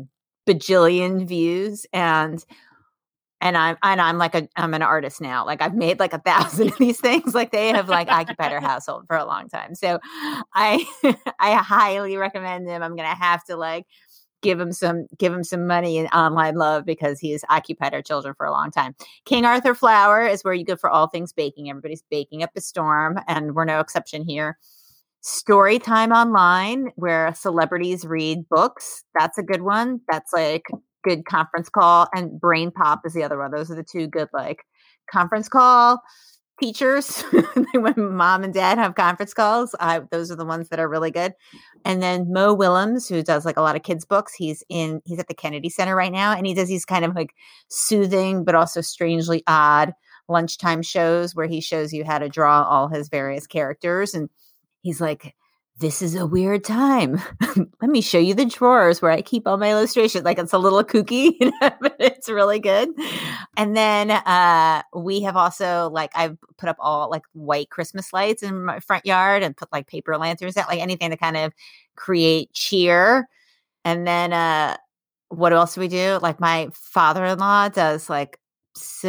bajillion 0.48 1.28
views 1.28 1.86
and 1.94 2.44
and 3.44 3.58
I'm 3.58 3.76
and 3.82 4.00
I'm 4.00 4.18
like 4.20 4.36
a 4.36 4.48
I'm 4.56 4.74
an 4.76 4.84
artist 4.84 5.20
now. 5.20 5.46
Like 5.46 5.62
I've 5.62 5.74
made 5.74 6.00
like 6.00 6.14
a 6.14 6.20
thousand 6.20 6.70
of 6.70 6.78
these 6.78 7.00
things. 7.00 7.34
Like 7.34 7.52
they 7.52 7.70
have 7.70 7.90
like 7.90 8.08
occupied 8.08 8.54
our 8.54 8.62
household 8.62 9.06
for 9.08 9.18
a 9.18 9.26
long 9.26 9.50
time. 9.50 9.74
So 9.74 10.00
I 10.54 10.86
I 11.40 11.56
highly 11.56 12.18
recommend 12.18 12.68
them. 12.68 12.84
I'm 12.84 12.96
gonna 12.96 13.16
have 13.16 13.44
to 13.46 13.58
like 13.58 13.88
give 14.42 14.60
him 14.60 14.72
some 14.72 15.08
give 15.18 15.34
him 15.34 15.44
some 15.44 15.68
money 15.68 15.98
and 15.98 16.10
online 16.14 16.56
love 16.56 16.86
because 16.86 17.20
he 17.20 17.32
has 17.32 17.44
occupied 17.50 17.94
our 17.94 18.02
children 18.02 18.34
for 18.36 18.46
a 18.46 18.52
long 18.52 18.72
time. 18.72 18.96
King 19.26 19.46
Arthur 19.46 19.74
Flour 19.74 20.26
is 20.26 20.44
where 20.44 20.54
you 20.54 20.66
go 20.66 20.76
for 20.76 20.90
all 20.90 21.08
things 21.08 21.34
baking. 21.34 21.70
Everybody's 21.70 22.04
baking 22.10 22.44
up 22.44 22.52
a 22.56 22.62
storm, 22.62 23.20
and 23.28 23.56
we're 23.56 23.66
no 23.66 23.80
exception 23.80 24.24
here. 24.24 24.58
Story 25.22 25.78
time 25.78 26.12
online 26.12 26.92
where 26.96 27.34
celebrities 27.36 28.06
read 28.06 28.50
books. 28.50 29.04
That's 29.18 29.38
a 29.38 29.44
good 29.44 29.62
one. 29.62 30.02
That's 30.10 30.34
like 30.34 30.66
good 31.04 31.26
conference 31.26 31.70
call. 31.70 32.08
And 32.14 32.40
Brain 32.40 32.72
Pop 32.72 33.02
is 33.06 33.14
the 33.14 33.24
other 33.24 33.38
one. 33.38 33.52
Those 33.52 33.70
are 33.70 33.76
the 33.76 33.84
two 33.84 34.08
good 34.08 34.30
like 34.34 34.66
conference 35.12 35.48
call 35.48 36.02
teachers 36.62 37.22
when 37.74 38.16
mom 38.16 38.44
and 38.44 38.54
dad 38.54 38.78
have 38.78 38.96
conference 38.96 39.34
calls. 39.34 39.76
Those 40.12 40.32
are 40.32 40.36
the 40.36 40.46
ones 40.46 40.70
that 40.70 40.80
are 40.80 40.88
really 40.88 41.12
good. 41.12 41.34
And 41.84 42.02
then 42.02 42.32
Mo 42.32 42.54
Willems, 42.54 43.10
who 43.10 43.24
does 43.24 43.44
like 43.44 43.58
a 43.58 43.62
lot 43.62 43.76
of 43.76 43.84
kids 43.84 44.06
books, 44.06 44.34
he's 44.34 44.64
in 44.70 45.02
he's 45.06 45.20
at 45.20 45.28
the 45.28 45.34
Kennedy 45.34 45.70
Center 45.70 45.96
right 45.96 46.12
now, 46.12 46.34
and 46.34 46.46
he 46.46 46.54
does 46.54 46.68
these 46.68 46.86
kind 46.86 47.04
of 47.04 47.16
like 47.16 47.34
soothing 47.70 48.44
but 48.44 48.56
also 48.56 48.82
strangely 48.82 49.44
odd 49.48 49.94
lunchtime 50.30 50.82
shows 50.84 51.36
where 51.36 51.48
he 51.48 51.60
shows 51.60 51.92
you 51.92 52.06
how 52.06 52.20
to 52.20 52.30
draw 52.30 52.64
all 52.64 52.88
his 52.88 53.10
various 53.10 53.48
characters. 53.48 54.14
And 54.14 54.30
he's 54.82 55.02
like, 55.02 55.36
this 55.82 56.04
is 56.04 56.16
a 56.16 56.28
weird 56.28 56.64
time. 56.64 57.20
Let 57.58 57.90
me 57.90 58.02
show 58.02 58.20
you 58.20 58.36
the 58.36 58.46
drawers 58.46 59.02
where 59.02 59.12
I 59.12 59.24
keep 59.24 59.48
all 59.48 59.58
my 59.58 59.72
illustrations. 59.72 60.24
Like 60.24 60.38
it's 60.38 60.54
a 60.54 60.60
little 60.60 60.84
kooky, 60.84 61.34
you 61.40 61.52
know, 61.60 61.72
but 61.82 61.96
it's 62.00 62.30
really 62.30 62.60
good. 62.60 62.90
And 63.58 63.76
then 63.76 64.12
uh 64.12 64.84
we 64.96 65.22
have 65.22 65.36
also 65.36 65.90
like 65.90 66.12
I've 66.16 66.38
put 66.58 66.70
up 66.70 66.78
all 66.80 67.10
like 67.10 67.24
white 67.34 67.72
Christmas 67.72 68.14
lights 68.14 68.44
in 68.44 68.66
my 68.66 68.80
front 68.80 69.08
yard 69.08 69.42
and 69.42 69.58
put 69.58 69.72
like 69.72 69.88
paper 69.88 70.16
lanterns 70.18 70.56
out, 70.56 70.70
like 70.70 70.80
anything 70.80 71.10
to 71.10 71.18
kind 71.18 71.36
of 71.36 71.52
create 71.96 72.54
cheer. 72.54 73.28
And 73.84 74.06
then 74.06 74.34
uh 74.34 74.78
what 75.30 75.52
else 75.52 75.76
do 75.76 75.82
we 75.82 75.88
do? 75.88 76.20
Like 76.22 76.40
my 76.40 76.70
father-in-law 76.74 77.70
does 77.70 78.08
like 78.08 78.38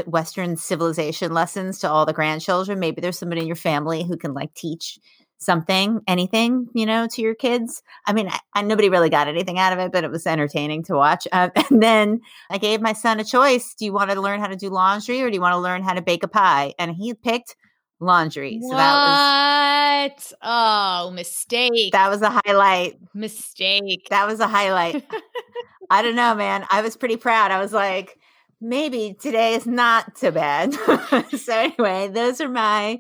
Western 0.07 0.57
civilization 0.57 1.33
lessons 1.35 1.81
to 1.81 1.91
all 1.91 2.07
the 2.07 2.13
grandchildren. 2.13 2.81
Maybe 2.81 3.01
there's 3.01 3.19
somebody 3.19 3.43
in 3.43 3.47
your 3.47 3.57
family 3.57 4.05
who 4.05 4.17
can 4.17 4.33
like 4.33 4.55
teach 4.55 4.99
something, 5.43 6.01
anything, 6.07 6.69
you 6.75 6.87
know, 6.87 7.07
to 7.09 7.23
your 7.23 7.35
kids. 7.35 7.83
I 8.07 8.13
mean, 8.13 8.29
I, 8.29 8.39
I, 8.55 8.63
nobody 8.63 8.89
really 8.89 9.11
got 9.11 9.29
anything 9.29 9.59
out 9.59 9.73
of 9.73 9.79
it, 9.79 9.93
but 9.93 10.05
it 10.05 10.11
was 10.11 10.27
entertaining 10.27 10.85
to 10.85 10.95
watch. 10.95 11.27
Uh, 11.33 11.51
and 11.71 11.83
then 11.83 12.21
I 12.51 12.59
gave 12.59 12.81
my 12.81 12.93
son 12.93 13.21
a 13.21 13.25
choice: 13.25 13.75
Do 13.75 13.85
you 13.85 13.93
want 13.93 14.11
to 14.11 14.21
learn 14.21 14.41
how 14.41 14.49
to 14.49 14.57
do 14.57 14.69
laundry, 14.71 15.23
or 15.23 15.31
do 15.31 15.35
you 15.35 15.41
want 15.41 15.55
to 15.55 15.61
learn 15.61 15.83
how 15.83 15.95
to 15.95 16.03
bake 16.03 16.23
a 16.23 16.29
pie? 16.29 16.75
And 16.79 16.95
he 16.95 17.15
picked 17.15 17.57
laundry. 18.01 18.61
So 18.61 18.69
what? 18.69 18.77
that 18.77 20.11
was 20.17 20.35
oh 20.43 21.11
mistake. 21.13 21.93
That 21.93 22.11
was 22.11 22.23
a 22.23 22.31
highlight. 22.31 22.99
Mistake. 23.15 24.09
That 24.11 24.27
was 24.27 24.41
a 24.41 24.49
highlight. 24.49 25.05
I 25.91 26.03
don't 26.03 26.17
know, 26.17 26.35
man. 26.35 26.65
I 26.71 26.83
was 26.83 26.97
pretty 26.97 27.17
proud. 27.17 27.51
I 27.51 27.61
was 27.61 27.73
like, 27.73 28.19
maybe 28.63 29.17
today 29.21 29.55
is 29.55 29.67
not 29.67 30.17
so 30.17 30.31
bad. 30.31 30.73
so 31.37 31.53
anyway, 31.53 32.09
those 32.09 32.41
are 32.41 32.49
my 32.49 32.99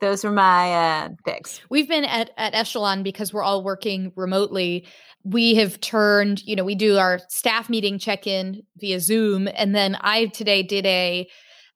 those 0.00 0.24
are 0.24 0.32
my 0.32 0.72
uh, 0.72 1.08
picks. 1.26 1.60
We've 1.68 1.88
been 1.88 2.04
at 2.04 2.30
at 2.38 2.54
Echelon 2.54 3.02
because 3.02 3.32
we're 3.32 3.42
all 3.42 3.64
working 3.64 4.12
remotely. 4.16 4.86
We 5.24 5.56
have 5.56 5.80
turned, 5.80 6.42
you 6.44 6.56
know, 6.56 6.64
we 6.64 6.76
do 6.76 6.96
our 6.96 7.20
staff 7.28 7.68
meeting 7.68 7.98
check 7.98 8.26
in 8.26 8.62
via 8.76 9.00
Zoom, 9.00 9.48
and 9.52 9.74
then 9.74 9.96
I 10.00 10.26
today 10.26 10.62
did 10.62 10.86
a 10.86 11.28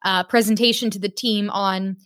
uh, 0.05 0.25
presentation 0.25 0.91
to 0.91 0.99
the 0.99 1.11
team 1.11 1.51
on 1.51 1.97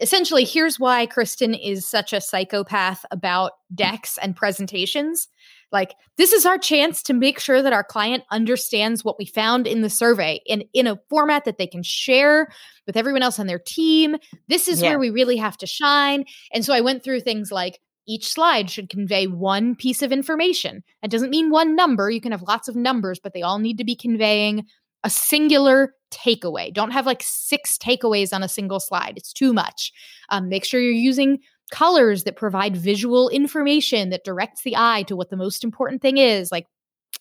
essentially 0.00 0.44
here's 0.44 0.78
why 0.78 1.06
Kristen 1.06 1.54
is 1.54 1.88
such 1.88 2.12
a 2.12 2.20
psychopath 2.20 3.04
about 3.10 3.52
decks 3.74 4.18
and 4.22 4.36
presentations 4.36 5.28
like, 5.74 5.94
this 6.16 6.32
is 6.32 6.46
our 6.46 6.56
chance 6.56 7.02
to 7.02 7.12
make 7.12 7.38
sure 7.38 7.60
that 7.60 7.72
our 7.74 7.84
client 7.84 8.22
understands 8.30 9.04
what 9.04 9.18
we 9.18 9.26
found 9.26 9.66
in 9.66 9.82
the 9.82 9.90
survey 9.90 10.40
and 10.48 10.64
in 10.72 10.86
a 10.86 10.98
format 11.10 11.44
that 11.44 11.58
they 11.58 11.66
can 11.66 11.82
share 11.82 12.48
with 12.86 12.96
everyone 12.96 13.22
else 13.22 13.38
on 13.38 13.46
their 13.46 13.58
team. 13.58 14.16
This 14.48 14.68
is 14.68 14.80
yeah. 14.80 14.90
where 14.90 14.98
we 14.98 15.10
really 15.10 15.36
have 15.36 15.58
to 15.58 15.66
shine. 15.66 16.24
And 16.52 16.64
so 16.64 16.72
I 16.72 16.80
went 16.80 17.04
through 17.04 17.20
things 17.20 17.52
like 17.52 17.80
each 18.06 18.32
slide 18.32 18.70
should 18.70 18.88
convey 18.88 19.26
one 19.26 19.74
piece 19.74 20.00
of 20.00 20.12
information. 20.12 20.82
That 21.02 21.10
doesn't 21.10 21.30
mean 21.30 21.50
one 21.50 21.74
number. 21.74 22.10
You 22.10 22.20
can 22.20 22.32
have 22.32 22.42
lots 22.42 22.68
of 22.68 22.76
numbers, 22.76 23.18
but 23.18 23.34
they 23.34 23.42
all 23.42 23.58
need 23.58 23.78
to 23.78 23.84
be 23.84 23.96
conveying 23.96 24.64
a 25.02 25.10
singular 25.10 25.94
takeaway. 26.10 26.72
Don't 26.72 26.92
have 26.92 27.06
like 27.06 27.22
six 27.22 27.76
takeaways 27.76 28.32
on 28.32 28.42
a 28.42 28.48
single 28.48 28.80
slide. 28.80 29.14
It's 29.16 29.32
too 29.32 29.52
much. 29.52 29.92
Um, 30.28 30.48
make 30.48 30.64
sure 30.64 30.80
you're 30.80 30.92
using 30.92 31.40
colors 31.70 32.24
that 32.24 32.36
provide 32.36 32.76
visual 32.76 33.28
information 33.28 34.10
that 34.10 34.24
directs 34.24 34.62
the 34.62 34.76
eye 34.76 35.02
to 35.04 35.16
what 35.16 35.30
the 35.30 35.36
most 35.36 35.64
important 35.64 36.02
thing 36.02 36.18
is. 36.18 36.52
Like, 36.52 36.66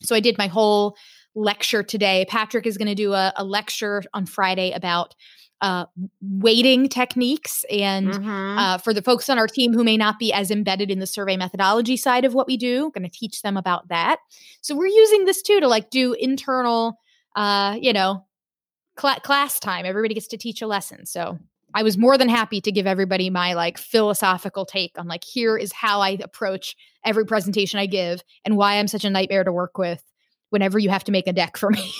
so 0.01 0.15
I 0.15 0.19
did 0.19 0.37
my 0.37 0.47
whole 0.47 0.97
lecture 1.35 1.83
today. 1.83 2.25
Patrick 2.29 2.65
is 2.65 2.77
going 2.77 2.87
to 2.87 2.95
do 2.95 3.13
a, 3.13 3.33
a, 3.35 3.43
lecture 3.43 4.03
on 4.13 4.25
Friday 4.25 4.71
about 4.71 5.15
uh, 5.61 5.85
weighting 6.21 6.89
techniques. 6.89 7.63
And 7.69 8.09
mm-hmm. 8.09 8.57
uh, 8.57 8.77
for 8.79 8.93
the 8.93 9.01
folks 9.01 9.29
on 9.29 9.39
our 9.39 9.47
team 9.47 9.73
who 9.73 9.83
may 9.83 9.97
not 9.97 10.19
be 10.19 10.33
as 10.33 10.51
embedded 10.51 10.91
in 10.91 10.99
the 10.99 11.07
survey 11.07 11.37
methodology 11.37 11.95
side 11.95 12.25
of 12.25 12.33
what 12.33 12.47
we 12.47 12.57
do, 12.57 12.85
I'm 12.85 12.91
going 12.91 13.09
to 13.09 13.17
teach 13.17 13.41
them 13.41 13.55
about 13.55 13.87
that. 13.87 14.17
So 14.61 14.75
we're 14.75 14.87
using 14.87 15.25
this 15.25 15.41
too 15.41 15.61
to 15.61 15.67
like 15.67 15.89
do 15.89 16.13
internal, 16.13 16.99
uh, 17.35 17.77
you 17.81 17.93
know, 17.93 18.25
cl- 18.99 19.21
class 19.21 19.59
time. 19.59 19.85
Everybody 19.85 20.13
gets 20.13 20.27
to 20.27 20.37
teach 20.37 20.61
a 20.61 20.67
lesson. 20.67 21.05
So 21.05 21.39
I 21.73 21.83
was 21.83 21.97
more 21.97 22.17
than 22.17 22.29
happy 22.29 22.61
to 22.61 22.71
give 22.71 22.87
everybody 22.87 23.29
my 23.29 23.53
like 23.53 23.77
philosophical 23.77 24.65
take 24.65 24.97
on 24.97 25.07
like 25.07 25.23
here 25.23 25.57
is 25.57 25.71
how 25.71 26.01
I 26.01 26.17
approach 26.21 26.75
every 27.05 27.25
presentation 27.25 27.79
I 27.79 27.85
give 27.85 28.21
and 28.45 28.57
why 28.57 28.75
I'm 28.75 28.87
such 28.87 29.05
a 29.05 29.09
nightmare 29.09 29.43
to 29.43 29.51
work 29.51 29.77
with 29.77 30.03
whenever 30.49 30.77
you 30.77 30.89
have 30.89 31.03
to 31.05 31.11
make 31.11 31.27
a 31.27 31.33
deck 31.33 31.57
for 31.57 31.69
me. 31.69 31.91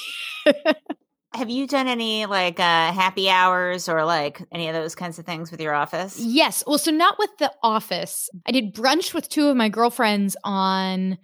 have 1.33 1.49
you 1.49 1.65
done 1.65 1.87
any 1.87 2.25
like 2.25 2.59
uh, 2.59 2.91
happy 2.91 3.29
hours 3.29 3.89
or 3.89 4.05
like 4.05 4.41
any 4.51 4.67
of 4.67 4.75
those 4.75 4.95
kinds 4.95 5.17
of 5.17 5.25
things 5.25 5.49
with 5.49 5.59
your 5.59 5.73
office? 5.73 6.19
Yes. 6.19 6.63
Well, 6.67 6.77
so 6.77 6.91
not 6.91 7.17
with 7.17 7.31
the 7.39 7.51
office. 7.63 8.29
I 8.45 8.51
did 8.51 8.75
brunch 8.75 9.13
with 9.13 9.29
two 9.29 9.47
of 9.47 9.57
my 9.57 9.69
girlfriends 9.69 10.37
on 10.43 11.17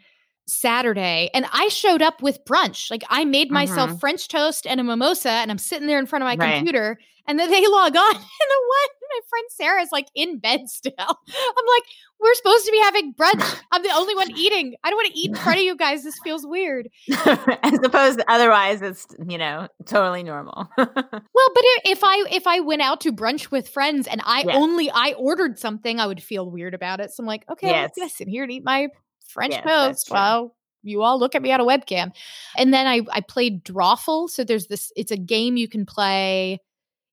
Saturday 0.49 1.29
and 1.33 1.45
I 1.51 1.67
showed 1.69 2.01
up 2.01 2.21
with 2.21 2.43
brunch. 2.45 2.91
Like 2.91 3.03
I 3.09 3.25
made 3.25 3.51
myself 3.51 3.89
mm-hmm. 3.89 3.99
French 3.99 4.27
toast 4.27 4.65
and 4.67 4.79
a 4.79 4.83
mimosa 4.83 5.29
and 5.29 5.51
I'm 5.51 5.57
sitting 5.57 5.87
there 5.87 5.99
in 5.99 6.05
front 6.05 6.23
of 6.23 6.27
my 6.27 6.35
right. 6.35 6.57
computer 6.57 6.99
and 7.27 7.39
then 7.39 7.49
they 7.49 7.67
log 7.67 7.95
on 7.95 8.15
and 8.15 8.21
one 8.21 8.99
my 9.09 9.19
friend 9.29 9.45
Sarah 9.49 9.81
is 9.81 9.91
like 9.91 10.07
in 10.15 10.39
bed 10.39 10.69
still. 10.69 10.93
I'm 10.99 11.05
like, 11.07 11.83
we're 12.19 12.33
supposed 12.35 12.65
to 12.65 12.71
be 12.71 12.79
having 12.79 13.13
brunch. 13.13 13.61
I'm 13.71 13.83
the 13.83 13.91
only 13.91 14.15
one 14.15 14.31
eating. 14.31 14.75
I 14.83 14.89
don't 14.89 14.97
want 14.97 15.13
to 15.13 15.19
eat 15.19 15.29
in 15.29 15.35
front 15.35 15.59
of 15.59 15.65
you 15.65 15.75
guys. 15.75 16.03
This 16.03 16.19
feels 16.23 16.45
weird. 16.45 16.89
As 17.25 17.79
opposed 17.83 18.19
to 18.19 18.31
otherwise 18.31 18.81
it's, 18.81 19.07
you 19.27 19.37
know, 19.37 19.67
totally 19.85 20.23
normal. 20.23 20.69
well, 20.77 20.87
but 21.07 21.63
if 21.85 22.03
I 22.03 22.25
if 22.31 22.47
I 22.47 22.59
went 22.59 22.81
out 22.81 23.01
to 23.01 23.11
brunch 23.11 23.51
with 23.51 23.69
friends 23.69 24.07
and 24.07 24.21
I 24.25 24.43
yes. 24.45 24.55
only 24.55 24.89
I 24.91 25.13
ordered 25.17 25.59
something, 25.59 25.99
I 25.99 26.07
would 26.07 26.21
feel 26.21 26.49
weird 26.49 26.73
about 26.73 26.99
it. 26.99 27.11
So 27.11 27.23
I'm 27.23 27.27
like, 27.27 27.45
okay, 27.49 27.67
yes. 27.67 27.91
I'm 27.95 28.01
gonna 28.01 28.09
sit 28.09 28.27
here 28.27 28.43
and 28.43 28.51
eat 28.51 28.63
my 28.63 28.87
French 29.30 29.53
yes, 29.53 29.63
toast 29.63 30.11
while 30.11 30.55
you 30.84 31.01
all 31.01 31.19
look 31.19 31.36
at 31.36 31.41
me 31.41 31.51
on 31.51 31.61
a 31.61 31.65
webcam. 31.65 32.11
And 32.57 32.73
then 32.73 32.88
I 32.88 33.01
I 33.11 33.21
played 33.21 33.63
Drawful. 33.63 34.30
So 34.30 34.43
there's 34.43 34.67
this. 34.67 34.91
It's 34.95 35.11
a 35.11 35.17
game 35.17 35.57
you 35.57 35.67
can 35.67 35.86
play. 35.86 36.59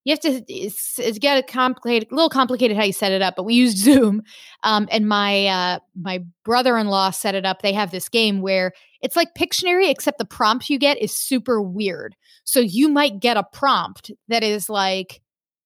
You 0.05 0.12
have 0.12 0.21
to 0.21 0.45
it's, 0.49 1.01
it's 1.01 1.19
get 1.19 1.37
a 1.37 1.43
complicated, 1.43 2.12
a 2.12 2.14
little 2.14 2.31
complicated 2.31 2.77
how 2.77 2.85
you 2.85 2.93
set 2.93 3.11
it 3.11 3.23
up, 3.23 3.35
but 3.37 3.43
we 3.43 3.55
used 3.55 3.77
Zoom. 3.85 4.23
Um, 4.62 4.89
and 4.91 5.09
my 5.09 5.47
uh, 5.47 5.79
my 6.01 6.25
brother 6.45 6.79
in 6.79 6.87
law 6.87 7.11
set 7.11 7.35
it 7.35 7.45
up. 7.45 7.62
They 7.62 7.73
have 7.73 7.91
this 7.91 8.09
game 8.09 8.41
where 8.41 8.73
it's 9.01 9.17
like 9.17 9.35
Pictionary, 9.35 9.91
except 9.91 10.19
the 10.19 10.25
prompt 10.25 10.71
you 10.71 10.79
get 10.79 10.99
is 10.99 11.17
super 11.17 11.61
weird. 11.61 12.14
So 12.45 12.61
you 12.61 12.89
might 12.89 13.21
get 13.21 13.37
a 13.37 13.43
prompt 13.43 14.11
that 14.29 14.45
is 14.45 14.71
like 14.71 15.21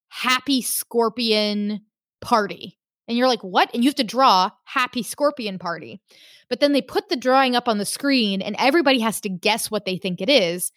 Happy 0.08 0.62
Scorpion 0.62 1.80
Party 2.20 2.79
and 3.10 3.18
you're 3.18 3.26
like, 3.26 3.42
what? 3.42 3.68
And 3.74 3.82
you 3.82 3.88
have 3.88 3.96
to 3.96 4.04
draw 4.04 4.50
happy 4.66 5.02
scorpion 5.02 5.58
party. 5.58 6.00
But 6.48 6.60
then 6.60 6.72
they 6.72 6.80
put 6.80 7.08
the 7.08 7.16
drawing 7.16 7.56
up 7.56 7.66
on 7.66 7.78
the 7.78 7.84
screen 7.84 8.40
and 8.40 8.54
everybody 8.56 9.00
has 9.00 9.20
to 9.22 9.28
guess 9.28 9.68
what 9.68 9.84
they 9.84 9.96
think 9.96 10.20
it 10.20 10.30
is. 10.30 10.70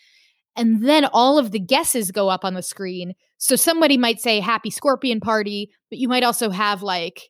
And 0.55 0.83
then 0.83 1.05
all 1.05 1.37
of 1.37 1.51
the 1.51 1.59
guesses 1.59 2.09
go 2.09 2.29
up 2.29 2.43
on 2.43 2.55
the 2.55 2.63
screen. 2.63 3.13
So 3.37 3.55
somebody 3.55 3.97
might 3.97 4.19
say 4.19 4.39
happy 4.39 4.71
scorpion 4.71 5.19
party, 5.19 5.69
but 5.91 5.99
you 5.99 6.07
might 6.07 6.23
also 6.23 6.49
have 6.49 6.81
like 6.81 7.29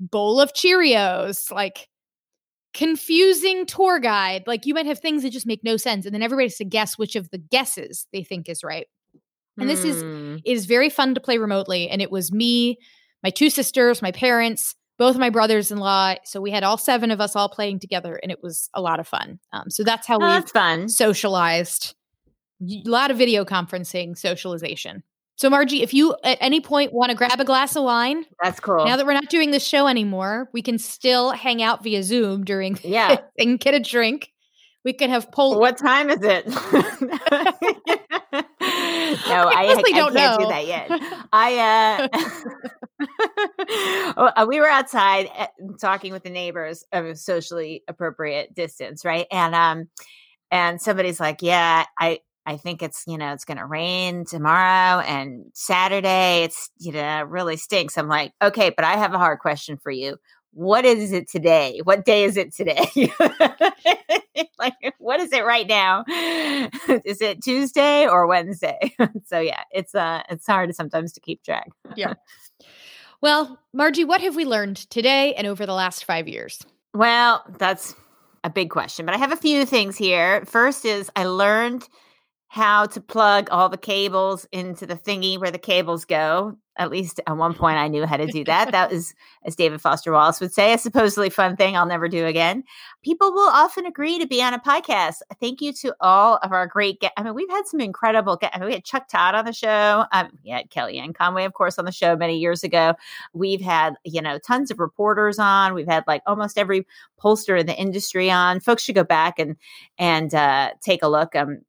bowl 0.00 0.40
of 0.40 0.52
Cheerios, 0.54 1.52
like 1.52 1.86
confusing 2.74 3.64
tour 3.64 4.00
guide. 4.00 4.42
Like 4.48 4.66
you 4.66 4.74
might 4.74 4.86
have 4.86 4.98
things 4.98 5.22
that 5.22 5.30
just 5.30 5.46
make 5.46 5.62
no 5.62 5.76
sense. 5.76 6.04
And 6.04 6.12
then 6.12 6.22
everybody 6.22 6.46
has 6.46 6.56
to 6.56 6.64
guess 6.64 6.98
which 6.98 7.14
of 7.14 7.30
the 7.30 7.38
guesses 7.38 8.08
they 8.12 8.24
think 8.24 8.48
is 8.48 8.64
right. 8.64 8.88
And 9.56 9.70
this 9.70 9.84
is 9.84 10.02
hmm. 10.02 10.36
is 10.44 10.66
very 10.66 10.88
fun 10.88 11.14
to 11.14 11.20
play 11.20 11.38
remotely. 11.38 11.88
And 11.88 12.02
it 12.02 12.10
was 12.10 12.32
me, 12.32 12.78
my 13.22 13.30
two 13.30 13.50
sisters, 13.50 14.02
my 14.02 14.12
parents, 14.12 14.74
both 14.98 15.16
my 15.16 15.30
brothers-in-law. 15.30 16.14
So 16.24 16.40
we 16.40 16.50
had 16.50 16.64
all 16.64 16.78
seven 16.78 17.10
of 17.10 17.20
us 17.20 17.34
all 17.34 17.48
playing 17.48 17.80
together, 17.80 18.18
and 18.22 18.30
it 18.30 18.42
was 18.42 18.68
a 18.74 18.80
lot 18.80 19.00
of 19.00 19.08
fun. 19.08 19.38
Um, 19.52 19.70
so 19.70 19.84
that's 19.84 20.06
how 20.06 20.16
oh, 20.16 20.20
we 20.20 20.26
that's 20.26 20.52
fun 20.52 20.88
socialized. 20.88 21.94
A 22.62 22.82
lot 22.88 23.10
of 23.10 23.18
video 23.18 23.44
conferencing 23.44 24.16
socialization. 24.16 25.02
So 25.36 25.50
Margie, 25.50 25.82
if 25.82 25.92
you 25.92 26.14
at 26.22 26.38
any 26.40 26.60
point 26.60 26.92
want 26.92 27.10
to 27.10 27.16
grab 27.16 27.40
a 27.40 27.44
glass 27.44 27.74
of 27.74 27.82
wine, 27.82 28.24
that's 28.40 28.60
cool. 28.60 28.84
Now 28.84 28.96
that 28.96 29.06
we're 29.06 29.14
not 29.14 29.28
doing 29.28 29.50
this 29.50 29.66
show 29.66 29.88
anymore, 29.88 30.48
we 30.52 30.62
can 30.62 30.78
still 30.78 31.30
hang 31.30 31.62
out 31.62 31.82
via 31.82 32.02
Zoom 32.02 32.44
during 32.44 32.78
yeah 32.84 33.20
and 33.38 33.58
get 33.58 33.74
a 33.74 33.80
drink. 33.80 34.31
We 34.84 34.92
can 34.92 35.10
have 35.10 35.30
poll. 35.30 35.60
What 35.60 35.78
time 35.78 36.10
is 36.10 36.18
it? 36.22 36.46
no, 36.48 36.54
I, 38.32 39.66
I, 39.68 39.76
I 39.76 39.82
can't 39.82 40.14
know. 40.14 40.38
do 40.38 40.46
that 40.46 40.66
yet. 40.66 40.88
I 41.32 42.08
uh, 44.16 44.46
we 44.48 44.60
were 44.60 44.68
outside 44.68 45.30
eh, 45.36 45.46
talking 45.80 46.12
with 46.12 46.24
the 46.24 46.30
neighbors 46.30 46.84
of 46.92 47.04
a 47.04 47.14
socially 47.14 47.84
appropriate 47.86 48.54
distance, 48.54 49.04
right? 49.04 49.26
And 49.30 49.54
um, 49.54 49.88
and 50.50 50.80
somebody's 50.80 51.20
like, 51.20 51.42
"Yeah, 51.42 51.84
I 51.98 52.20
I 52.44 52.56
think 52.56 52.82
it's 52.82 53.04
you 53.06 53.18
know 53.18 53.32
it's 53.32 53.44
going 53.44 53.58
to 53.58 53.66
rain 53.66 54.24
tomorrow 54.24 55.00
and 55.00 55.44
Saturday. 55.54 56.42
It's 56.42 56.70
you 56.78 56.92
know 56.92 57.22
really 57.22 57.56
stinks." 57.56 57.96
I'm 57.96 58.08
like, 58.08 58.32
"Okay, 58.42 58.70
but 58.70 58.84
I 58.84 58.96
have 58.96 59.14
a 59.14 59.18
hard 59.18 59.38
question 59.38 59.78
for 59.78 59.92
you. 59.92 60.16
What 60.52 60.84
is 60.84 61.12
it 61.12 61.28
today? 61.28 61.80
What 61.82 62.04
day 62.04 62.24
is 62.24 62.36
it 62.36 62.54
today? 62.54 62.86
like, 64.58 64.94
what 64.98 65.20
is 65.20 65.32
it 65.32 65.44
right 65.44 65.66
now? 65.66 66.04
is 66.08 67.20
it 67.20 67.42
Tuesday 67.42 68.06
or 68.06 68.26
Wednesday? 68.26 68.94
so 69.26 69.40
yeah, 69.40 69.62
it's 69.70 69.94
uh, 69.94 70.22
it's 70.28 70.46
hard 70.46 70.74
sometimes 70.74 71.12
to 71.12 71.20
keep 71.20 71.42
track. 71.42 71.70
yeah. 71.96 72.14
Well, 73.20 73.58
Margie, 73.72 74.04
what 74.04 74.20
have 74.20 74.34
we 74.34 74.44
learned 74.44 74.76
today 74.90 75.34
and 75.34 75.46
over 75.46 75.64
the 75.64 75.74
last 75.74 76.04
five 76.04 76.26
years? 76.26 76.60
Well, 76.92 77.44
that's 77.58 77.94
a 78.44 78.50
big 78.50 78.70
question, 78.70 79.06
but 79.06 79.14
I 79.14 79.18
have 79.18 79.32
a 79.32 79.36
few 79.36 79.64
things 79.64 79.96
here. 79.96 80.44
First 80.44 80.84
is 80.84 81.08
I 81.14 81.24
learned 81.24 81.88
how 82.52 82.84
to 82.84 83.00
plug 83.00 83.48
all 83.50 83.70
the 83.70 83.78
cables 83.78 84.46
into 84.52 84.84
the 84.84 84.94
thingy 84.94 85.40
where 85.40 85.50
the 85.50 85.56
cables 85.56 86.04
go. 86.04 86.54
At 86.76 86.90
least 86.90 87.18
at 87.26 87.34
one 87.38 87.54
point, 87.54 87.78
I 87.78 87.88
knew 87.88 88.04
how 88.04 88.18
to 88.18 88.26
do 88.26 88.44
that. 88.44 88.72
that 88.72 88.90
was, 88.92 89.14
as 89.42 89.56
David 89.56 89.80
Foster 89.80 90.12
Wallace 90.12 90.38
would 90.38 90.52
say, 90.52 90.74
a 90.74 90.78
supposedly 90.78 91.30
fun 91.30 91.56
thing 91.56 91.78
I'll 91.78 91.86
never 91.86 92.08
do 92.08 92.26
again. 92.26 92.62
People 93.02 93.32
will 93.32 93.48
often 93.48 93.86
agree 93.86 94.18
to 94.18 94.26
be 94.26 94.42
on 94.42 94.52
a 94.52 94.58
podcast. 94.58 95.22
Thank 95.40 95.62
you 95.62 95.72
to 95.72 95.94
all 96.02 96.38
of 96.42 96.52
our 96.52 96.66
great 96.66 97.00
guests. 97.00 97.14
I 97.16 97.22
mean, 97.22 97.32
we've 97.32 97.48
had 97.48 97.66
some 97.66 97.80
incredible 97.80 98.36
guests. 98.36 98.54
I 98.54 98.60
mean, 98.60 98.66
we 98.66 98.74
had 98.74 98.84
Chuck 98.84 99.08
Todd 99.08 99.34
on 99.34 99.46
the 99.46 99.54
show. 99.54 100.04
Um, 100.12 100.38
we 100.44 100.50
had 100.50 100.68
Kellyanne 100.68 101.14
Conway, 101.14 101.46
of 101.46 101.54
course, 101.54 101.78
on 101.78 101.86
the 101.86 101.90
show 101.90 102.16
many 102.16 102.36
years 102.36 102.62
ago. 102.62 102.92
We've 103.32 103.62
had, 103.62 103.94
you 104.04 104.20
know, 104.20 104.38
tons 104.38 104.70
of 104.70 104.78
reporters 104.78 105.38
on. 105.38 105.72
We've 105.72 105.88
had 105.88 106.04
like 106.06 106.20
almost 106.26 106.58
every 106.58 106.86
pollster 107.18 107.58
in 107.58 107.64
the 107.64 107.80
industry 107.80 108.30
on. 108.30 108.60
Folks 108.60 108.82
should 108.82 108.94
go 108.94 109.04
back 109.04 109.38
and 109.38 109.56
and 109.96 110.34
uh, 110.34 110.72
take 110.82 111.02
a 111.02 111.08
look. 111.08 111.34
Um, 111.34 111.62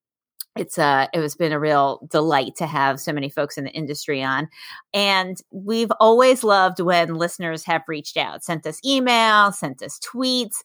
it's 0.55 0.77
uh 0.77 1.07
it 1.13 1.19
was 1.19 1.35
been 1.35 1.51
a 1.51 1.59
real 1.59 2.07
delight 2.09 2.55
to 2.55 2.67
have 2.67 2.99
so 2.99 3.11
many 3.11 3.29
folks 3.29 3.57
in 3.57 3.63
the 3.63 3.71
industry 3.71 4.21
on 4.21 4.47
and 4.93 5.41
we've 5.51 5.91
always 5.99 6.43
loved 6.43 6.79
when 6.79 7.15
listeners 7.15 7.63
have 7.63 7.81
reached 7.87 8.17
out 8.17 8.43
sent 8.43 8.65
us 8.65 8.79
email 8.85 9.51
sent 9.51 9.81
us 9.81 9.99
tweets 9.99 10.61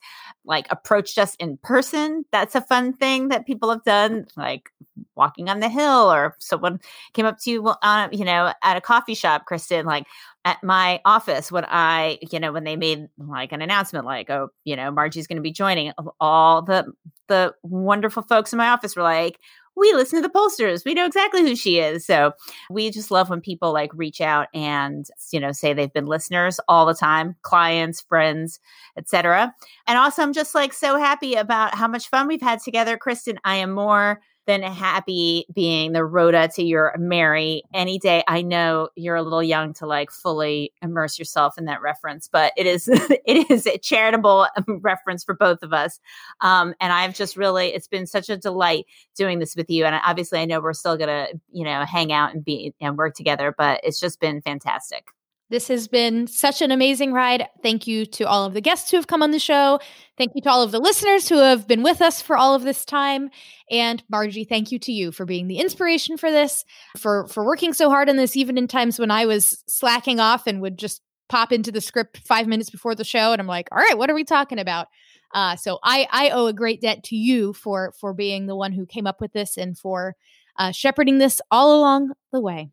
like 0.49 0.65
approached 0.71 1.17
us 1.19 1.35
in 1.35 1.57
person. 1.57 2.25
That's 2.31 2.55
a 2.55 2.61
fun 2.61 2.93
thing 2.93 3.27
that 3.29 3.45
people 3.45 3.69
have 3.69 3.83
done 3.83 4.25
like 4.35 4.71
walking 5.15 5.47
on 5.47 5.59
the 5.59 5.69
hill 5.69 6.11
or 6.11 6.35
someone 6.39 6.79
came 7.13 7.25
up 7.25 7.39
to 7.39 7.51
you 7.51 7.67
uh, 7.67 8.09
you 8.11 8.25
know 8.25 8.51
at 8.63 8.77
a 8.77 8.81
coffee 8.81 9.13
shop 9.13 9.45
kristen 9.45 9.85
like 9.85 10.05
at 10.45 10.63
my 10.63 11.01
office 11.05 11.51
when 11.51 11.65
I, 11.67 12.17
you 12.31 12.39
know, 12.39 12.51
when 12.53 12.63
they 12.63 12.77
made 12.77 13.07
like 13.17 13.51
an 13.51 13.61
announcement, 13.61 14.05
like, 14.05 14.29
oh, 14.29 14.49
you 14.63 14.75
know, 14.75 14.89
Margie's 14.89 15.27
going 15.27 15.35
to 15.35 15.41
be 15.41 15.51
joining, 15.51 15.91
all 16.19 16.61
the 16.61 16.91
the 17.27 17.53
wonderful 17.61 18.23
folks 18.23 18.53
in 18.53 18.57
my 18.57 18.69
office 18.69 18.95
were 18.95 19.03
like, 19.03 19.37
we 19.79 19.93
listen 19.93 20.21
to 20.21 20.27
the 20.27 20.33
pollsters. 20.33 20.85
We 20.85 20.93
know 20.93 21.05
exactly 21.05 21.41
who 21.41 21.55
she 21.55 21.79
is. 21.79 22.05
So 22.05 22.33
we 22.69 22.91
just 22.91 23.11
love 23.11 23.29
when 23.29 23.41
people 23.41 23.73
like 23.73 23.91
reach 23.93 24.21
out 24.21 24.47
and, 24.53 25.05
you 25.31 25.39
know, 25.39 25.51
say 25.51 25.73
they've 25.73 25.91
been 25.93 26.05
listeners 26.05 26.59
all 26.67 26.85
the 26.85 26.93
time, 26.93 27.35
clients, 27.41 28.01
friends, 28.01 28.59
etc. 28.97 29.53
And 29.87 29.97
also 29.97 30.21
I'm 30.21 30.33
just 30.33 30.53
like 30.53 30.73
so 30.73 30.97
happy 30.97 31.35
about 31.35 31.75
how 31.75 31.87
much 31.87 32.09
fun 32.09 32.27
we've 32.27 32.41
had 32.41 32.61
together. 32.61 32.97
Kristen, 32.97 33.39
I 33.43 33.55
am 33.55 33.71
more 33.71 34.21
than 34.49 34.63
happy 34.63 35.45
being 35.53 35.91
the 35.91 36.03
Rhoda 36.03 36.47
to 36.55 36.63
your 36.63 36.95
Mary 36.97 37.61
any 37.71 37.99
day. 37.99 38.23
I 38.27 38.41
know 38.41 38.89
you're 38.95 39.15
a 39.15 39.21
little 39.21 39.43
young 39.43 39.73
to 39.75 39.85
like 39.85 40.09
fully 40.09 40.73
immerse 40.81 41.19
yourself 41.19 41.59
in 41.59 41.65
that 41.65 41.83
reference, 41.83 42.27
but 42.27 42.51
it 42.57 42.65
is 42.65 42.87
it 42.91 43.51
is 43.51 43.67
a 43.67 43.77
charitable 43.77 44.47
reference 44.67 45.23
for 45.23 45.35
both 45.35 45.61
of 45.61 45.71
us. 45.71 45.99
Um, 46.41 46.73
and 46.81 46.91
I've 46.91 47.13
just 47.13 47.37
really 47.37 47.67
it's 47.67 47.87
been 47.87 48.07
such 48.07 48.27
a 48.27 48.37
delight 48.37 48.87
doing 49.15 49.37
this 49.37 49.55
with 49.55 49.69
you. 49.69 49.85
And 49.85 50.01
obviously, 50.03 50.39
I 50.39 50.45
know 50.45 50.59
we're 50.59 50.73
still 50.73 50.97
gonna 50.97 51.27
you 51.51 51.63
know 51.63 51.85
hang 51.85 52.11
out 52.11 52.33
and 52.33 52.43
be 52.43 52.73
and 52.81 52.97
work 52.97 53.13
together, 53.13 53.53
but 53.55 53.81
it's 53.83 53.99
just 53.99 54.19
been 54.19 54.41
fantastic. 54.41 55.09
This 55.49 55.67
has 55.69 55.87
been 55.87 56.27
such 56.27 56.61
an 56.61 56.69
amazing 56.69 57.11
ride. 57.11 57.47
Thank 57.63 57.87
you 57.87 58.05
to 58.05 58.23
all 58.23 58.45
of 58.45 58.53
the 58.53 58.61
guests 58.61 58.91
who 58.91 58.97
have 58.97 59.07
come 59.07 59.23
on 59.23 59.31
the 59.31 59.39
show. 59.39 59.79
Thank 60.15 60.33
you 60.35 60.41
to 60.43 60.49
all 60.49 60.61
of 60.61 60.71
the 60.71 60.79
listeners 60.79 61.27
who 61.27 61.39
have 61.39 61.67
been 61.67 61.81
with 61.81 62.01
us 62.01 62.21
for 62.21 62.37
all 62.37 62.53
of 62.53 62.63
this 62.63 62.85
time. 62.85 63.31
And 63.71 64.03
Margie, 64.09 64.43
thank 64.43 64.71
you 64.71 64.77
to 64.79 64.91
you 64.91 65.11
for 65.11 65.25
being 65.25 65.47
the 65.47 65.57
inspiration 65.57 66.17
for 66.17 66.29
this, 66.29 66.65
for 66.97 67.27
for 67.27 67.43
working 67.43 67.73
so 67.73 67.89
hard 67.89 68.09
on 68.09 68.15
this, 68.15 68.37
even 68.37 68.57
in 68.57 68.67
times 68.67 68.99
when 68.99 69.09
I 69.09 69.25
was 69.25 69.63
slacking 69.67 70.19
off 70.19 70.45
and 70.45 70.61
would 70.61 70.77
just 70.77 71.01
pop 71.29 71.51
into 71.51 71.71
the 71.71 71.81
script 71.81 72.17
five 72.17 72.47
minutes 72.47 72.69
before 72.69 72.95
the 72.95 73.03
show, 73.03 73.31
and 73.31 73.39
I'm 73.39 73.47
like, 73.47 73.69
all 73.71 73.77
right, 73.77 73.97
what 73.97 74.09
are 74.09 74.15
we 74.15 74.23
talking 74.23 74.59
about? 74.59 74.87
Uh, 75.33 75.55
so 75.55 75.79
I 75.83 76.07
I 76.11 76.29
owe 76.29 76.47
a 76.47 76.53
great 76.53 76.81
debt 76.81 77.03
to 77.05 77.15
you 77.15 77.53
for 77.53 77.93
for 77.99 78.13
being 78.13 78.45
the 78.45 78.55
one 78.55 78.71
who 78.71 78.85
came 78.85 79.07
up 79.07 79.19
with 79.19 79.33
this 79.33 79.57
and 79.57 79.77
for 79.77 80.15
uh, 80.57 80.71
shepherding 80.71 81.17
this 81.17 81.41
all 81.49 81.79
along 81.79 82.11
the 82.31 82.41
way. 82.41 82.69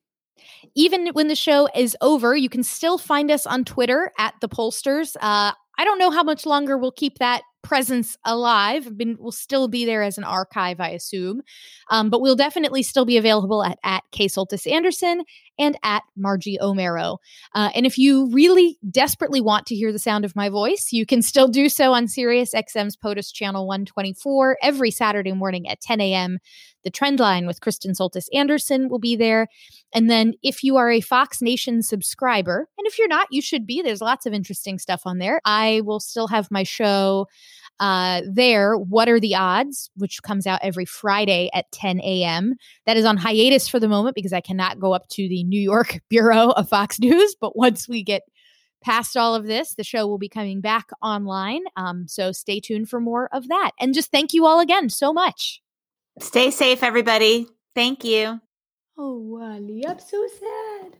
Even 0.75 1.09
when 1.09 1.29
the 1.29 1.37
show 1.37 1.69
is 1.75 1.97
over, 2.01 2.37
you 2.37 2.49
can 2.49 2.63
still 2.63 2.99
find 2.99 3.31
us 3.31 3.47
on 3.47 3.65
Twitter 3.65 4.13
at 4.19 4.35
the 4.41 4.49
Pollsters. 4.49 5.17
Uh, 5.17 5.53
I 5.79 5.85
don't 5.85 5.99
know 5.99 6.11
how 6.11 6.23
much 6.23 6.47
longer 6.47 6.79
we'll 6.79 6.93
keep 6.93 7.19
that 7.19 7.43
presence 7.67 8.17
alive. 8.25 8.97
Been, 8.97 9.17
will 9.19 9.33
still 9.33 9.67
be 9.67 9.85
there 9.85 10.05
as 10.05 10.19
an 10.19 10.25
archive, 10.25 10.79
I 10.79 10.91
assume. 10.91 11.43
Um, 11.91 12.11
but 12.11 12.21
we'll 12.21 12.37
definitely 12.37 12.85
still 12.85 13.05
be 13.05 13.17
available 13.17 13.65
at, 13.65 13.77
at 13.83 14.05
K. 14.13 14.29
Soltis 14.29 14.71
Anderson 14.71 15.25
and 15.59 15.77
at 15.83 16.05
Margie 16.17 16.59
Omero. 16.63 17.19
Uh, 17.55 17.71
and 17.75 17.85
if 17.85 17.99
you 17.99 18.31
really 18.31 18.79
desperately 18.89 19.41
want 19.41 19.67
to 19.67 19.75
hear 19.75 19.91
the 19.91 19.99
sound 19.99 20.25
of 20.25 20.37
my 20.37 20.49
voice, 20.49 20.91
you 20.93 21.05
can 21.05 21.23
still 21.23 21.49
do 21.49 21.69
so 21.69 21.93
on 21.93 22.07
Sirius 22.07 22.55
XM's 22.55 22.97
POTUS 22.97 23.33
Channel 23.33 23.67
124 23.67 24.59
every 24.63 24.93
Saturday 24.93 25.33
morning 25.33 25.69
at 25.69 25.81
10 25.81 26.01
a.m. 26.01 26.39
The 26.85 26.91
Trend 26.91 27.19
Line 27.19 27.49
with 27.49 27.61
Kristen 27.61 27.95
Soltis 27.95 28.29
Anderson 28.33 28.89
will 28.89 29.01
be 29.01 29.17
there. 29.17 29.49
And 29.93 30.09
then 30.09 30.35
if 30.45 30.63
you 30.63 30.77
are 30.77 30.89
a 30.89 31.01
Fox 31.01 31.43
Nation 31.43 31.83
subscriber, 31.83 32.69
and 32.79 32.87
if 32.87 32.97
you're 32.97 33.09
not, 33.09 33.27
you 33.33 33.43
should 33.43 33.67
be. 33.67 33.83
There's 33.83 34.01
lots 34.01 34.25
of 34.25 34.33
interesting 34.33 34.79
stuff 34.79 35.03
on 35.05 35.19
there. 35.19 35.41
I 35.45 35.81
will 35.85 35.99
still 35.99 36.29
have 36.29 36.49
my 36.49 36.63
show 36.63 37.27
uh, 37.81 38.23
there, 38.27 38.77
What 38.77 39.09
Are 39.09 39.21
the 39.21 39.35
Odds, 39.35 39.91
which 39.97 40.23
comes 40.23 40.47
out 40.47 40.61
every 40.63 40.85
Friday 40.85 41.51
at 41.53 41.71
10 41.73 42.01
a.m. 42.01 42.55
That 42.87 42.97
is 42.97 43.05
on 43.05 43.17
hiatus 43.17 43.69
for 43.69 43.79
the 43.79 43.89
moment 43.89 44.15
because 44.15 44.33
I 44.33 44.41
cannot 44.41 44.81
go 44.81 44.93
up 44.93 45.09
to 45.11 45.29
the 45.29 45.45
New 45.45 45.61
York 45.61 46.01
Bureau 46.09 46.51
of 46.51 46.69
Fox 46.69 46.99
News. 46.99 47.37
But 47.41 47.57
once 47.57 47.89
we 47.89 48.03
get 48.03 48.23
past 48.83 49.17
all 49.17 49.35
of 49.35 49.47
this, 49.47 49.75
the 49.75 49.85
show 49.85 50.07
will 50.07 50.19
be 50.19 50.29
coming 50.29 50.61
back 50.61 50.89
online. 51.03 51.63
Um, 51.77 52.07
so 52.09 52.33
stay 52.33 52.61
tuned 52.61 52.89
for 52.89 53.01
more 53.01 53.29
of 53.33 53.49
that. 53.49 53.73
And 53.81 53.95
just 53.95 54.11
thank 54.11 54.33
you 54.33 54.47
all 54.47 54.61
again 54.61 54.89
so 54.89 55.13
much. 55.13 55.61
Stay 56.21 56.51
safe, 56.51 56.83
everybody. 56.83 57.47
Thank 57.75 58.05
you. 58.05 58.41
Oh, 58.97 59.19
Wally, 59.19 59.85
I'm 59.87 59.99
so 59.99 60.27
sad. 60.39 60.97